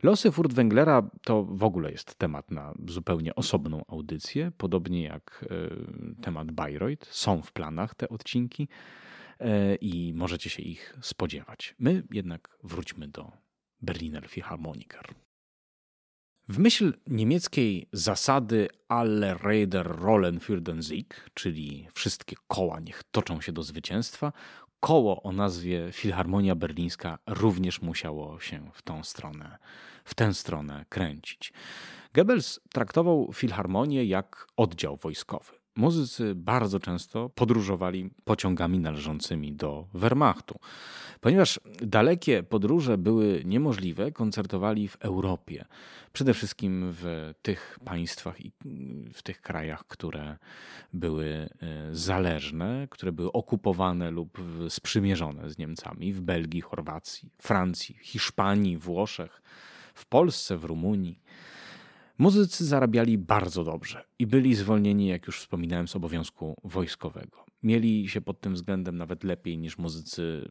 Losy 0.03 0.31
Furtwänglera 0.31 1.11
to 1.23 1.45
w 1.45 1.65
ogóle 1.65 1.91
jest 1.91 2.15
temat 2.15 2.51
na 2.51 2.75
zupełnie 2.89 3.35
osobną 3.35 3.85
audycję, 3.89 4.53
podobnie 4.57 5.03
jak 5.03 5.45
e, 5.51 6.23
temat 6.23 6.53
Bayreuth. 6.53 7.07
Są 7.11 7.43
w 7.43 7.53
planach 7.53 7.95
te 7.95 8.09
odcinki 8.09 8.69
e, 9.41 9.75
i 9.75 10.15
możecie 10.15 10.51
się 10.51 10.63
ich 10.63 10.97
spodziewać. 11.01 11.75
My 11.79 12.03
jednak 12.11 12.59
wróćmy 12.63 13.09
do 13.09 13.33
Berliner 13.83 14.29
Philharmoniker. 14.29 15.26
W 16.49 16.59
myśl 16.59 16.93
niemieckiej 17.07 17.89
zasady 17.93 18.69
Alle 18.89 19.35
Räder 19.35 19.87
rollen 19.87 20.41
für 20.41 20.61
den 20.61 20.83
Sieg, 20.83 21.31
czyli 21.35 21.89
wszystkie 21.93 22.37
koła 22.47 22.81
niech 22.81 23.03
toczą 23.11 23.41
się 23.41 23.53
do 23.53 23.63
zwycięstwa, 23.63 24.33
koło 24.81 25.23
o 25.23 25.33
nazwie 25.33 25.89
Filharmonia 25.93 26.55
Berlińska 26.55 27.19
również 27.27 27.83
musiało 27.83 28.41
się 28.41 28.71
w 28.73 28.83
tą 28.83 29.05
stronę, 29.05 29.59
w 30.05 30.15
tę 30.15 30.35
stronę 30.35 30.85
kręcić. 30.89 31.53
Goebbels 32.15 32.61
traktował 32.73 33.33
filharmonię 33.33 34.05
jak 34.05 34.47
oddział 34.57 34.97
wojskowy. 34.97 35.53
Muzycy 35.77 36.35
bardzo 36.35 36.81
często 36.81 37.29
podróżowali 37.29 38.11
pociągami 38.25 38.79
należącymi 38.79 39.53
do 39.53 39.87
Wehrmachtu. 39.95 40.59
Ponieważ 41.21 41.61
dalekie 41.83 42.43
podróże 42.43 42.99
były 42.99 43.43
niemożliwe, 43.45 44.13
koncertowali 44.13 44.89
w 44.89 44.97
Europie. 44.97 45.65
Przede 46.13 46.35
wszystkim 46.35 46.85
w 46.93 47.35
tych 47.43 47.79
państwach 47.85 48.41
i 48.41 48.53
w 49.13 49.23
tych 49.23 49.41
krajach, 49.41 49.87
które 49.87 50.37
były 50.93 51.27
e, 51.27 51.49
zależne, 51.93 52.89
które 52.91 53.13
były 53.13 53.33
okupowane 53.33 54.11
lub 54.11 54.39
sprzymierzone 54.69 55.51
z 55.51 55.59
Niemcami 55.59 56.13
w 56.13 56.21
Belgii, 56.21 56.61
Chorwacji, 56.61 57.31
Francji, 57.39 57.99
Hiszpanii, 58.03 58.79
Włoszech, 58.79 59.43
w 59.95 60.07
Polsce, 60.07 60.57
w 60.57 60.65
Rumunii. 60.65 61.21
Muzycy 62.19 62.65
zarabiali 62.65 63.19
bardzo 63.19 63.65
dobrze 63.65 64.05
i 64.19 64.27
byli 64.27 64.55
zwolnieni, 64.55 65.07
jak 65.07 65.27
już 65.27 65.41
wspominałem, 65.41 65.89
z 65.89 65.97
obowiązku 65.97 66.57
wojskowego. 66.65 67.45
Mieli 67.63 68.09
się 68.09 68.21
pod 68.21 68.41
tym 68.41 68.55
względem 68.55 68.97
nawet 68.97 69.25
lepiej 69.25 69.59
niż 69.59 69.79
muzycy 69.79 70.49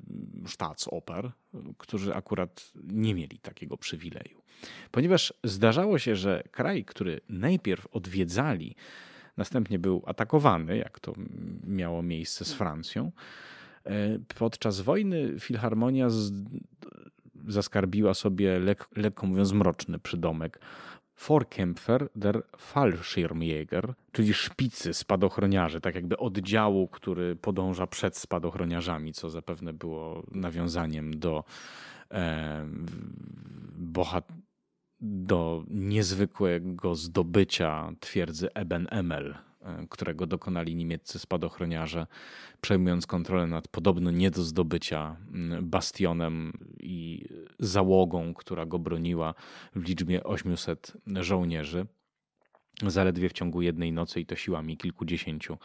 Staatsoper, 0.48 1.32
którzy 1.78 2.16
akurat 2.16 2.72
nie 2.84 3.16
mieli 3.16 3.40
takiego 3.40 3.78
przywileju. 3.78 4.42
Ponieważ 4.92 5.34
zdarzało 5.44 6.00
się, 6.00 6.16
że 6.16 6.44
kraj, 6.52 6.86
który 6.86 7.22
najpierw 7.30 7.88
odwiedzali, 7.88 8.76
następnie 9.38 9.80
był 9.80 10.04
atakowany, 10.06 10.78
jak 10.78 11.00
to 11.00 11.14
miało 11.68 12.04
miejsce 12.04 12.46
z 12.46 12.54
Francją, 12.54 13.12
e, 13.84 14.20
podczas 14.20 14.82
wojny 14.82 15.40
Filharmonia 15.40 16.10
z, 16.10 16.32
zaskarbiła 17.48 18.14
sobie, 18.14 18.60
lek, 18.60 18.88
lekko 18.96 19.28
mówiąc, 19.28 19.52
mroczny 19.54 20.00
przydomek 20.00 20.60
Vorkämpfer 21.18 22.10
der 22.16 22.44
Fallschirmjäger, 22.58 23.94
czyli 24.12 24.34
szpicy 24.34 24.94
spadochroniarzy, 24.94 25.82
tak 25.82 25.96
jakby 25.96 26.18
oddziału, 26.18 26.88
który 26.88 27.36
podąża 27.36 27.88
przed 27.88 28.18
spadochroniarzami, 28.18 29.14
co 29.14 29.30
zapewne 29.30 29.74
było 29.74 30.24
nawiązaniem 30.32 31.20
do 31.20 31.44
e, 32.12 32.68
bohat 33.78 34.28
do 35.02 35.64
niezwykłego 35.70 36.96
zdobycia 36.96 37.92
twierdzy 38.00 38.54
Eben 38.54 38.88
Emel 38.92 39.36
którego 39.90 40.28
dokonali 40.28 40.76
niemieccy 40.76 41.20
spadochroniarze, 41.20 42.08
przejmując 42.62 43.08
kontrolę 43.08 43.48
nad 43.48 43.68
podobno 43.68 44.12
nie 44.12 44.32
do 44.32 44.44
zdobycia 44.44 45.18
bastionem 45.62 46.54
i 46.80 47.26
załogą, 47.60 48.34
która 48.34 48.66
go 48.66 48.80
broniła 48.80 49.34
w 49.76 49.84
liczbie 49.84 50.24
800 50.24 50.94
żołnierzy. 51.08 51.86
Zaledwie 52.88 53.30
w 53.30 53.34
ciągu 53.34 53.62
jednej 53.62 53.92
nocy 53.92 54.20
i 54.20 54.26
to 54.26 54.36
siłami 54.36 54.78
kilkudziesięciu 54.78 55.58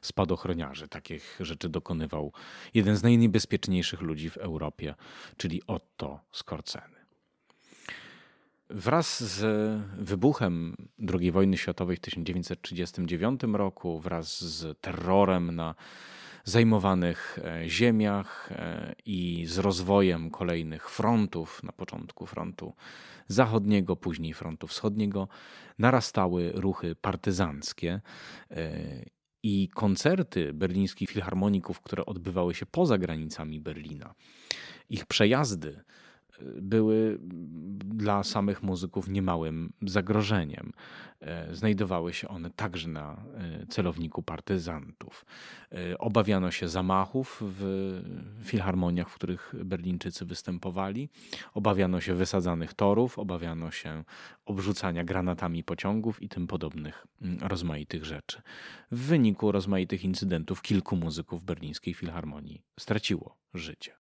spadochroniarzy. 0.00 0.88
Takich 0.88 1.38
rzeczy 1.40 1.68
dokonywał 1.68 2.32
jeden 2.74 2.96
z 2.96 3.02
najniebezpieczniejszych 3.02 4.00
ludzi 4.00 4.30
w 4.30 4.36
Europie, 4.36 4.94
czyli 5.36 5.62
Otto 5.66 6.20
Skorceny. 6.32 6.97
Wraz 8.70 9.22
z 9.24 9.42
wybuchem 9.98 10.76
II 11.14 11.32
wojny 11.32 11.58
światowej 11.58 11.96
w 11.96 12.00
1939 12.00 13.40
roku, 13.52 14.00
wraz 14.00 14.40
z 14.44 14.80
terrorem 14.80 15.54
na 15.54 15.74
zajmowanych 16.44 17.38
e, 17.44 17.68
ziemiach 17.68 18.52
e, 18.52 18.94
i 19.06 19.46
z 19.46 19.58
rozwojem 19.58 20.30
kolejnych 20.30 20.90
frontów, 20.90 21.62
na 21.62 21.72
początku 21.72 22.26
frontu 22.26 22.74
zachodniego, 23.26 23.96
później 23.96 24.34
frontu 24.34 24.66
wschodniego, 24.66 25.28
narastały 25.78 26.52
ruchy 26.54 26.94
partyzanckie 26.94 28.00
e, 28.50 28.70
i 29.42 29.68
koncerty 29.74 30.52
berlińskich 30.52 31.10
filharmoników, 31.10 31.80
które 31.80 32.06
odbywały 32.06 32.54
się 32.54 32.66
poza 32.66 32.98
granicami 32.98 33.60
Berlina. 33.60 34.14
Ich 34.90 35.06
przejazdy 35.06 35.84
były 36.62 37.18
dla 37.84 38.22
samych 38.22 38.62
muzyków 38.62 39.08
niemałym 39.08 39.72
zagrożeniem. 39.82 40.72
E, 41.20 41.54
znajdowały 41.54 42.14
się 42.14 42.28
one 42.28 42.50
także 42.50 42.88
na 42.88 43.24
e, 43.34 43.66
celowniku 43.66 44.22
partyzantów. 44.22 45.24
E, 45.72 45.98
obawiano 45.98 46.50
się 46.50 46.68
zamachów 46.68 47.42
w 47.46 48.02
filharmoniach, 48.44 49.10
w 49.10 49.14
których 49.14 49.54
Berlińczycy 49.64 50.24
występowali. 50.24 51.08
Obawiano 51.54 52.00
się 52.00 52.14
wysadzanych 52.14 52.74
torów, 52.74 53.18
obawiano 53.18 53.70
się 53.70 54.04
obrzucania 54.44 55.04
granatami 55.04 55.64
pociągów 55.64 56.22
i 56.22 56.28
tym 56.28 56.46
podobnych 56.46 57.06
mm, 57.22 57.38
rozmaitych 57.42 58.04
rzeczy. 58.04 58.42
W 58.90 58.98
wyniku 58.98 59.52
rozmaitych 59.52 60.04
incydentów 60.04 60.62
kilku 60.62 60.96
muzyków 60.96 61.44
berlińskiej 61.44 61.94
filharmonii 61.94 62.62
straciło 62.80 63.36
życie. 63.54 64.07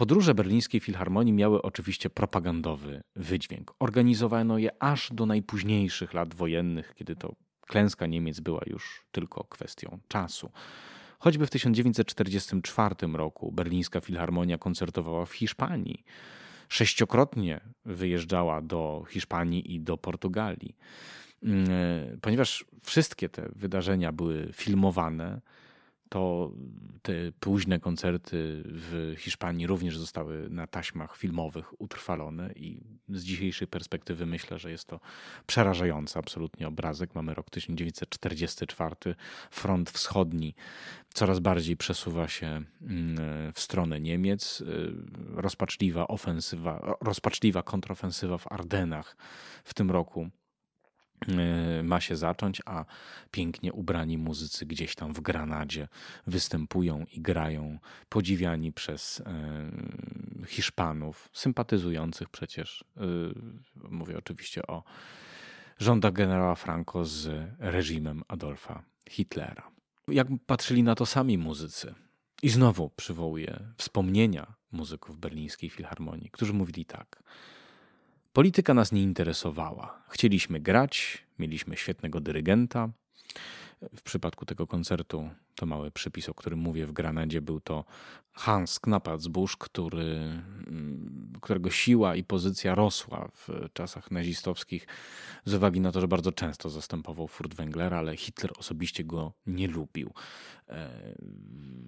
Podróże 0.00 0.34
berlińskiej 0.34 0.80
filharmonii 0.80 1.32
miały 1.32 1.62
oczywiście 1.62 2.10
propagandowy 2.10 3.02
wydźwięk. 3.16 3.74
Organizowano 3.78 4.58
je 4.58 4.82
aż 4.82 5.12
do 5.12 5.26
najpóźniejszych 5.26 6.14
lat 6.14 6.34
wojennych, 6.34 6.94
kiedy 6.94 7.16
to 7.16 7.34
klęska 7.60 8.06
Niemiec 8.06 8.40
była 8.40 8.60
już 8.66 9.04
tylko 9.12 9.44
kwestią 9.44 9.98
czasu. 10.08 10.50
Choćby 11.18 11.46
w 11.46 11.50
1944 11.50 12.94
roku 13.12 13.52
berlińska 13.52 14.00
filharmonia 14.00 14.58
koncertowała 14.58 15.26
w 15.26 15.32
Hiszpanii. 15.32 16.04
Sześciokrotnie 16.68 17.60
wyjeżdżała 17.84 18.62
do 18.62 19.04
Hiszpanii 19.08 19.74
i 19.74 19.80
do 19.80 19.96
Portugalii. 19.96 20.76
Mm, 21.42 21.70
e, 21.70 22.16
ponieważ 22.20 22.64
wszystkie 22.82 23.28
te 23.28 23.48
wydarzenia 23.56 24.12
były 24.12 24.48
filmowane, 24.52 25.40
to 26.10 26.52
te 27.02 27.12
późne 27.40 27.80
koncerty 27.80 28.62
w 28.64 29.14
Hiszpanii 29.18 29.66
również 29.66 29.98
zostały 29.98 30.50
na 30.50 30.66
taśmach 30.66 31.16
filmowych 31.16 31.80
utrwalone 31.80 32.52
i 32.52 32.80
z 33.08 33.24
dzisiejszej 33.24 33.68
perspektywy 33.68 34.26
myślę, 34.26 34.58
że 34.58 34.70
jest 34.70 34.84
to 34.84 35.00
przerażający 35.46 36.18
absolutnie 36.18 36.68
obrazek. 36.68 37.14
Mamy 37.14 37.34
rok 37.34 37.50
1944, 37.50 38.96
front 39.50 39.90
wschodni 39.90 40.54
coraz 41.14 41.40
bardziej 41.40 41.76
przesuwa 41.76 42.28
się 42.28 42.46
mm, 42.46 43.52
w 43.52 43.60
stronę 43.60 44.00
Niemiec, 44.00 44.62
rozpaczliwa 45.34 46.08
ofensywa, 46.08 46.96
rozpaczliwa 47.00 47.62
kontrofensywa 47.62 48.38
w 48.38 48.52
Ardenach 48.52 49.16
w 49.64 49.74
tym 49.74 49.90
roku 49.90 50.30
ma 51.82 52.00
się 52.00 52.16
zacząć, 52.16 52.62
a 52.66 52.84
pięknie 53.30 53.72
ubrani 53.72 54.18
muzycy 54.18 54.66
gdzieś 54.66 54.94
tam 54.94 55.12
w 55.12 55.20
Granadzie 55.20 55.88
występują 56.26 57.04
i 57.12 57.20
grają, 57.20 57.78
podziwiani 58.08 58.72
przez 58.72 59.20
y, 59.20 60.46
Hiszpanów, 60.46 61.28
sympatyzujących 61.32 62.28
przecież, 62.28 62.84
y, 62.96 63.04
mówię 63.90 64.18
oczywiście 64.18 64.66
o 64.66 64.82
rządach 65.78 66.12
generała 66.12 66.54
Franco 66.54 67.04
z 67.04 67.50
reżimem 67.58 68.22
Adolfa 68.28 68.82
Hitlera. 69.10 69.70
Jak 70.08 70.26
patrzyli 70.46 70.82
na 70.82 70.94
to 70.94 71.06
sami 71.06 71.38
muzycy? 71.38 71.94
I 72.42 72.48
znowu 72.48 72.90
przywołuję 72.90 73.60
wspomnienia 73.76 74.54
muzyków 74.72 75.18
berlińskiej 75.18 75.70
filharmonii, 75.70 76.30
którzy 76.30 76.52
mówili 76.52 76.84
tak– 76.84 77.22
Polityka 78.32 78.74
nas 78.74 78.92
nie 78.92 79.02
interesowała. 79.02 80.02
Chcieliśmy 80.08 80.60
grać, 80.60 81.24
mieliśmy 81.38 81.76
świetnego 81.76 82.20
dyrygenta, 82.20 82.88
W 83.96 84.02
przypadku 84.02 84.46
tego 84.46 84.66
koncertu, 84.66 85.30
to 85.54 85.66
mały 85.66 85.90
przypis, 85.90 86.28
o 86.28 86.34
którym 86.34 86.58
mówię 86.58 86.86
w 86.86 86.92
Granadzie, 86.92 87.40
był 87.40 87.60
to 87.60 87.84
Hans 88.32 88.80
Knapacbusz, 88.80 89.56
który, 89.56 90.04
mm, 90.04 91.32
którego 91.42 91.70
siła 91.70 92.16
i 92.16 92.24
pozycja 92.24 92.74
rosła 92.74 93.28
w 93.34 93.48
czasach 93.72 94.10
nazistowskich 94.10 94.86
z 95.44 95.54
uwagi 95.54 95.80
na 95.80 95.92
to, 95.92 96.00
że 96.00 96.08
bardzo 96.08 96.32
często 96.32 96.70
zastępował 96.70 97.28
Furtwänglera, 97.28 97.98
ale 97.98 98.16
Hitler 98.16 98.52
osobiście 98.58 99.04
go 99.04 99.32
nie 99.46 99.68
lubił. 99.68 100.12
E, 100.68 100.90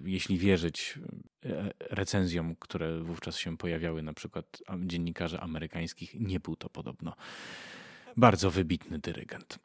jeśli 0.05 0.37
wierzyć 0.37 0.99
e, 1.45 1.71
recenzjom, 1.79 2.55
które 2.59 2.99
wówczas 2.99 3.37
się 3.37 3.57
pojawiały, 3.57 4.03
na 4.03 4.13
przykład 4.13 4.63
dziennikarzy 4.85 5.39
amerykańskich, 5.39 6.15
nie 6.19 6.39
był 6.39 6.55
to 6.55 6.69
podobno 6.69 7.15
bardzo 8.17 8.51
wybitny 8.51 8.99
dyrygent. 8.99 9.59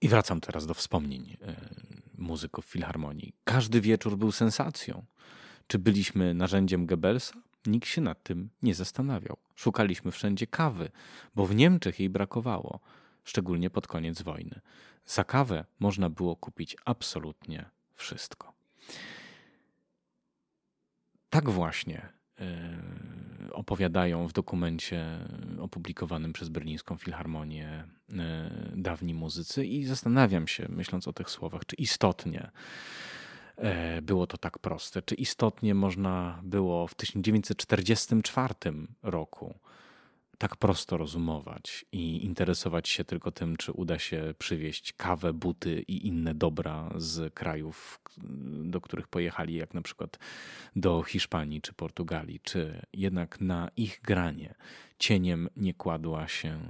I 0.00 0.08
wracam 0.08 0.40
teraz 0.40 0.66
do 0.66 0.74
wspomnień 0.74 1.36
e, 1.42 1.54
muzyków 2.18 2.64
filharmonii. 2.64 3.32
Każdy 3.44 3.80
wieczór 3.80 4.16
był 4.16 4.32
sensacją. 4.32 5.04
Czy 5.66 5.78
byliśmy 5.78 6.34
narzędziem 6.34 6.86
Goebbelsa? 6.86 7.34
Nikt 7.66 7.88
się 7.88 8.00
nad 8.00 8.22
tym 8.22 8.50
nie 8.62 8.74
zastanawiał. 8.74 9.36
Szukaliśmy 9.54 10.10
wszędzie 10.10 10.46
kawy, 10.46 10.90
bo 11.34 11.46
w 11.46 11.54
Niemczech 11.54 12.00
jej 12.00 12.10
brakowało, 12.10 12.80
szczególnie 13.24 13.70
pod 13.70 13.86
koniec 13.86 14.22
wojny. 14.22 14.60
Za 15.06 15.24
kawę 15.24 15.64
można 15.80 16.10
było 16.10 16.36
kupić 16.36 16.76
absolutnie 16.84 17.70
wszystko. 17.94 18.52
Tak 21.30 21.50
właśnie 21.50 22.18
Y, 22.40 23.17
opowiadają 23.52 24.28
w 24.28 24.32
dokumencie 24.32 25.18
opublikowanym 25.60 26.32
przez 26.32 26.48
Berlińską 26.48 26.96
Filharmonię 26.96 27.84
y, 28.10 28.14
dawni 28.76 29.14
muzycy 29.14 29.66
i 29.66 29.84
zastanawiam 29.84 30.48
się, 30.48 30.66
myśląc 30.68 31.08
o 31.08 31.12
tych 31.12 31.30
słowach, 31.30 31.66
czy 31.66 31.76
istotnie 31.76 32.50
y, 33.98 34.02
było 34.02 34.26
to 34.26 34.38
tak 34.38 34.58
proste, 34.58 35.02
czy 35.02 35.14
istotnie 35.14 35.74
można 35.74 36.40
było 36.42 36.86
w 36.86 36.94
1944 36.94 38.54
roku 39.02 39.54
tak 40.38 40.56
prosto 40.56 40.96
rozumować 40.96 41.84
i 41.92 42.24
interesować 42.24 42.88
się 42.88 43.04
tylko 43.04 43.32
tym, 43.32 43.56
czy 43.56 43.72
uda 43.72 43.98
się 43.98 44.34
przywieźć 44.38 44.92
kawę, 44.92 45.32
buty 45.32 45.84
i 45.88 46.06
inne 46.06 46.34
dobra 46.34 46.90
z 46.96 47.34
krajów, 47.34 48.00
do 48.64 48.80
których 48.80 49.08
pojechali, 49.08 49.54
jak 49.54 49.74
na 49.74 49.82
przykład 49.82 50.18
do 50.76 51.02
Hiszpanii 51.02 51.60
czy 51.60 51.72
Portugalii, 51.72 52.40
czy 52.40 52.86
jednak 52.92 53.40
na 53.40 53.70
ich 53.76 54.00
granie 54.02 54.54
cieniem 54.98 55.48
nie 55.56 55.74
kładła 55.74 56.28
się 56.28 56.60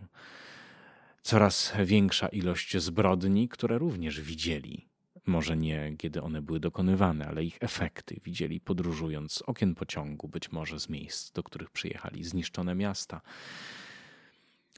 coraz 1.22 1.72
większa 1.84 2.28
ilość 2.28 2.76
zbrodni, 2.76 3.48
które 3.48 3.78
również 3.78 4.20
widzieli 4.20 4.88
może 5.28 5.56
nie 5.56 5.96
kiedy 5.98 6.22
one 6.22 6.42
były 6.42 6.60
dokonywane, 6.60 7.26
ale 7.26 7.44
ich 7.44 7.56
efekty 7.60 8.20
widzieli 8.24 8.60
podróżując 8.60 9.32
z 9.32 9.42
okien 9.42 9.74
pociągu, 9.74 10.28
być 10.28 10.52
może 10.52 10.80
z 10.80 10.88
miejsc, 10.88 11.32
do 11.32 11.42
których 11.42 11.70
przyjechali, 11.70 12.24
zniszczone 12.24 12.74
miasta, 12.74 13.20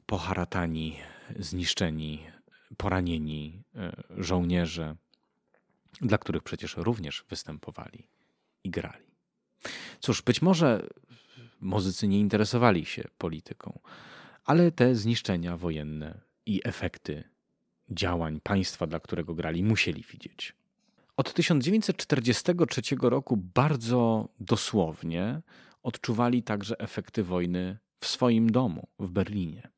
poharatani, 0.07 0.97
zniszczeni, 1.39 2.27
poranieni 2.77 3.63
e, 3.75 4.03
żołnierze, 4.19 4.97
dla 6.01 6.19
których 6.19 6.43
przecież 6.43 6.77
również 6.77 7.25
występowali 7.29 8.09
i 8.65 8.71
grali. 8.71 9.05
Cóż, 10.01 10.23
być 10.23 10.43
może 10.43 10.87
muzycy 11.61 12.09
nie 12.09 12.21
interesowali 12.21 12.87
się 12.87 13.05
polityką, 13.19 13.81
ale 14.45 14.73
te 14.73 14.95
zniszczenia 14.95 15.57
wojenne 15.57 16.21
i 16.47 16.61
efekty 16.65 17.25
działań 17.91 18.41
państwa, 18.43 18.87
dla 18.87 19.01
którego 19.01 19.35
grali, 19.35 19.63
musieli 19.63 20.05
widzieć. 20.13 20.55
Od 21.17 21.33
1943 21.35 22.83
roku 23.03 23.37
bardzo 23.37 24.29
dosłownie 24.41 25.43
odczuwali 25.83 26.43
także 26.43 26.79
efekty 26.79 27.25
wojny 27.25 27.79
w 27.99 28.07
swoim 28.07 28.51
domu 28.51 28.89
w 28.99 29.11
Berlinie. 29.11 29.71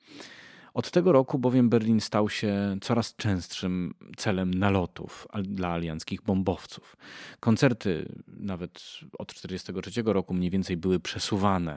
Od 0.74 0.90
tego 0.90 1.12
roku 1.12 1.38
bowiem 1.38 1.68
Berlin 1.68 2.00
stał 2.00 2.28
się 2.28 2.76
coraz 2.80 3.16
częstszym 3.16 3.94
celem 4.16 4.54
nalotów 4.54 5.28
dla 5.42 5.68
alianckich 5.68 6.22
bombowców. 6.22 6.96
Koncerty 7.40 8.12
nawet 8.26 8.82
od 9.18 9.28
1943 9.28 10.02
roku 10.12 10.34
mniej 10.34 10.50
więcej 10.50 10.76
były 10.76 11.00
przesuwane 11.00 11.74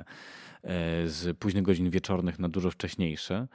e, 0.63 1.07
z 1.07 1.37
późnych 1.37 1.63
godzin 1.63 1.89
wieczornych 1.89 2.39
na 2.39 2.49
dużo 2.49 2.71
wcześniejsze 2.71 3.47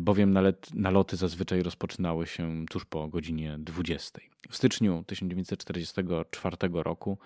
bowiem 0.00 0.38
naloty 0.74 1.16
zazwyczaj 1.16 1.62
rozpoczynały 1.62 2.26
się 2.26 2.66
tuż 2.70 2.84
po 2.84 3.08
godzinie 3.08 3.56
20. 3.58 4.20
W 4.50 4.56
styczniu 4.56 5.04
1944 5.06 6.56
roku 6.72 7.18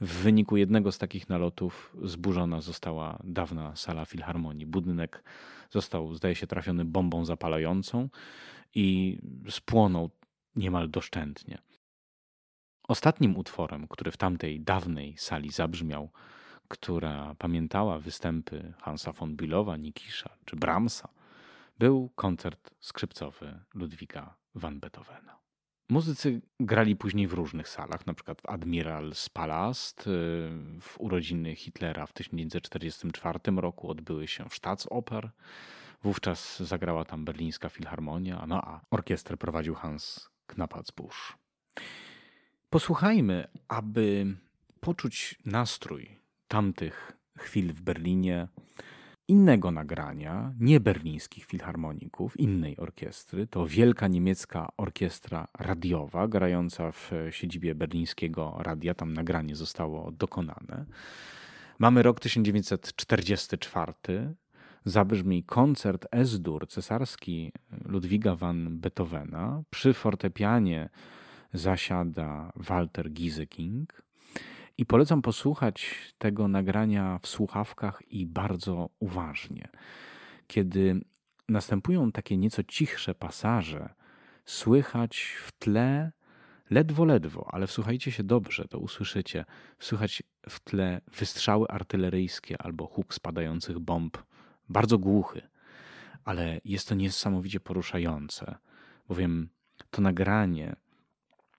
w 0.00 0.12
wyniku 0.12 0.56
jednego 0.56 0.92
z 0.92 0.98
takich 0.98 1.28
nalotów 1.28 1.96
zburzona 2.02 2.60
została 2.60 3.18
dawna 3.24 3.76
sala 3.76 4.04
filharmonii. 4.04 4.66
Budynek 4.66 5.24
został, 5.70 6.14
zdaje 6.14 6.34
się, 6.34 6.46
trafiony 6.46 6.84
bombą 6.84 7.24
zapalającą 7.24 8.08
i 8.74 9.18
spłonął 9.50 10.10
niemal 10.56 10.90
doszczętnie. 10.90 11.58
Ostatnim 12.88 13.36
utworem, 13.36 13.88
który 13.88 14.10
w 14.10 14.16
tamtej 14.16 14.60
dawnej 14.60 15.14
sali 15.16 15.50
zabrzmiał, 15.50 16.10
która 16.68 17.34
pamiętała 17.38 17.98
występy 17.98 18.72
Hansa 18.78 19.12
von 19.12 19.36
Bülowa, 19.36 19.76
Nikisza 19.76 20.30
czy 20.44 20.56
Brahmsa, 20.56 21.08
był 21.78 22.10
koncert 22.14 22.74
skrzypcowy 22.80 23.60
Ludwika 23.74 24.34
van 24.54 24.80
Beethovena. 24.80 25.38
Muzycy 25.90 26.42
grali 26.60 26.96
później 26.96 27.26
w 27.26 27.32
różnych 27.32 27.68
salach, 27.68 28.06
na 28.06 28.14
przykład 28.14 28.42
w 28.42 28.44
Admiral's 28.44 29.30
Palast. 29.30 30.00
Y, 30.00 30.10
w 30.80 30.94
urodziny 30.98 31.56
Hitlera 31.56 32.06
w 32.06 32.12
1944 32.12 33.38
roku 33.56 33.90
odbyły 33.90 34.28
się 34.28 34.48
w 34.48 34.54
Staatsoper. 34.54 35.30
Wówczas 36.02 36.62
zagrała 36.62 37.04
tam 37.04 37.24
berlińska 37.24 37.68
filharmonia, 37.68 38.44
no 38.48 38.62
a 38.64 38.80
orkiestrę 38.90 39.36
prowadził 39.36 39.74
Hans 39.74 40.30
Knapacbusch. 40.46 41.38
Posłuchajmy, 42.70 43.48
aby 43.68 44.36
poczuć 44.80 45.38
nastrój 45.44 46.18
tamtych 46.48 47.12
chwil 47.38 47.72
w 47.72 47.82
Berlinie, 47.82 48.48
innego 49.28 49.70
nagrania, 49.70 50.54
nie 50.60 50.80
berlińskich 50.80 51.44
filharmoników, 51.44 52.40
innej 52.40 52.76
orkiestry. 52.76 53.46
To 53.46 53.66
wielka 53.66 54.08
niemiecka 54.08 54.68
orkiestra 54.76 55.48
radiowa, 55.58 56.28
grająca 56.28 56.92
w 56.92 57.12
siedzibie 57.30 57.74
berlińskiego 57.74 58.56
radia. 58.58 58.94
Tam 58.94 59.12
nagranie 59.12 59.56
zostało 59.56 60.12
dokonane. 60.12 60.84
Mamy 61.78 62.02
rok 62.02 62.20
1944. 62.20 64.34
Zabrzmi 64.84 65.44
koncert 65.44 66.06
S-dur 66.10 66.68
cesarski 66.68 67.52
Ludwiga 67.84 68.36
van 68.36 68.80
Beethovena. 68.80 69.62
Przy 69.70 69.94
fortepianie 69.94 70.88
zasiada 71.52 72.52
Walter 72.56 73.12
Gieseking. 73.12 74.07
I 74.78 74.86
polecam 74.86 75.22
posłuchać 75.22 75.96
tego 76.18 76.48
nagrania 76.48 77.18
w 77.22 77.26
słuchawkach 77.26 78.02
i 78.10 78.26
bardzo 78.26 78.90
uważnie. 79.00 79.68
Kiedy 80.46 81.00
następują 81.48 82.12
takie 82.12 82.36
nieco 82.36 82.62
cichsze 82.64 83.14
pasaże, 83.14 83.94
słychać 84.44 85.36
w 85.44 85.52
tle 85.52 86.12
ledwo, 86.70 87.04
ledwo, 87.04 87.48
ale 87.52 87.66
wsłuchajcie 87.66 88.12
się 88.12 88.22
dobrze, 88.22 88.68
to 88.68 88.78
usłyszycie. 88.78 89.44
Słychać 89.78 90.22
w 90.48 90.60
tle 90.60 91.00
wystrzały 91.18 91.68
artyleryjskie 91.68 92.62
albo 92.62 92.86
huk 92.86 93.14
spadających 93.14 93.78
bomb, 93.78 94.18
bardzo 94.68 94.98
głuchy, 94.98 95.42
ale 96.24 96.60
jest 96.64 96.88
to 96.88 96.94
niesamowicie 96.94 97.60
poruszające, 97.60 98.58
bowiem 99.08 99.48
to 99.90 100.02
nagranie 100.02 100.76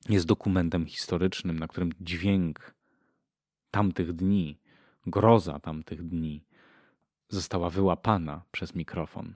jest 0.10 0.26
dokumentem 0.26 0.86
historycznym, 0.86 1.60
na 1.60 1.68
którym 1.68 1.92
dźwięk 2.02 2.79
tamtych 3.72 4.14
dni, 4.14 4.60
groza 5.06 5.60
tamtych 5.60 6.08
dni 6.08 6.44
została 7.30 7.70
wyłapana 7.70 8.42
przez 8.52 8.76
mikrofon 8.76 9.34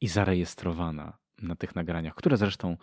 i 0.00 0.08
zarejestrowana 0.08 1.18
na 1.42 1.56
tych 1.56 1.74
nagraniach, 1.74 2.14
które 2.14 2.36
zresztą 2.36 2.76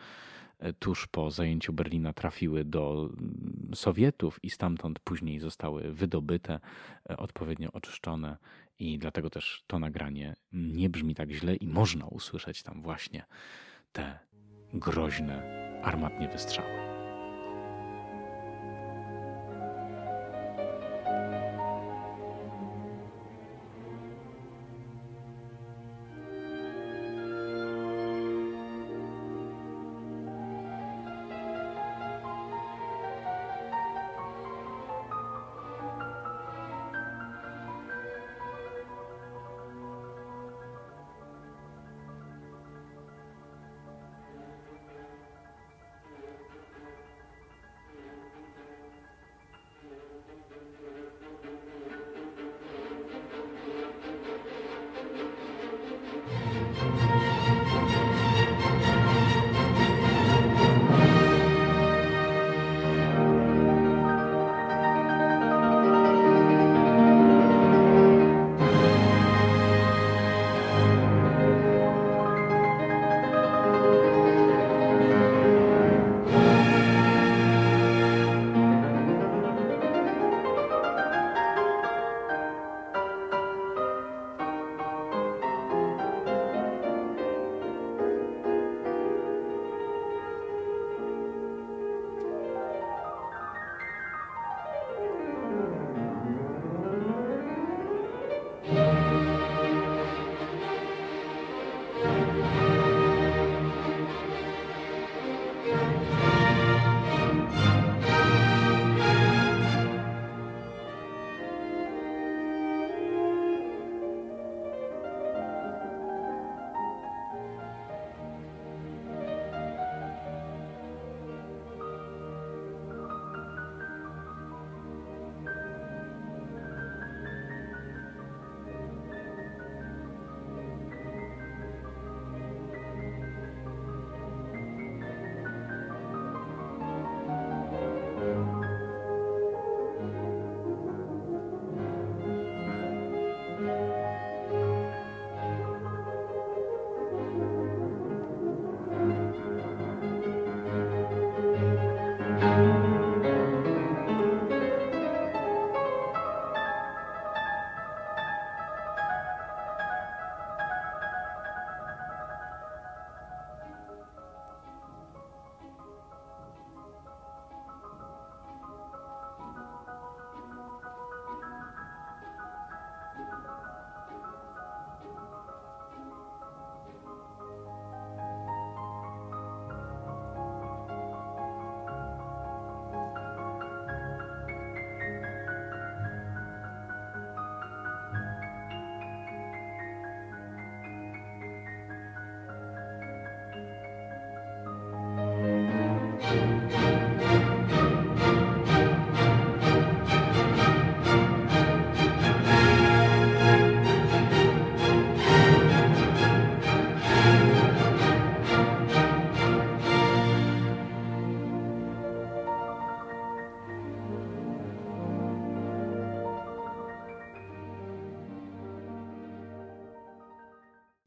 e, 0.60 0.74
tuż 0.74 1.08
po 1.08 1.32
zajęciu 1.32 1.74
Berlina 1.74 2.14
trafiły 2.14 2.66
do 2.66 3.10
mm, 3.14 3.72
Sowietów 3.76 4.40
i 4.44 4.50
stamtąd 4.50 5.00
później 5.00 5.40
zostały 5.40 5.92
wydobyte, 5.92 6.60
e, 7.10 7.18
odpowiednio 7.18 7.72
oczyszczone 7.72 8.38
i 8.80 8.98
dlatego 8.98 9.30
też 9.30 9.64
to 9.68 9.80
nagranie 9.80 10.36
nie 10.54 10.90
brzmi 10.90 11.16
tak 11.16 11.32
źle 11.32 11.56
i 11.56 11.68
można 11.68 12.06
usłyszeć 12.06 12.64
tam 12.64 12.82
właśnie 12.82 13.26
te 13.92 14.20
groźne 14.74 15.62
armatnie 15.84 16.30
wystrzały. 16.30 16.91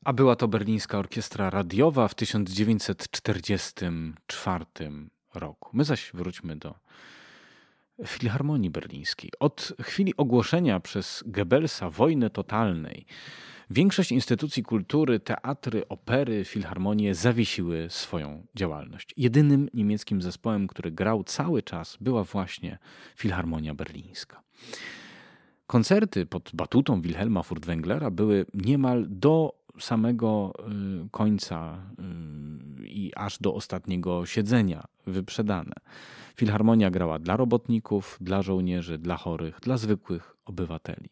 A 0.04 0.12
była 0.12 0.36
to 0.36 0.48
berlińska 0.48 0.98
orkiestra 0.98 1.50
radiowa 1.50 2.08
w 2.08 2.14
1944 2.14 4.64
roku. 5.34 5.70
My 5.72 5.84
zaś 5.84 6.10
wróćmy 6.14 6.56
do 6.56 6.74
Filharmonii 8.06 8.70
Berlińskiej. 8.70 9.30
Od 9.40 9.72
chwili 9.82 10.16
ogłoszenia 10.16 10.80
przez 10.80 11.24
Goebbelsa 11.26 11.90
wojny 11.90 12.30
totalnej 12.30 13.06
Większość 13.70 14.12
instytucji 14.12 14.62
kultury, 14.62 15.20
teatry, 15.20 15.88
opery, 15.88 16.44
filharmonie 16.44 17.14
zawiesiły 17.14 17.86
swoją 17.90 18.46
działalność. 18.54 19.14
Jedynym 19.16 19.68
niemieckim 19.74 20.22
zespołem, 20.22 20.66
który 20.66 20.90
grał 20.90 21.24
cały 21.24 21.62
czas, 21.62 21.96
była 22.00 22.24
właśnie 22.24 22.78
Filharmonia 23.16 23.74
Berlińska. 23.74 24.42
Koncerty 25.66 26.26
pod 26.26 26.50
batutą 26.54 27.02
Wilhelma 27.02 27.42
Furtwänglera 27.42 28.10
były 28.10 28.46
niemal 28.54 29.06
do 29.08 29.63
samego 29.78 30.52
y, 31.04 31.08
końca 31.10 31.78
y, 32.80 32.86
i 32.86 33.12
aż 33.16 33.38
do 33.38 33.54
ostatniego 33.54 34.26
siedzenia 34.26 34.84
wyprzedane. 35.06 35.72
Filharmonia 36.36 36.90
grała 36.90 37.18
dla 37.18 37.36
robotników, 37.36 38.18
dla 38.20 38.42
żołnierzy, 38.42 38.98
dla 38.98 39.16
chorych, 39.16 39.60
dla 39.62 39.76
zwykłych 39.76 40.36
obywateli. 40.44 41.08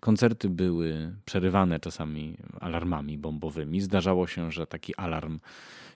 Koncerty 0.00 0.48
były 0.50 1.16
przerywane 1.24 1.80
czasami 1.80 2.36
alarmami 2.60 3.18
bombowymi. 3.18 3.80
Zdarzało 3.80 4.26
się, 4.26 4.52
że 4.52 4.66
taki 4.66 4.96
alarm 4.96 5.40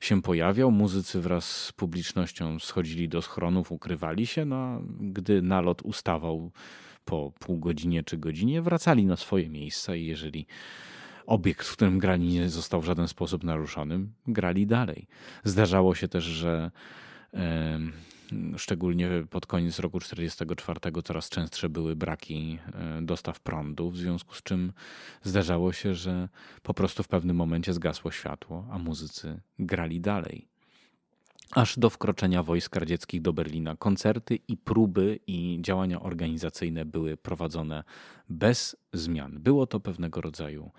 się 0.01 0.23
pojawiał. 0.23 0.71
Muzycy 0.71 1.21
wraz 1.21 1.45
z 1.45 1.73
publicznością 1.73 2.59
schodzili 2.59 3.09
do 3.09 3.23
schronów, 3.23 3.73
ukrywali 3.73 4.27
się, 4.27 4.45
no 4.45 4.57
a 4.57 4.81
gdy 5.01 5.43
nalot 5.43 5.83
ustawał 5.83 6.51
po 7.05 7.33
pół 7.39 7.59
godzinie 7.59 8.03
czy 8.03 8.19
godzinie, 8.19 8.63
wracali 8.63 9.07
na 9.07 9.17
swoje 9.17 9.49
miejsca 9.49 9.97
i 9.97 10.07
jeżeli 10.07 10.47
obiekt, 11.27 11.67
w 11.67 11.73
którym 11.73 11.99
grali, 11.99 12.29
nie 12.29 12.49
został 12.49 12.81
w 12.81 12.85
żaden 12.85 13.09
sposób 13.09 13.45
naruszony, 13.45 14.07
grali 14.27 14.67
dalej. 14.67 15.07
Zdarzało 15.45 15.95
się 15.95 16.09
też, 16.09 16.25
że 16.25 16.71
szczególnie 18.57 19.09
pod 19.31 19.47
koniec 19.47 19.79
roku 19.79 20.01
1944 20.01 21.03
coraz 21.03 21.29
częstsze 21.29 21.69
były 21.69 21.97
braki 21.97 22.59
e, 22.75 23.03
dostaw 23.03 23.41
prądu, 23.41 23.91
w 23.91 23.97
związku 23.97 24.35
z 24.35 24.43
czym 24.43 24.73
zdarzało 25.23 25.73
się, 25.73 25.95
że 25.95 26.29
po 26.63 26.75
prostu 26.75 27.03
w 27.03 27.09
pewnym 27.09 27.37
momencie 27.37 27.73
zgasło 27.73 28.11
światło, 28.11 28.67
a 28.71 28.79
muzycy 28.79 29.41
grali 29.59 30.01
dalej. 30.01 30.49
Aż 31.51 31.79
do 31.79 31.91
wkroczenia 31.91 32.43
wojsk 32.43 32.77
radzieckich 32.77 33.23
do 33.23 33.33
Berlina 33.33 33.77
koncerty 33.77 34.39
i 34.49 34.57
próby 34.57 35.19
i 35.27 35.59
działania 35.61 36.01
organizacyjne 36.03 36.85
były 36.85 37.17
prowadzone 37.17 37.85
bez 38.29 38.77
zmian. 38.93 39.39
Było 39.39 39.67
to 39.67 39.81
pewnego 39.81 40.21
rodzaju 40.21 40.71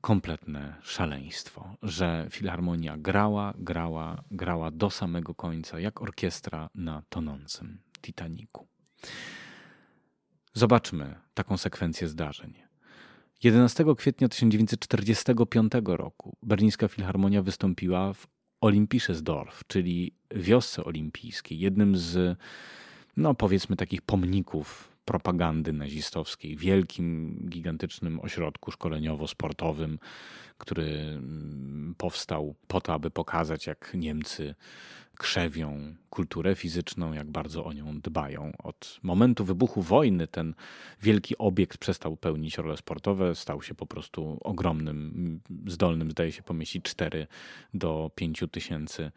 kompletne 0.00 0.76
szaleństwo, 0.82 1.76
że 1.82 2.26
filharmonia 2.30 2.96
grała, 2.96 3.54
grała, 3.58 4.24
grała 4.30 4.70
do 4.70 4.90
samego 4.90 5.34
końca, 5.34 5.80
jak 5.80 6.02
orkiestra 6.02 6.70
na 6.74 7.02
tonącym 7.08 7.78
Titaniku. 8.02 8.68
Zobaczmy 10.54 11.14
taką 11.34 11.56
sekwencję 11.56 12.08
zdarzeń. 12.08 12.54
11 13.42 13.84
kwietnia 13.96 14.28
1945 14.28 15.72
roku 15.84 16.36
berlińska 16.42 16.88
filharmonia 16.88 17.42
wystąpiła 17.42 18.12
w 18.12 18.26
Olimpischesdorf, 18.60 19.62
czyli 19.66 20.14
wiosce 20.34 20.84
olimpijskiej, 20.84 21.58
jednym 21.58 21.96
z, 21.96 22.38
no 23.16 23.34
powiedzmy, 23.34 23.76
takich 23.76 24.02
pomników 24.02 24.97
propagandy 25.08 25.72
nazistowskiej, 25.72 26.56
wielkim, 26.56 27.38
gigantycznym 27.48 28.20
ośrodku 28.20 28.70
szkoleniowo-sportowym, 28.70 29.98
który 30.58 30.84
mm, 30.84 31.94
powstał 31.98 32.54
po 32.66 32.80
to, 32.80 32.94
aby 32.94 33.10
pokazać, 33.10 33.66
jak 33.66 33.94
Niemcy 33.94 34.54
krzewią 35.18 35.94
kulturę 36.10 36.54
fizyczną, 36.54 37.12
jak 37.12 37.30
bardzo 37.30 37.64
o 37.64 37.72
nią 37.72 38.00
dbają. 38.00 38.52
Od 38.58 39.00
momentu 39.02 39.44
wybuchu 39.44 39.82
wojny 39.82 40.26
ten 40.26 40.54
wielki 41.02 41.38
obiekt 41.38 41.78
przestał 41.78 42.16
pełnić 42.16 42.58
role 42.58 42.76
sportowe, 42.76 43.34
stał 43.34 43.62
się 43.62 43.74
po 43.74 43.86
prostu 43.86 44.38
ogromnym, 44.40 45.40
zdolnym, 45.66 46.10
zdaje 46.10 46.32
się, 46.32 46.42
pomieścić 46.42 46.84
4 46.84 47.26
do 47.74 48.10
5 48.14 48.44
tysięcy 48.50 49.10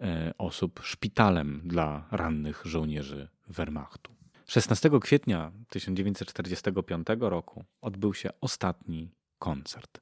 e, 0.00 0.32
osób, 0.38 0.80
szpitalem 0.82 1.60
dla 1.64 2.08
rannych 2.10 2.62
żołnierzy 2.64 3.28
Wehrmachtu. 3.48 4.17
16 4.50 4.90
kwietnia 5.00 5.52
1945 5.68 7.06
roku 7.20 7.64
odbył 7.80 8.14
się 8.14 8.30
ostatni 8.40 9.10
koncert. 9.38 10.00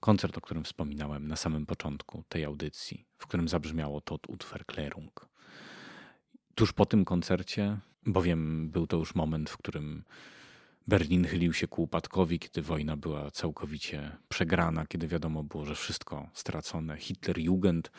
Koncert, 0.00 0.38
o 0.38 0.40
którym 0.40 0.64
wspominałem 0.64 1.28
na 1.28 1.36
samym 1.36 1.66
początku 1.66 2.24
tej 2.28 2.44
audycji, 2.44 3.04
w 3.18 3.26
którym 3.26 3.48
zabrzmiało 3.48 4.00
to 4.00 4.18
Utverklärung. 4.28 5.28
Tuż 6.54 6.72
po 6.72 6.86
tym 6.86 7.04
koncercie, 7.04 7.78
bowiem 8.06 8.70
był 8.70 8.86
to 8.86 8.96
już 8.96 9.14
moment, 9.14 9.50
w 9.50 9.56
którym 9.56 10.04
Berlin 10.86 11.24
chylił 11.24 11.52
się 11.52 11.68
ku 11.68 11.82
upadkowi, 11.82 12.38
kiedy 12.38 12.62
wojna 12.62 12.96
była 12.96 13.30
całkowicie 13.30 14.16
przegrana, 14.28 14.86
kiedy 14.86 15.08
wiadomo 15.08 15.42
było, 15.42 15.64
że 15.64 15.74
wszystko 15.74 16.28
stracone. 16.32 16.96
Hitler-Jugend 16.96 17.90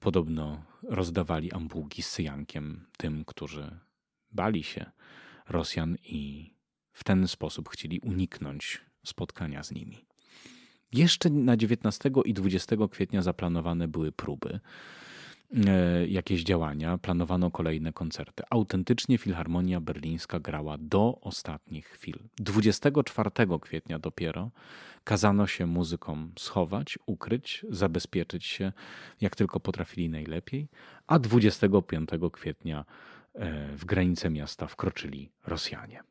podobno 0.00 0.62
rozdawali 0.82 1.52
ambułki 1.52 2.02
z 2.02 2.10
cyjankiem 2.10 2.86
tym, 2.96 3.24
którzy 3.24 3.78
bali 4.32 4.62
się 4.62 4.90
Rosjan 5.48 5.96
i 6.04 6.52
w 6.92 7.04
ten 7.04 7.28
sposób 7.28 7.68
chcieli 7.68 8.00
uniknąć 8.00 8.80
spotkania 9.04 9.62
z 9.62 9.72
nimi. 9.72 10.04
Jeszcze 10.92 11.30
na 11.30 11.56
19 11.56 12.10
i 12.24 12.34
20 12.34 12.76
kwietnia 12.90 13.22
zaplanowane 13.22 13.88
były 13.88 14.12
próby, 14.12 14.60
e, 15.66 16.06
jakieś 16.06 16.42
działania, 16.42 16.98
planowano 16.98 17.50
kolejne 17.50 17.92
koncerty. 17.92 18.42
Autentycznie 18.50 19.18
Filharmonia 19.18 19.80
Berlińska 19.80 20.40
grała 20.40 20.78
do 20.78 21.18
ostatnich 21.20 21.86
chwil. 21.86 22.18
24 22.36 23.30
kwietnia 23.60 23.98
dopiero 23.98 24.50
kazano 25.04 25.46
się 25.46 25.66
muzykom 25.66 26.32
schować, 26.38 26.98
ukryć, 27.06 27.66
zabezpieczyć 27.70 28.44
się 28.44 28.72
jak 29.20 29.36
tylko 29.36 29.60
potrafili 29.60 30.08
najlepiej, 30.08 30.68
a 31.06 31.18
25 31.18 32.08
kwietnia 32.32 32.84
w 33.76 33.84
granice 33.84 34.30
miasta 34.30 34.66
wkroczyli 34.66 35.30
Rosjanie. 35.46 36.02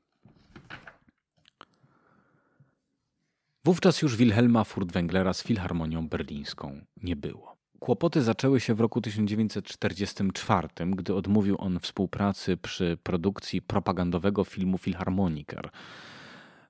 Wówczas 3.66 4.02
już 4.02 4.16
Wilhelma 4.16 4.64
Furtwänglera 4.64 5.34
z 5.34 5.44
Filharmonią 5.44 6.10
Berlińską 6.10 6.82
nie 7.04 7.16
było. 7.16 7.58
Kłopoty 7.80 8.22
zaczęły 8.22 8.60
się 8.60 8.76
w 8.76 8.80
roku 8.80 9.02
1944, 9.02 10.68
gdy 10.96 11.16
odmówił 11.16 11.56
on 11.60 11.80
współpracy 11.80 12.58
przy 12.58 12.98
produkcji 13.04 13.62
propagandowego 13.62 14.44
filmu 14.44 14.78
Filharmoniker, 14.78 15.70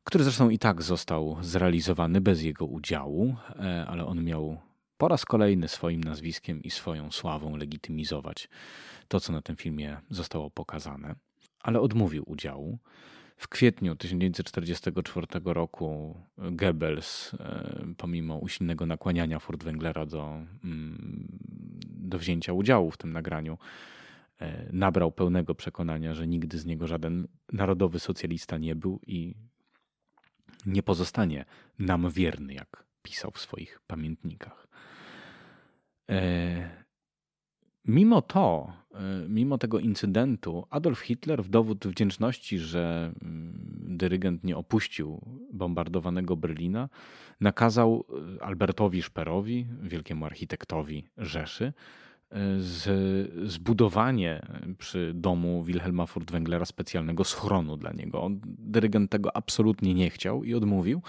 który 0.03 0.23
zresztą 0.23 0.49
i 0.49 0.59
tak 0.59 0.81
został 0.81 1.37
zrealizowany 1.41 2.21
bez 2.21 2.43
jego 2.43 2.65
udziału, 2.65 3.35
e, 3.59 3.85
ale 3.87 4.05
on 4.05 4.23
miał 4.23 4.57
po 4.97 5.07
raz 5.07 5.25
kolejny 5.25 5.67
swoim 5.67 6.03
nazwiskiem 6.03 6.63
i 6.63 6.69
swoją 6.69 7.11
sławą 7.11 7.55
legitymizować 7.55 8.49
to, 9.07 9.19
co 9.19 9.33
na 9.33 9.41
tym 9.41 9.55
filmie 9.55 9.97
zostało 10.09 10.49
pokazane, 10.49 11.15
ale 11.59 11.79
odmówił 11.79 12.23
udziału. 12.25 12.79
W 13.37 13.47
kwietniu 13.47 13.95
1944 13.95 15.27
roku 15.53 16.17
Goebbels, 16.37 17.33
e, 17.33 17.93
pomimo 17.97 18.37
usilnego 18.37 18.85
nakłaniania 18.85 19.39
Furtwänglera 19.39 20.05
do, 20.05 20.41
mm, 20.63 21.27
do 21.89 22.19
wzięcia 22.19 22.53
udziału 22.53 22.91
w 22.91 22.97
tym 22.97 23.13
nagraniu, 23.13 23.57
e, 24.39 24.69
nabrał 24.73 25.11
pełnego 25.11 25.55
przekonania, 25.55 26.13
że 26.13 26.27
nigdy 26.27 26.59
z 26.59 26.65
niego 26.65 26.87
żaden 26.87 27.27
narodowy 27.53 27.99
socjalista 27.99 28.57
nie 28.57 28.75
był 28.75 28.99
i 29.07 29.35
nie 30.65 30.83
pozostanie 30.83 31.45
nam 31.79 32.09
wierny, 32.11 32.53
jak 32.53 32.83
pisał 33.03 33.31
w 33.31 33.39
swoich 33.39 33.81
pamiętnikach. 33.87 34.67
E, 36.09 36.87
Mimo 37.87 38.21
to, 38.21 38.73
y, 39.25 39.29
mimo 39.29 39.57
tego 39.57 39.79
incydentu, 39.79 40.67
Adolf 40.69 40.99
Hitler 40.99 41.43
w 41.43 41.49
dowód 41.49 41.87
wdzięczności, 41.87 42.59
że 42.59 43.13
mm, 43.21 43.97
dyrygent 43.97 44.43
nie 44.43 44.57
opuścił 44.57 45.21
bombardowanego 45.53 46.35
Berlina, 46.35 46.89
nakazał 47.41 48.05
y, 48.37 48.43
Albertowi 48.43 49.01
Szperowi, 49.01 49.67
wielkiemu 49.83 50.25
architektowi 50.25 51.03
Rzeszy, 51.17 51.73
zbudowanie 53.45 54.41
przy 54.77 55.11
domu 55.15 55.63
Wilhelma 55.63 56.05
Furtwänglera 56.05 56.65
specjalnego 56.65 57.23
schronu 57.23 57.77
dla 57.77 57.91
niego. 57.91 58.29
Dyrygent 58.45 59.11
tego 59.11 59.37
absolutnie 59.37 59.93
nie 59.93 60.09
chciał 60.09 60.43
i 60.43 60.53
odmówił. 60.53 61.01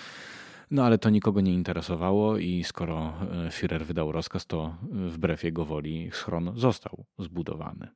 No 0.71 0.85
ale 0.85 0.99
to 0.99 1.11
nikogo 1.11 1.41
nie 1.41 1.55
interesowało 1.55 2.39
i 2.39 2.65
skoro 2.65 3.15
e, 3.21 3.49
Führer 3.49 3.85
wydał 3.85 4.13
rozkaz, 4.13 4.47
to 4.47 4.77
e, 4.83 5.09
wbrew 5.09 5.45
jego 5.45 5.65
woli 5.65 6.11
schron 6.13 6.53
został 6.57 7.05
zbudowany. 7.19 7.89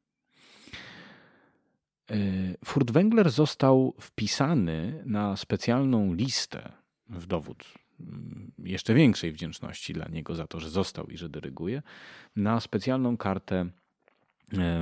E, 2.11 2.17
Furtwängler 2.65 3.31
został 3.31 3.95
wpisany 4.01 5.03
na 5.07 5.37
specjalną 5.37 6.15
listę 6.15 6.73
w 7.09 7.27
dowód 7.27 7.75
mm, 8.01 8.53
jeszcze 8.59 8.95
większej 8.95 9.33
wdzięczności 9.33 9.93
dla 9.93 10.09
niego 10.09 10.35
za 10.35 10.47
to, 10.47 10.61
że 10.61 10.71
został 10.71 11.07
i 11.07 11.17
że 11.17 11.29
dyryguje, 11.29 11.83
na 12.37 12.61
specjalną 12.61 13.17
kartę 13.17 13.71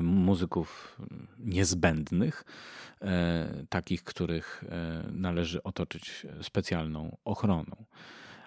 muzyków 0.03 1.01
niezbędnych, 1.39 2.45
e, 3.03 3.65
takich, 3.69 4.05
których 4.05 4.65
e, 4.69 5.05
należy 5.13 5.63
otoczyć 5.63 6.27
specjalną 6.43 7.17
ochroną. 7.25 7.85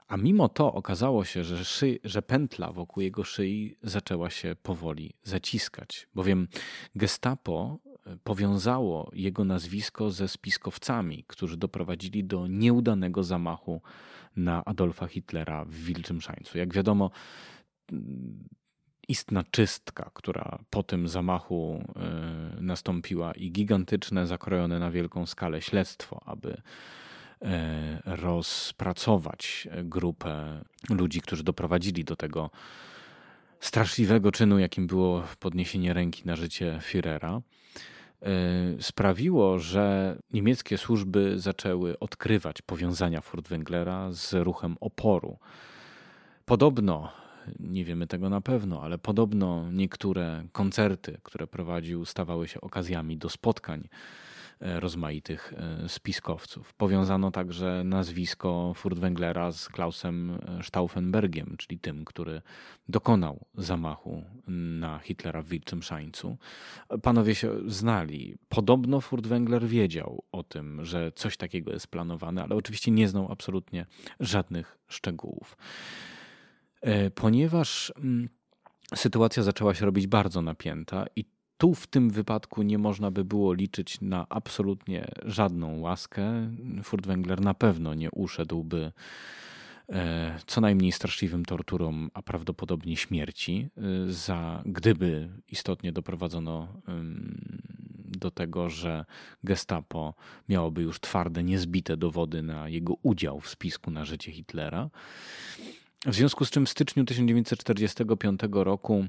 A 0.07 0.17
mimo 0.17 0.49
to 0.49 0.73
okazało 0.73 1.25
się, 1.25 1.43
że, 1.43 1.65
szy, 1.65 1.99
że 2.03 2.21
pętla 2.21 2.71
wokół 2.71 3.03
jego 3.03 3.23
szyi 3.23 3.77
zaczęła 3.83 4.29
się 4.29 4.55
powoli 4.63 5.13
zaciskać, 5.23 6.07
bowiem 6.15 6.47
Gestapo 6.95 7.79
e, 8.05 8.17
powiązało 8.23 9.11
jego 9.13 9.43
nazwisko 9.43 10.11
ze 10.11 10.27
spiskowcami, 10.27 11.25
którzy 11.27 11.57
doprowadzili 11.57 12.23
do 12.23 12.47
nieudanego 12.47 13.23
zamachu 13.23 13.81
na 14.35 14.65
Adolfa 14.65 15.07
Hitlera 15.07 15.65
w 15.65 15.73
Wilczym 15.73 16.21
Szańcu. 16.21 16.57
Jak 16.57 16.73
wiadomo, 16.73 17.11
istna 19.07 19.43
czystka, 19.51 20.11
która 20.13 20.59
po 20.69 20.83
tym 20.83 21.07
zamachu 21.07 21.83
e, 21.95 22.61
nastąpiła 22.61 23.31
i 23.31 23.51
gigantyczne, 23.51 24.27
zakrojone 24.27 24.79
na 24.79 24.91
wielką 24.91 25.25
skalę 25.25 25.61
śledztwo, 25.61 26.21
aby 26.25 26.61
E, 27.43 28.01
rozpracować 28.05 29.67
grupę 29.83 30.61
ludzi, 30.89 31.21
którzy 31.21 31.43
doprowadzili 31.43 32.03
do 32.03 32.15
tego 32.15 32.49
straszliwego 33.59 34.31
czynu, 34.31 34.59
jakim 34.59 34.87
było 34.87 35.23
podniesienie 35.39 35.93
ręki 35.93 36.23
na 36.25 36.35
życie 36.35 36.79
Führera, 36.81 37.41
e, 38.21 38.81
sprawiło, 38.81 39.59
że 39.59 40.15
niemieckie 40.33 40.77
służby 40.77 41.39
zaczęły 41.39 41.99
odkrywać 41.99 42.61
powiązania 42.61 43.21
Furtwänglera 43.21 44.11
z 44.11 44.33
ruchem 44.33 44.75
oporu. 44.79 45.37
Podobno, 46.45 47.11
nie 47.59 47.85
wiemy 47.85 48.07
tego 48.07 48.29
na 48.29 48.41
pewno, 48.41 48.81
ale 48.81 48.97
podobno 48.97 49.71
niektóre 49.71 50.43
koncerty, 50.51 51.17
które 51.23 51.47
prowadził, 51.47 52.05
stawały 52.05 52.47
się 52.47 52.61
okazjami 52.61 53.17
do 53.17 53.29
spotkań 53.29 53.87
E, 54.63 54.79
rozmaitych 54.79 55.53
e, 55.57 55.89
spiskowców. 55.89 56.73
Powiązano 56.73 57.31
także 57.31 57.81
nazwisko 57.85 58.73
Furtwänglera 58.75 59.51
z 59.51 59.69
Klausem 59.69 60.31
e, 60.31 60.63
Stauffenbergiem, 60.63 61.55
czyli 61.57 61.79
tym, 61.79 62.05
który 62.05 62.41
dokonał 62.89 63.45
zamachu 63.57 64.23
na 64.47 64.99
Hitlera 64.99 65.41
w 65.41 65.47
Wilczym 65.47 65.83
Szańcu. 65.83 66.37
Panowie 67.01 67.35
się 67.35 67.51
znali. 67.67 68.37
Podobno 68.49 68.99
Furtwängler 68.99 69.63
wiedział 69.63 70.23
o 70.31 70.43
tym, 70.43 70.85
że 70.85 71.11
coś 71.11 71.37
takiego 71.37 71.73
jest 71.73 71.87
planowane, 71.87 72.43
ale 72.43 72.55
oczywiście 72.55 72.91
nie 72.91 73.07
znał 73.07 73.31
absolutnie 73.31 73.85
żadnych 74.19 74.77
szczegółów. 74.87 75.57
Ponieważ 77.15 77.93
mm, 77.97 78.29
sytuacja 78.95 79.43
zaczęła 79.43 79.73
się 79.73 79.85
robić 79.85 80.07
bardzo 80.07 80.41
napięta 80.41 81.05
i 81.15 81.25
tu 81.57 81.75
w 81.75 81.87
tym 81.87 82.09
wypadku 82.09 82.61
nie 82.61 82.77
można 82.77 83.11
by 83.11 83.25
było 83.25 83.53
liczyć 83.53 84.01
na 84.01 84.25
absolutnie 84.29 85.07
żadną 85.25 85.79
łaskę. 85.79 86.49
Furtwängler 86.83 87.41
na 87.41 87.53
pewno 87.53 87.93
nie 87.93 88.11
uszedłby 88.11 88.91
e, 89.89 90.39
co 90.47 90.61
najmniej 90.61 90.91
straszliwym 90.91 91.45
torturom, 91.45 92.11
a 92.13 92.21
prawdopodobnie 92.21 92.97
śmierci, 92.97 93.69
e, 93.77 94.11
za, 94.11 94.63
gdyby 94.65 95.29
istotnie 95.47 95.91
doprowadzono 95.91 96.67
do 98.17 98.31
tego, 98.31 98.69
że 98.69 99.05
Gestapo 99.43 100.13
miałoby 100.49 100.81
już 100.81 100.99
twarde, 100.99 101.43
niezbite 101.43 101.97
dowody 101.97 102.41
na 102.41 102.69
jego 102.69 102.93
udział 103.01 103.39
w 103.39 103.49
spisku 103.49 103.91
na 103.91 104.05
życie 104.05 104.31
Hitlera. 104.31 104.89
W 106.05 106.15
związku 106.15 106.45
z 106.45 106.49
czym 106.49 106.65
w 106.65 106.69
styczniu 106.69 107.05
1945 107.05 108.39
roku 108.51 109.07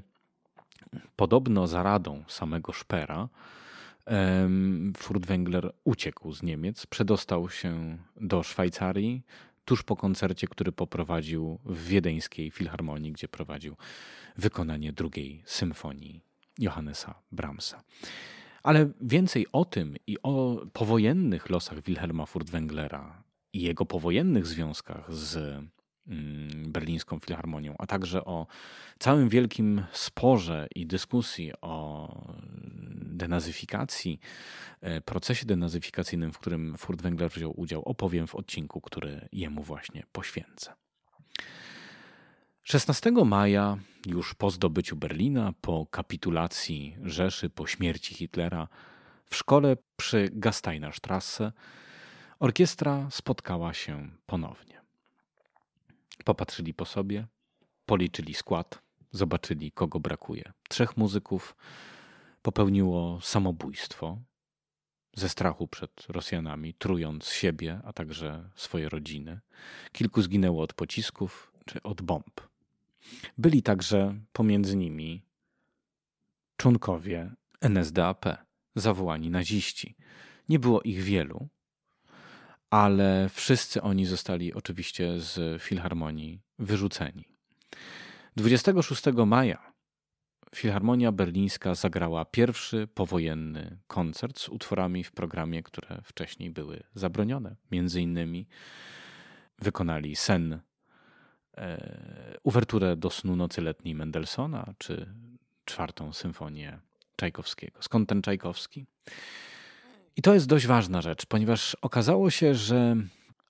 Podobno 1.17 1.67
za 1.67 1.83
radą 1.83 2.25
samego 2.29 2.73
Szpera 2.73 3.29
Furtwängler 4.99 5.71
uciekł 5.85 6.33
z 6.33 6.43
Niemiec, 6.43 6.87
przedostał 6.87 7.51
się 7.51 7.99
do 8.17 8.43
Szwajcarii 8.43 9.23
tuż 9.65 9.83
po 9.83 9.97
koncercie, 9.97 10.49
który 10.49 10.73
poprowadził 10.73 11.59
w 11.65 11.87
wiedeńskiej 11.87 12.51
filharmonii, 12.51 13.13
gdzie 13.13 13.29
prowadził 13.29 13.77
wykonanie 14.37 14.93
drugiej 14.93 15.43
symfonii 15.47 16.21
Johannesa 16.59 17.15
Brahmsa. 17.33 17.83
Ale 18.63 18.91
więcej 19.01 19.47
o 19.53 19.65
tym 19.65 19.97
i 20.07 20.17
o 20.23 20.67
powojennych 20.73 21.51
losach 21.51 21.83
Wilhelma 21.83 22.27
Furtwänglera 22.27 23.23
i 23.53 23.61
jego 23.61 23.87
powojennych 23.87 24.47
związkach 24.47 25.15
z 25.15 25.61
berlińską 26.67 27.19
filharmonią, 27.19 27.75
a 27.79 27.87
także 27.87 28.25
o 28.25 28.47
całym 28.99 29.29
wielkim 29.29 29.83
sporze 29.93 30.67
i 30.75 30.87
dyskusji 30.87 31.53
o 31.61 32.09
denazyfikacji, 33.15 34.21
e, 34.81 35.01
procesie 35.01 35.47
denazyfikacyjnym, 35.47 36.33
w 36.33 36.39
którym 36.39 36.75
Furtwängler 36.75 37.31
wziął 37.31 37.61
udział, 37.61 37.83
opowiem 37.83 38.27
w 38.27 38.35
odcinku, 38.35 38.81
który 38.81 39.29
jemu 39.33 39.63
właśnie 39.63 40.03
poświęcę. 40.13 40.75
16 42.63 43.25
maja, 43.25 43.79
już 44.07 44.35
po 44.35 44.51
zdobyciu 44.51 44.97
Berlina, 44.97 45.53
po 45.61 45.87
kapitulacji 45.87 46.97
Rzeszy, 47.03 47.51
po 47.51 47.67
śmierci 47.67 48.15
Hitlera, 48.15 48.69
w 49.25 49.37
szkole 49.37 49.77
przy 49.97 50.31
Gasteinerstrasse 50.33 51.53
orkiestra 52.39 53.09
spotkała 53.11 53.75
się 53.75 54.11
ponownie. 54.27 54.84
Popatrzyli 56.25 56.75
po 56.75 56.85
sobie, 56.85 57.27
policzyli 57.87 58.35
skład, 58.35 58.83
zobaczyli, 59.13 59.73
kogo 59.73 60.01
brakuje. 60.01 60.53
Trzech 60.69 60.97
muzyków 60.97 61.57
popełniło 62.43 63.21
samobójstwo 63.21 64.19
ze 65.17 65.29
strachu 65.29 65.69
przed 65.69 66.07
Rosjanami, 66.09 66.75
trując 66.75 67.29
siebie, 67.29 67.81
a 67.85 67.93
także 67.93 68.51
swoje 68.55 68.89
rodziny. 68.89 69.41
Kilku 69.93 70.23
zginęło 70.23 70.63
od 70.63 70.73
pocisków 70.73 71.53
czy 71.67 71.83
od 71.83 72.03
bomb. 72.03 72.41
Byli 73.39 73.63
także 73.63 74.21
pomiędzy 74.33 74.77
nimi 74.77 75.27
członkowie 76.57 77.35
NSDAP, 77.61 78.25
zawołani 78.75 79.31
naziści. 79.31 79.97
Nie 80.49 80.59
było 80.59 80.83
ich 80.83 81.03
wielu, 81.03 81.49
ale 82.75 83.29
wszyscy 83.29 83.83
oni 83.83 84.07
zostali 84.07 84.55
oczywiście 84.55 85.21
z 85.21 85.63
filharmonii 85.63 86.41
wyrzuceni. 86.59 87.25
26 88.37 89.03
maja 89.27 89.73
Filharmonia 90.55 91.13
Berlińska 91.13 91.75
zagrała 91.75 92.25
pierwszy 92.25 92.89
powojenny 92.95 93.79
koncert 93.87 94.39
z 94.39 94.49
utworami 94.49 95.05
w 95.05 95.13
programie, 95.13 95.63
które 95.63 96.01
wcześniej 96.05 96.51
były 96.51 96.83
zabronione. 96.95 97.57
Między 97.71 98.01
innymi 98.01 98.47
wykonali 99.59 100.17
sen, 100.17 100.61
e, 101.57 102.39
uwerturę 102.43 102.97
do 102.97 103.11
snu 103.11 103.37
nocy 103.37 103.61
letniej 103.61 103.95
Mendelssohna, 103.95 104.75
czy 104.79 105.15
czwartą 105.65 106.13
symfonię 106.13 106.79
Czajkowskiego. 107.17 107.83
Skąd 107.83 108.09
ten 108.09 108.23
Czajkowski? 108.23 108.87
I 110.17 110.23
to 110.23 110.35
jest 110.35 110.47
dość 110.47 110.67
ważna 110.67 111.03
rzecz, 111.03 111.27
ponieważ 111.27 111.77
okazało 111.83 112.31
się, 112.31 112.55
że 112.55 112.97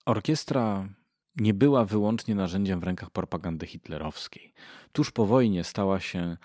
orkiestra 0.07 0.89
nie 1.37 1.55
była 1.55 1.85
wyłącznie 1.85 2.35
narzędziem 2.35 2.81
w 2.81 2.85
rękach 2.85 3.11
propagandy 3.11 3.67
hitlerowskiej. 3.67 4.53
Tuż 4.93 5.11
po 5.11 5.27
wojnie 5.27 5.65
stała 5.65 6.01
się 6.01 6.37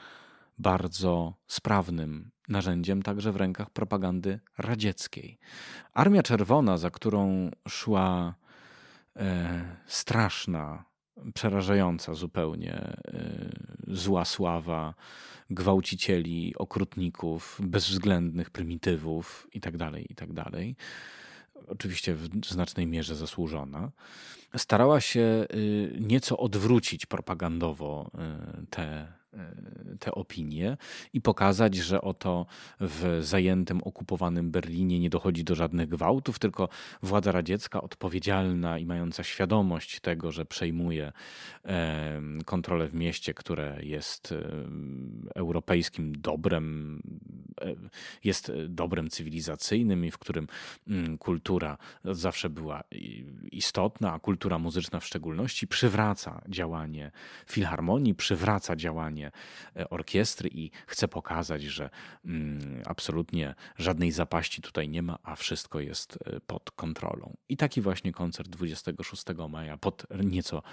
bardzo 0.57 1.33
sprawnym 1.47 2.31
narzędziem 2.49 3.01
także 3.03 3.31
w 3.31 3.35
rękach 3.35 3.69
propagandy 3.69 4.39
radzieckiej. 4.57 5.39
Armia 5.93 6.23
Czerwona, 6.23 6.77
za 6.77 6.91
którą 6.91 7.51
szła 7.67 8.35
e, 9.15 9.77
straszna, 9.87 10.85
przerażająca 11.33 12.13
zupełnie 12.13 12.73
e, 12.73 12.95
zła 13.87 14.25
sława 14.25 14.93
gwałcicieli, 15.49 16.55
okrutników, 16.55 17.59
bezwzględnych 17.63 18.49
prymitywów 18.49 19.47
tak. 19.53 20.07
Tak 20.15 20.29
Oczywiście 21.67 22.15
w 22.15 22.45
znacznej 22.45 22.87
mierze 22.87 23.15
zasłużona. 23.15 23.91
Starała 24.57 25.01
się 25.01 25.45
y, 25.53 25.97
nieco 25.99 26.37
odwrócić 26.37 27.05
propagandowo 27.05 28.11
y, 28.61 28.65
te 28.69 29.07
te 29.99 30.11
opinie 30.11 30.77
i 31.14 31.22
pokazać, 31.22 31.76
że 31.76 32.01
oto 32.01 32.45
w 32.80 33.19
zajętym, 33.22 33.81
okupowanym 33.84 34.51
Berlinie 34.51 34.99
nie 34.99 35.10
dochodzi 35.10 35.43
do 35.43 35.56
żadnych 35.56 35.89
gwałtów, 35.89 36.39
tylko 36.39 36.69
władza 37.03 37.31
radziecka 37.31 37.81
odpowiedzialna 37.81 38.80
i 38.80 38.85
mająca 38.85 39.23
świadomość 39.23 39.99
tego, 39.99 40.31
że 40.31 40.45
przejmuje 40.45 41.11
kontrolę 42.45 42.88
w 42.88 42.93
mieście, 42.93 43.34
które 43.34 43.77
jest 43.84 44.34
europejskim 45.35 46.22
dobrem, 46.22 46.99
e, 47.61 47.76
jest 48.23 48.51
dobrem 48.68 49.10
cywilizacyjnym 49.10 50.06
i 50.06 50.11
w 50.11 50.18
którym 50.18 50.47
mm, 50.88 51.18
kultura 51.18 51.77
zawsze 52.06 52.49
była 52.49 52.84
istotna, 53.51 54.14
a 54.14 54.19
kultura 54.19 54.60
muzyczna 54.60 54.99
w 54.99 55.06
szczególności, 55.06 55.68
przywraca 55.68 56.41
działanie 56.49 57.11
filharmonii, 57.45 58.15
przywraca 58.15 58.76
działanie 58.76 59.18
e, 59.27 59.89
orkiestry 59.89 60.49
i 60.53 60.71
chce 60.87 61.07
pokazać, 61.07 61.63
że 61.63 61.89
mm, 62.25 62.81
absolutnie 62.85 63.55
żadnej 63.77 64.11
zapaści 64.11 64.61
tutaj 64.61 64.89
nie 64.89 65.01
ma, 65.01 65.19
a 65.23 65.35
wszystko 65.35 65.79
jest 65.79 66.19
e, 66.25 66.39
pod 66.39 66.71
kontrolą. 66.71 67.37
I 67.49 67.57
taki 67.57 67.81
właśnie 67.81 68.11
koncert 68.11 68.49
26 68.49 69.23
maja 69.49 69.77
pod 69.77 70.05
nieco 70.23 70.63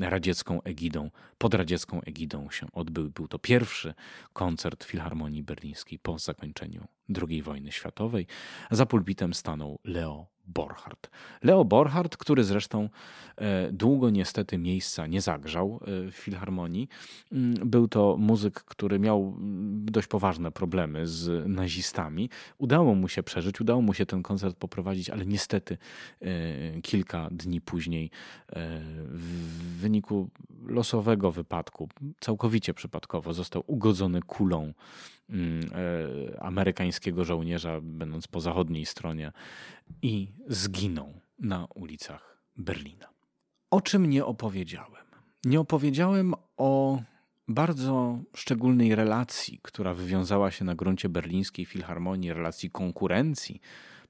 radziecką 0.00 0.62
egidą, 0.62 1.10
pod 1.38 1.54
radziecką 1.54 2.00
egidą 2.00 2.50
się 2.50 2.66
odbył. 2.72 3.10
Był 3.10 3.28
to 3.28 3.38
pierwszy 3.38 3.94
koncert 4.32 4.84
Filharmonii 4.84 5.42
Berlińskiej 5.42 5.98
po 5.98 6.18
zakończeniu 6.18 6.86
II 7.28 7.42
wojny 7.42 7.72
światowej. 7.72 8.26
Za 8.70 8.86
pulpitem 8.86 9.34
stanął 9.34 9.78
Leo 9.84 10.35
Borchardt. 10.46 11.10
Leo 11.42 11.64
Borchardt, 11.64 12.16
który 12.16 12.44
zresztą 12.44 12.88
e, 13.36 13.72
długo 13.72 14.10
niestety 14.10 14.58
miejsca 14.58 15.06
nie 15.06 15.20
zagrzał 15.20 15.80
e, 16.06 16.10
w 16.10 16.14
filharmonii, 16.14 16.88
mm, 17.32 17.54
był 17.70 17.88
to 17.88 18.16
muzyk, 18.18 18.54
który 18.54 18.98
miał 18.98 19.34
mm, 19.38 19.84
dość 19.84 20.06
poważne 20.06 20.52
problemy 20.52 21.06
z 21.06 21.48
nazistami. 21.48 22.30
Udało 22.58 22.94
mu 22.94 23.08
się 23.08 23.22
przeżyć, 23.22 23.60
udało 23.60 23.82
mu 23.82 23.94
się 23.94 24.06
ten 24.06 24.22
koncert 24.22 24.56
poprowadzić, 24.56 25.10
ale 25.10 25.26
niestety 25.26 25.78
e, 26.20 26.80
kilka 26.80 27.28
dni 27.30 27.60
później 27.60 28.10
w 29.06 29.78
wyniku 29.80 30.30
losowego 30.66 31.32
wypadku, 31.32 31.88
całkowicie 32.20 32.74
przypadkowo, 32.74 33.34
został 33.34 33.64
ugodzony 33.66 34.22
kulą 34.22 34.72
amerykańskiego 36.40 37.24
żołnierza, 37.24 37.80
będąc 37.82 38.26
po 38.26 38.40
zachodniej 38.40 38.86
stronie 38.86 39.32
i 40.02 40.28
zginął 40.48 41.20
na 41.38 41.66
ulicach 41.74 42.38
Berlina. 42.56 43.08
O 43.70 43.80
czym 43.80 44.10
nie 44.10 44.24
opowiedziałem? 44.24 45.04
Nie 45.44 45.60
opowiedziałem 45.60 46.34
o 46.56 47.02
bardzo 47.48 48.18
szczególnej 48.34 48.94
relacji, 48.94 49.60
która 49.62 49.94
wywiązała 49.94 50.50
się 50.50 50.64
na 50.64 50.74
gruncie 50.74 51.08
berlińskiej 51.08 51.64
filharmonii, 51.66 52.32
relacji 52.32 52.70
konkurencji 52.70 53.60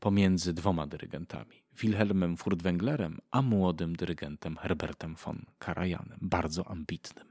pomiędzy 0.01 0.53
dwoma 0.53 0.87
dyrygentami. 0.87 1.63
Wilhelmem 1.83 2.37
Furtwänglerem, 2.37 3.19
a 3.31 3.43
młodym 3.43 3.97
dyrygentem 3.97 4.57
Herbertem 4.57 5.15
von 5.15 5.45
Karajanem, 5.59 6.19
bardzo 6.21 6.71
ambitnym. 6.71 7.27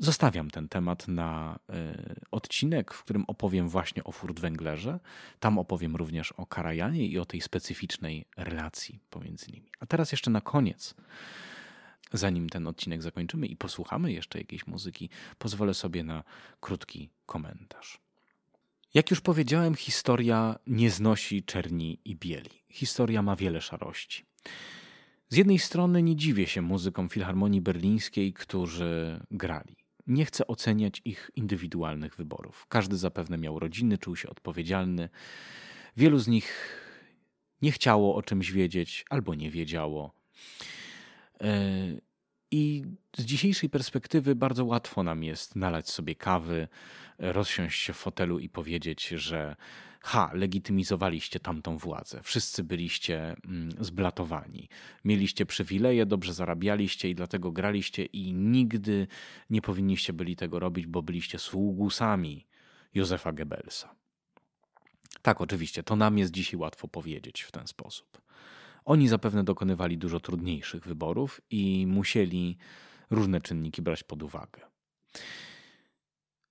Zostawiam 0.00 0.50
ten 0.50 0.68
temat 0.68 1.08
na 1.08 1.58
y, 1.70 2.20
odcinek, 2.30 2.94
w 2.94 3.04
którym 3.04 3.24
opowiem 3.26 3.68
właśnie 3.68 4.04
o 4.04 4.12
Furtwänglerze. 4.12 4.98
Tam 5.40 5.58
opowiem 5.58 5.96
również 5.96 6.32
o 6.32 6.46
Karajanie 6.46 7.06
i 7.06 7.18
o 7.18 7.24
tej 7.24 7.40
specyficznej 7.40 8.26
relacji 8.36 9.00
pomiędzy 9.10 9.52
nimi. 9.52 9.70
A 9.80 9.86
teraz 9.86 10.12
jeszcze 10.12 10.30
na 10.30 10.40
koniec, 10.40 10.94
zanim 12.12 12.48
ten 12.48 12.66
odcinek 12.66 13.02
zakończymy 13.02 13.46
i 13.46 13.56
posłuchamy 13.56 14.12
jeszcze 14.12 14.38
jakiejś 14.38 14.66
muzyki, 14.66 15.10
pozwolę 15.38 15.74
sobie 15.74 16.04
na 16.04 16.24
krótki 16.60 17.10
komentarz. 17.26 18.00
Jak 18.94 19.10
już 19.10 19.20
powiedziałem, 19.20 19.74
historia 19.74 20.58
nie 20.66 20.90
znosi 20.90 21.42
czerni 21.42 22.00
i 22.04 22.16
bieli. 22.16 22.64
Historia 22.70 23.22
ma 23.22 23.36
wiele 23.36 23.60
szarości. 23.60 24.24
Z 25.28 25.36
jednej 25.36 25.58
strony 25.58 26.02
nie 26.02 26.16
dziwię 26.16 26.46
się 26.46 26.62
muzykom 26.62 27.08
Filharmonii 27.08 27.60
Berlińskiej, 27.60 28.32
którzy 28.32 29.20
grali. 29.30 29.76
Nie 30.08 30.24
chcę 30.24 30.46
oceniać 30.46 31.02
ich 31.04 31.30
indywidualnych 31.36 32.16
wyborów. 32.16 32.66
Każdy 32.68 32.96
zapewne 32.96 33.38
miał 33.38 33.58
rodziny, 33.58 33.98
czuł 33.98 34.16
się 34.16 34.28
odpowiedzialny. 34.28 35.08
Wielu 35.96 36.18
z 36.18 36.28
nich 36.28 36.78
nie 37.62 37.72
chciało 37.72 38.14
o 38.14 38.22
czymś 38.22 38.52
wiedzieć 38.52 39.04
albo 39.10 39.34
nie 39.34 39.50
wiedziało. 39.50 40.14
I 42.50 42.84
z 43.16 43.24
dzisiejszej 43.24 43.70
perspektywy 43.70 44.34
bardzo 44.34 44.64
łatwo 44.64 45.02
nam 45.02 45.24
jest 45.24 45.56
nalać 45.56 45.90
sobie 45.90 46.14
kawy, 46.14 46.68
rozsiąść 47.18 47.82
się 47.82 47.92
w 47.92 47.96
fotelu 47.96 48.38
i 48.38 48.48
powiedzieć, 48.48 49.08
że 49.08 49.56
ha, 50.00 50.30
legitymizowaliście 50.34 51.40
tamtą 51.40 51.78
władzę, 51.78 52.20
wszyscy 52.22 52.64
byliście 52.64 53.36
mm, 53.44 53.70
zblatowani, 53.80 54.68
mieliście 55.04 55.46
przywileje, 55.46 56.06
dobrze 56.06 56.34
zarabialiście 56.34 57.10
i 57.10 57.14
dlatego 57.14 57.52
graliście 57.52 58.04
i 58.04 58.34
nigdy 58.34 59.06
nie 59.50 59.62
powinniście 59.62 60.12
byli 60.12 60.36
tego 60.36 60.58
robić, 60.58 60.86
bo 60.86 61.02
byliście 61.02 61.38
sługusami 61.38 62.46
Józefa 62.94 63.32
Goebbelsa. 63.32 63.94
Tak, 65.22 65.40
oczywiście, 65.40 65.82
to 65.82 65.96
nam 65.96 66.18
jest 66.18 66.32
dzisiaj 66.32 66.60
łatwo 66.60 66.88
powiedzieć 66.88 67.42
w 67.42 67.52
ten 67.52 67.66
sposób. 67.66 68.27
Oni 68.88 69.08
zapewne 69.08 69.44
dokonywali 69.44 69.98
dużo 69.98 70.20
trudniejszych 70.20 70.84
wyborów 70.84 71.40
i 71.50 71.86
musieli 71.88 72.58
różne 73.10 73.40
czynniki 73.40 73.82
brać 73.82 74.02
pod 74.02 74.22
uwagę. 74.22 74.60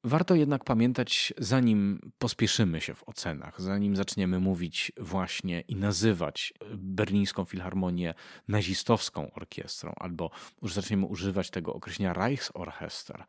Warto 0.04 0.36
jednak 0.36 0.64
pamiętać, 0.64 1.34
zanim 1.38 2.12
pospieszymy 2.18 2.82
się 2.82 2.94
w 2.94 3.10
ocenach, 3.10 3.62
zanim 3.62 3.96
zaczniemy 3.96 4.40
mówić 4.40 4.92
właśnie 5.00 5.62
i 5.62 5.76
nazywać 5.76 6.54
berlińską 6.74 7.46
filharmonię 7.46 8.14
nazistowską 8.48 9.32
orkiestrą, 9.34 9.94
albo 9.96 10.32
już 10.62 10.74
zaczniemy 10.74 11.06
używać 11.06 11.50
tego 11.50 11.74
określenia 11.74 12.14
Reichsorchester, 12.14 13.26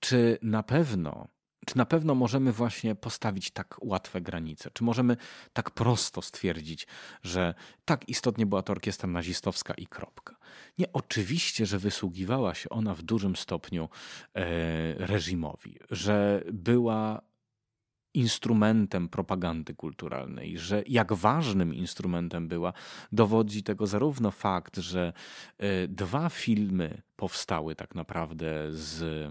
czy 0.00 0.38
na 0.42 0.62
pewno 0.62 1.28
czy 1.66 1.78
na 1.78 1.86
pewno 1.86 2.14
możemy 2.14 2.52
właśnie 2.52 2.94
postawić 2.94 3.50
tak 3.50 3.76
łatwe 3.82 4.20
granice? 4.20 4.70
Czy 4.72 4.84
możemy 4.84 5.16
tak 5.52 5.70
prosto 5.70 6.22
stwierdzić, 6.22 6.86
że 7.22 7.54
tak 7.84 8.08
istotnie 8.08 8.46
była 8.46 8.62
to 8.62 8.72
orkiestra 8.72 9.08
nazistowska 9.08 9.74
i 9.74 9.86
kropka? 9.86 10.36
Nie, 10.78 10.92
oczywiście, 10.92 11.66
że 11.66 11.78
wysługiwała 11.78 12.54
się 12.54 12.68
ona 12.68 12.94
w 12.94 13.02
dużym 13.02 13.36
stopniu 13.36 13.88
e, 14.34 15.06
reżimowi, 15.06 15.78
że 15.90 16.44
była 16.52 17.22
instrumentem 18.14 19.08
propagandy 19.08 19.74
kulturalnej, 19.74 20.58
że 20.58 20.82
jak 20.86 21.12
ważnym 21.12 21.74
instrumentem 21.74 22.48
była, 22.48 22.72
dowodzi 23.12 23.62
tego 23.62 23.86
zarówno 23.86 24.30
fakt, 24.30 24.76
że 24.76 25.12
e, 25.58 25.88
dwa 25.88 26.28
filmy 26.28 27.02
powstały 27.16 27.74
tak 27.76 27.94
naprawdę 27.94 28.72
z 28.72 29.30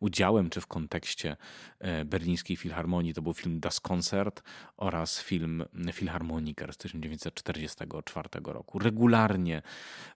udziałem 0.00 0.50
czy 0.50 0.60
w 0.60 0.66
kontekście 0.66 1.36
e, 1.78 2.04
berlińskiej 2.04 2.56
filharmonii. 2.56 3.14
To 3.14 3.22
był 3.22 3.34
film 3.34 3.60
Das 3.60 3.80
Konzert 3.80 4.42
oraz 4.76 5.22
film 5.22 5.64
Filharmoniker 5.92 6.72
z 6.72 6.76
1944 6.76 8.28
roku. 8.44 8.78
Regularnie 8.78 9.62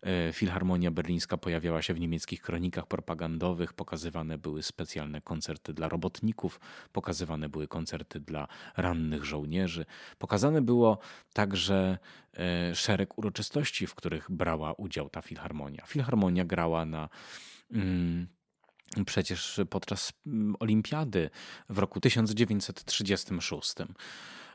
e, 0.02 0.32
Filharmonia 0.32 0.90
Berlińska 0.90 1.36
pojawiała 1.36 1.82
się 1.82 1.94
w 1.94 2.00
niemieckich 2.00 2.42
kronikach 2.42 2.86
propagandowych, 2.86 3.72
pokazywane 3.72 4.38
były 4.38 4.62
specjalne 4.62 5.20
koncerty 5.20 5.72
dla 5.74 5.88
robotników, 5.88 6.60
pokazywane 6.92 7.48
były 7.48 7.68
koncerty 7.68 8.20
dla 8.20 8.48
rannych 8.76 9.24
żołnierzy, 9.24 9.86
pokazane 10.18 10.62
było 10.62 10.98
także 11.32 11.98
e, 12.34 12.74
szereg 12.74 13.18
uroczystości, 13.18 13.86
w 13.86 13.94
których 13.94 14.30
brała 14.30 14.72
udział 14.72 15.08
ta 15.08 15.22
filharmonia. 15.22 15.84
Filharmonia 15.86 16.44
grała 16.44 16.84
na 16.84 17.08
mm, 17.72 18.26
przecież 19.06 19.60
podczas 19.70 20.12
mm, 20.26 20.56
Olimpiady 20.60 21.30
w 21.68 21.78
roku 21.78 22.00
1936. 22.00 23.74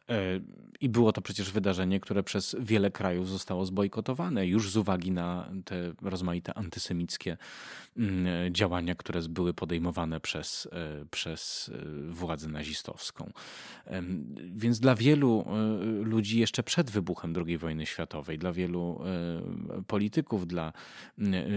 E, 0.09 0.39
I 0.81 0.89
było 0.89 1.11
to 1.11 1.21
przecież 1.21 1.51
wydarzenie, 1.51 1.99
które 1.99 2.23
przez 2.23 2.55
wiele 2.59 2.91
krajów 2.91 3.29
zostało 3.29 3.65
zbojkotowane 3.65 4.47
już 4.47 4.71
z 4.71 4.77
uwagi 4.77 5.11
na 5.11 5.49
te 5.65 5.93
rozmaite 6.01 6.53
antysemickie 6.53 7.37
mm, 7.97 8.53
działania, 8.53 8.95
które 8.95 9.21
były 9.29 9.53
podejmowane 9.53 10.19
przez, 10.19 10.67
e, 10.71 11.05
przez 11.11 11.71
e, 11.73 12.11
władzę 12.11 12.47
nazistowską. 12.47 13.31
Więc 14.55 14.79
dla 14.79 14.95
wielu 14.95 15.45
ludzi 16.03 16.39
jeszcze 16.39 16.63
przed 16.63 16.91
wybuchem 16.91 17.33
II 17.47 17.57
wojny 17.57 17.85
światowej, 17.85 18.37
dla 18.37 18.51
wielu 18.51 19.01
polityków, 19.87 20.47
dla 20.47 20.73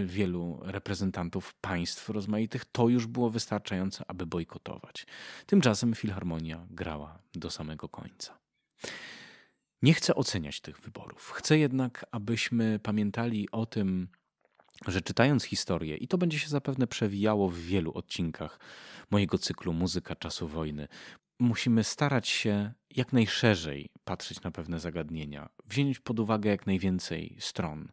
wielu 0.07 0.61
reprezentantów 0.63 1.55
państw 1.55 2.09
rozmaitych, 2.09 2.65
to 2.65 2.89
już 2.89 3.07
było 3.07 3.31
wystarczające, 3.31 4.05
aby 4.09 4.27
bojkotować. 4.27 5.07
Tymczasem 5.47 5.95
Filharmonia 5.95 6.67
grała 6.71 7.19
do 7.35 7.51
samego 7.51 7.89
końca. 7.89 8.39
Nie 9.83 9.95
chcę 9.95 10.15
oceniać 10.15 10.61
tych 10.61 10.81
wyborów. 10.81 11.31
Chcę 11.31 11.59
jednak, 11.59 12.07
abyśmy 12.11 12.79
pamiętali 12.79 13.51
o 13.51 13.67
tym, 13.67 14.09
że 14.87 15.03
czytając 15.03 15.45
historię, 15.45 15.97
i 15.97 16.09
to 16.09 16.19
będzie 16.19 16.39
się 16.39 16.49
zapewne 16.49 16.87
przewijało 16.87 17.49
w 17.49 17.59
wielu 17.59 17.93
odcinkach 17.93 18.61
mojego 19.11 19.39
cyklu 19.39 19.73
Muzyka 19.73 20.17
czasu 20.17 20.49
wojny, 20.49 20.89
musimy 21.39 21.85
starać 21.85 22.29
się 22.29 22.73
jak 22.91 23.13
najszerzej 23.13 23.91
patrzeć 24.05 24.43
na 24.43 24.51
pewne 24.51 24.81
zagadnienia, 24.81 25.49
wziąć 25.67 25.99
pod 25.99 26.21
uwagę 26.21 26.51
jak 26.51 26.67
najwięcej 26.67 27.37
stron, 27.41 27.89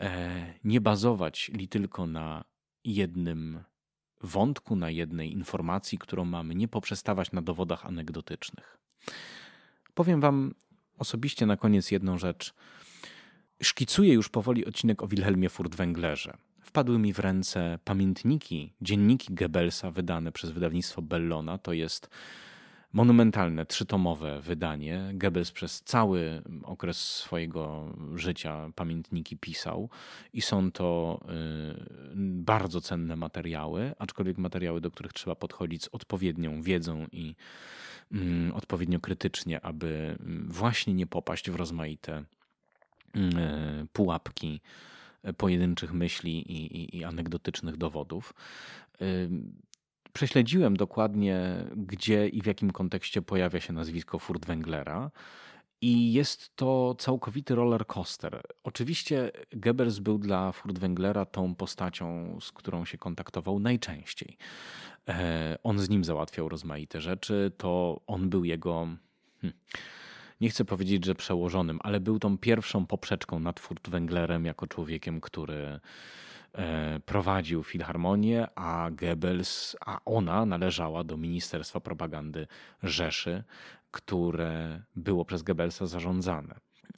e, 0.00 0.54
nie 0.64 0.80
bazować 0.80 1.50
li 1.54 1.68
tylko 1.68 2.06
na 2.06 2.44
jednym 2.84 3.64
wątku, 4.22 4.76
na 4.76 4.90
jednej 4.90 5.32
informacji, 5.32 5.98
którą 5.98 6.24
mamy, 6.24 6.54
nie 6.54 6.68
poprzestawać 6.68 7.32
na 7.32 7.42
dowodach 7.42 7.86
anegdotycznych. 7.86 8.78
Powiem 9.94 10.20
Wam 10.20 10.54
osobiście 10.98 11.46
na 11.46 11.56
koniec 11.56 11.90
jedną 11.90 12.18
rzecz. 12.18 12.54
szkicuję 13.62 14.14
już 14.14 14.28
powoli 14.28 14.66
odcinek 14.66 15.02
o 15.02 15.08
Wilhelmie 15.08 15.48
Furtwänglerze. 15.48 16.36
Wpadły 16.62 16.98
mi 16.98 17.12
w 17.12 17.18
ręce 17.18 17.78
pamiętniki, 17.84 18.72
dzienniki 18.80 19.34
Goebbelsa 19.34 19.90
wydane 19.90 20.32
przez 20.32 20.50
wydawnictwo 20.50 21.02
Bellona. 21.02 21.58
To 21.58 21.72
jest 21.72 22.10
monumentalne, 22.92 23.66
trzytomowe 23.66 24.40
wydanie. 24.40 25.10
Goebbels 25.14 25.52
przez 25.52 25.82
cały 25.82 26.42
okres 26.62 27.14
swojego 27.14 27.94
życia 28.14 28.70
pamiętniki 28.74 29.36
pisał 29.36 29.88
i 30.32 30.42
są 30.42 30.72
to 30.72 31.20
y, 31.24 32.14
bardzo 32.16 32.80
cenne 32.80 33.16
materiały, 33.16 33.94
aczkolwiek 33.98 34.38
materiały, 34.38 34.80
do 34.80 34.90
których 34.90 35.12
trzeba 35.12 35.34
podchodzić 35.34 35.82
z 35.84 35.88
odpowiednią 35.92 36.62
wiedzą 36.62 37.06
i 37.12 37.34
mm, 38.12 38.52
odpowiednio 38.52 39.00
krytycznie, 39.00 39.60
aby 39.60 40.16
mm, 40.20 40.48
właśnie 40.48 40.94
nie 40.94 41.06
popaść 41.06 41.50
w 41.50 41.56
rozmaite 41.56 42.24
e, 43.14 43.86
pułapki 43.92 44.60
pojedynczych 45.36 45.92
myśli 45.92 46.52
i, 46.52 46.76
i, 46.76 46.96
i 46.96 47.04
anegdotycznych 47.04 47.76
dowodów. 47.76 48.34
Prześledziłem 50.12 50.76
dokładnie, 50.76 51.64
gdzie 51.76 52.28
i 52.28 52.42
w 52.42 52.46
jakim 52.46 52.70
kontekście 52.70 53.22
pojawia 53.22 53.60
się 53.60 53.72
nazwisko 53.72 54.18
Furtwänglera. 54.18 55.10
I 55.80 56.12
jest 56.12 56.56
to 56.56 56.94
całkowity 56.98 57.54
roller 57.54 57.86
coaster. 57.86 58.42
Oczywiście 58.64 59.30
Goebbels 59.52 59.98
był 59.98 60.18
dla 60.18 60.52
Furtwänglera 60.52 61.26
tą 61.26 61.54
postacią, 61.54 62.38
z 62.40 62.52
którą 62.52 62.84
się 62.84 62.98
kontaktował 62.98 63.58
najczęściej. 63.58 64.36
E, 65.08 65.58
on 65.62 65.78
z 65.78 65.88
nim 65.88 66.04
załatwiał 66.04 66.48
rozmaite 66.48 67.00
rzeczy, 67.00 67.52
to 67.56 68.00
on 68.06 68.30
był 68.30 68.44
jego. 68.44 68.88
Hmm, 69.40 69.58
nie 70.40 70.50
chcę 70.50 70.64
powiedzieć, 70.64 71.04
że 71.04 71.14
przełożonym, 71.14 71.78
ale 71.82 72.00
był 72.00 72.18
tą 72.18 72.38
pierwszą 72.38 72.86
poprzeczką 72.86 73.38
nad 73.38 73.60
Furtwänglerem 73.60 74.44
jako 74.44 74.66
człowiekiem, 74.66 75.20
który 75.20 75.80
prowadził 77.06 77.62
Filharmonię, 77.62 78.46
a 78.54 78.90
Goebbels, 78.90 79.76
a 79.86 79.98
ona 80.04 80.46
należała 80.46 81.04
do 81.04 81.16
Ministerstwa 81.16 81.80
Propagandy 81.80 82.46
Rzeszy, 82.82 83.44
które 83.90 84.82
było 84.96 85.24
przez 85.24 85.42
Goebbelsa 85.42 85.86
zarządzane. 85.86 86.54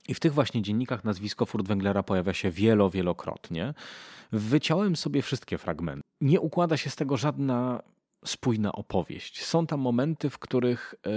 I 0.08 0.14
w 0.14 0.20
tych 0.20 0.34
właśnie 0.34 0.62
dziennikach 0.62 1.04
nazwisko 1.04 1.46
Furtwänglera 1.46 2.02
pojawia 2.02 2.32
się 2.32 2.50
wielo, 2.50 2.90
wielokrotnie. 2.90 3.74
Wyciąłem 4.32 4.96
sobie 4.96 5.22
wszystkie 5.22 5.58
fragmenty. 5.58 6.02
Nie 6.20 6.40
układa 6.40 6.76
się 6.76 6.90
z 6.90 6.96
tego 6.96 7.16
żadna 7.16 7.82
spójna 8.26 8.72
opowieść. 8.72 9.44
Są 9.44 9.66
tam 9.66 9.80
momenty, 9.80 10.30
w 10.30 10.38
których 10.38 10.94
e, 11.06 11.10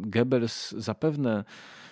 Goebbels 0.00 0.70
zapewne 0.70 1.44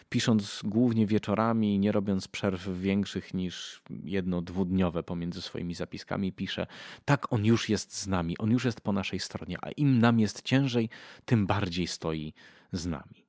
pisząc 0.09 0.60
głównie 0.64 1.06
wieczorami, 1.06 1.78
nie 1.78 1.93
robiąc 1.93 2.28
przerw 2.28 2.69
większych 2.81 3.35
niż 3.35 3.82
jedno-dwudniowe 4.05 5.02
pomiędzy 5.02 5.43
swoimi 5.43 5.74
zapiskami, 5.74 6.32
pisze: 6.32 6.66
Tak, 7.05 7.32
on 7.32 7.44
już 7.44 7.69
jest 7.69 7.97
z 7.97 8.06
nami, 8.06 8.39
on 8.39 8.51
już 8.51 8.64
jest 8.64 8.81
po 8.81 8.93
naszej 8.93 9.20
stronie, 9.20 9.59
a 9.62 9.70
im 9.70 9.98
nam 9.98 10.20
jest 10.20 10.43
ciężej, 10.43 10.89
tym 11.24 11.47
bardziej 11.47 11.86
stoi 11.86 12.35
z 12.73 12.86
nami. 12.86 13.27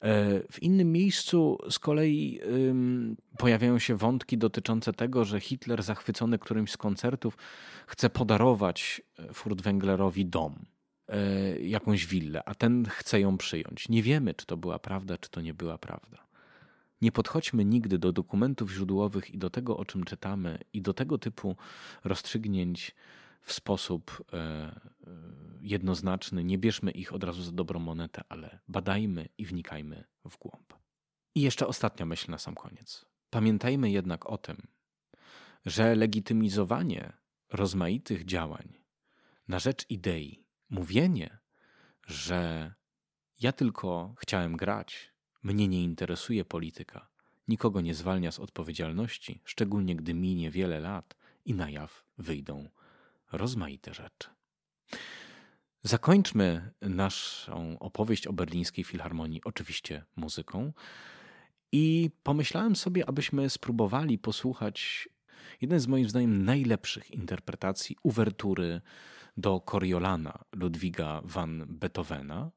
E, 0.00 0.40
w 0.52 0.62
innym 0.62 0.92
miejscu 0.92 1.58
z 1.70 1.78
kolei 1.78 2.40
pojawiają 3.38 3.78
się 3.78 3.96
wątki 3.96 4.38
dotyczące 4.38 4.92
tego, 4.92 5.24
że 5.24 5.40
Hitler, 5.40 5.82
zachwycony 5.82 6.38
którymś 6.38 6.70
z 6.70 6.76
koncertów, 6.76 7.36
chce 7.86 8.10
podarować 8.10 9.02
e, 9.18 9.32
Furtwänglerowi 9.32 10.26
dom. 10.26 10.64
E, 11.08 11.60
jakąś 11.60 12.06
willę, 12.06 12.42
a 12.46 12.54
ten 12.54 12.86
chce 12.90 13.20
ją 13.20 13.38
przyjąć. 13.38 13.88
Nie 13.88 14.02
wiemy, 14.02 14.34
czy 14.34 14.46
to 14.46 14.56
była 14.56 14.78
prawda, 14.78 15.18
czy 15.18 15.30
to 15.30 15.40
nie 15.40 15.54
była 15.54 15.78
prawda. 15.78 16.26
Nie 17.02 17.12
podchodźmy 17.12 17.64
nigdy 17.64 17.98
do 17.98 18.12
dokumentów 18.12 18.72
źródłowych 18.72 19.30
i 19.30 19.38
do 19.38 19.50
tego, 19.50 19.76
o 19.76 19.84
czym 19.84 20.04
czytamy, 20.04 20.58
i 20.72 20.82
do 20.82 20.94
tego 20.94 21.18
typu 21.18 21.56
rozstrzygnięć 22.04 22.94
w 23.40 23.52
sposób 23.52 24.24
e, 24.32 24.36
e, 24.36 24.70
jednoznaczny. 25.60 26.44
Nie 26.44 26.58
bierzmy 26.58 26.90
ich 26.90 27.12
od 27.12 27.24
razu 27.24 27.42
za 27.42 27.52
dobrą 27.52 27.80
monetę, 27.80 28.22
ale 28.28 28.58
badajmy 28.68 29.28
i 29.38 29.46
wnikajmy 29.46 30.04
w 30.30 30.38
głąb. 30.38 30.74
I 31.34 31.40
jeszcze 31.40 31.66
ostatnia 31.66 32.06
myśl 32.06 32.30
na 32.30 32.38
sam 32.38 32.54
koniec. 32.54 33.06
Pamiętajmy 33.30 33.90
jednak 33.90 34.26
o 34.26 34.38
tym, 34.38 34.56
że 35.66 35.94
legitymizowanie 35.94 37.12
rozmaitych 37.52 38.24
działań 38.24 38.80
na 39.48 39.58
rzecz 39.58 39.86
idei 39.88 40.44
mówienie, 40.68 41.38
że 42.06 42.72
ja 43.40 43.52
tylko 43.52 44.14
chciałem 44.18 44.56
grać, 44.56 45.12
mnie 45.42 45.68
nie 45.68 45.84
interesuje 45.84 46.44
polityka, 46.44 47.08
nikogo 47.48 47.80
nie 47.80 47.94
zwalnia 47.94 48.32
z 48.32 48.38
odpowiedzialności, 48.38 49.40
szczególnie 49.44 49.96
gdy 49.96 50.14
minie 50.14 50.50
wiele 50.50 50.80
lat 50.80 51.16
i 51.44 51.54
na 51.54 51.70
jaw 51.70 52.04
wyjdą 52.18 52.70
rozmaite 53.32 53.94
rzeczy. 53.94 54.28
Zakończmy 55.82 56.70
naszą 56.80 57.78
opowieść 57.78 58.26
o 58.26 58.32
berlińskiej 58.32 58.84
filharmonii 58.84 59.40
oczywiście 59.44 60.04
muzyką. 60.16 60.72
I 61.72 62.10
pomyślałem 62.22 62.76
sobie, 62.76 63.08
abyśmy 63.08 63.50
spróbowali 63.50 64.18
posłuchać 64.18 65.08
jeden 65.60 65.80
z 65.80 65.86
moim 65.86 66.08
zdaniem 66.08 66.44
najlepszych 66.44 67.10
interpretacji 67.10 67.96
uwertury 68.02 68.80
do 69.36 69.60
Coriolana 69.60 70.38
Ludwiga 70.52 71.20
van 71.24 71.66
Beethovena. 71.68 72.50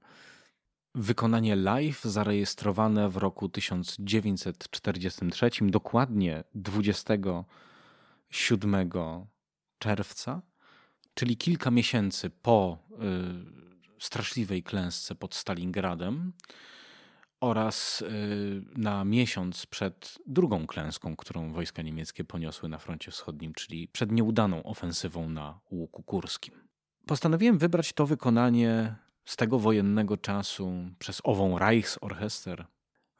Wykonanie 0.95 1.55
live 1.55 2.03
zarejestrowane 2.03 3.09
w 3.09 3.17
roku 3.17 3.49
1943, 3.49 5.49
dokładnie 5.61 6.43
27 6.55 8.89
czerwca, 9.79 10.41
czyli 11.14 11.38
kilka 11.38 11.72
miesięcy 11.72 12.30
po 12.30 12.77
y, 12.91 14.03
straszliwej 14.03 14.64
klęsce 14.64 15.15
pod 15.15 15.35
Stalingradem 15.35 16.34
oraz 17.40 18.02
y, 18.02 18.64
na 18.77 19.06
miesiąc 19.06 19.65
przed 19.65 20.19
drugą 20.27 20.68
klęską, 20.68 21.15
którą 21.15 21.53
wojska 21.53 21.81
niemieckie 21.81 22.23
poniosły 22.23 22.69
na 22.69 22.77
froncie 22.77 23.11
wschodnim, 23.11 23.53
czyli 23.53 23.88
przed 23.88 24.11
nieudaną 24.11 24.64
ofensywą 24.64 25.30
na 25.30 25.60
Łuku 25.72 26.03
Kurskim. 26.03 26.68
Postanowiłem 27.06 27.57
wybrać 27.57 27.94
to 27.94 28.06
wykonanie 28.06 28.95
z 29.26 29.35
tego 29.35 29.60
wojennego 29.60 30.18
czasu 30.18 30.73
przez 30.99 31.22
ową 31.23 31.60
Reichsorchester. 31.60 32.65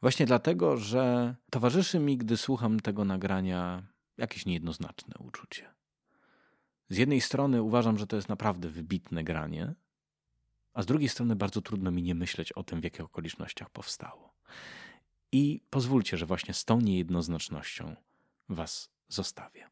Właśnie 0.02 0.26
dlatego, 0.26 0.76
że 0.76 1.34
towarzyszy 1.50 1.98
mi, 1.98 2.18
gdy 2.18 2.36
słucham 2.36 2.80
tego 2.80 3.04
nagrania, 3.04 3.82
jakieś 4.16 4.46
niejednoznaczne 4.46 5.14
uczucie. 5.18 5.73
Z 6.88 6.96
jednej 6.96 7.20
strony 7.20 7.62
uważam, 7.62 7.98
że 7.98 8.06
to 8.06 8.16
jest 8.16 8.28
naprawdę 8.28 8.68
wybitne 8.68 9.24
granie, 9.24 9.74
a 10.74 10.82
z 10.82 10.86
drugiej 10.86 11.08
strony 11.08 11.36
bardzo 11.36 11.60
trudno 11.60 11.90
mi 11.90 12.02
nie 12.02 12.14
myśleć 12.14 12.52
o 12.52 12.62
tym, 12.62 12.80
w 12.80 12.84
jakich 12.84 13.00
okolicznościach 13.00 13.70
powstało. 13.70 14.34
I 15.32 15.60
pozwólcie, 15.70 16.16
że 16.16 16.26
właśnie 16.26 16.54
z 16.54 16.64
tą 16.64 16.80
niejednoznacznością 16.80 17.96
Was 18.48 18.90
zostawię. 19.08 19.70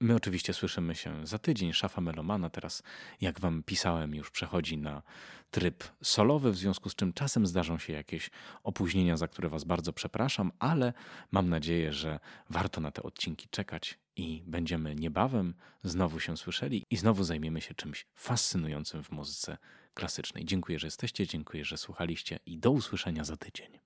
My 0.00 0.14
oczywiście 0.14 0.54
słyszymy 0.54 0.94
się 0.94 1.26
za 1.26 1.38
tydzień. 1.38 1.72
Szafa 1.72 2.00
Melomana 2.00 2.50
teraz, 2.50 2.82
jak 3.20 3.40
wam 3.40 3.62
pisałem, 3.62 4.14
już 4.14 4.30
przechodzi 4.30 4.78
na 4.78 5.02
tryb 5.50 5.84
solowy, 6.02 6.50
w 6.50 6.56
związku 6.56 6.90
z 6.90 6.94
czym 6.94 7.12
czasem 7.12 7.46
zdarzą 7.46 7.78
się 7.78 7.92
jakieś 7.92 8.30
opóźnienia, 8.62 9.16
za 9.16 9.28
które 9.28 9.48
was 9.48 9.64
bardzo 9.64 9.92
przepraszam, 9.92 10.52
ale 10.58 10.92
mam 11.30 11.48
nadzieję, 11.48 11.92
że 11.92 12.20
warto 12.50 12.80
na 12.80 12.90
te 12.90 13.02
odcinki 13.02 13.48
czekać 13.48 13.98
i 14.16 14.42
będziemy 14.46 14.94
niebawem 14.94 15.54
znowu 15.82 16.20
się 16.20 16.36
słyszeli 16.36 16.84
i 16.90 16.96
znowu 16.96 17.24
zajmiemy 17.24 17.60
się 17.60 17.74
czymś 17.74 18.06
fascynującym 18.14 19.04
w 19.04 19.10
muzyce 19.10 19.58
klasycznej. 19.94 20.44
Dziękuję, 20.44 20.78
że 20.78 20.86
jesteście, 20.86 21.26
dziękuję, 21.26 21.64
że 21.64 21.76
słuchaliście 21.76 22.38
i 22.46 22.58
do 22.58 22.70
usłyszenia 22.70 23.24
za 23.24 23.36
tydzień. 23.36 23.78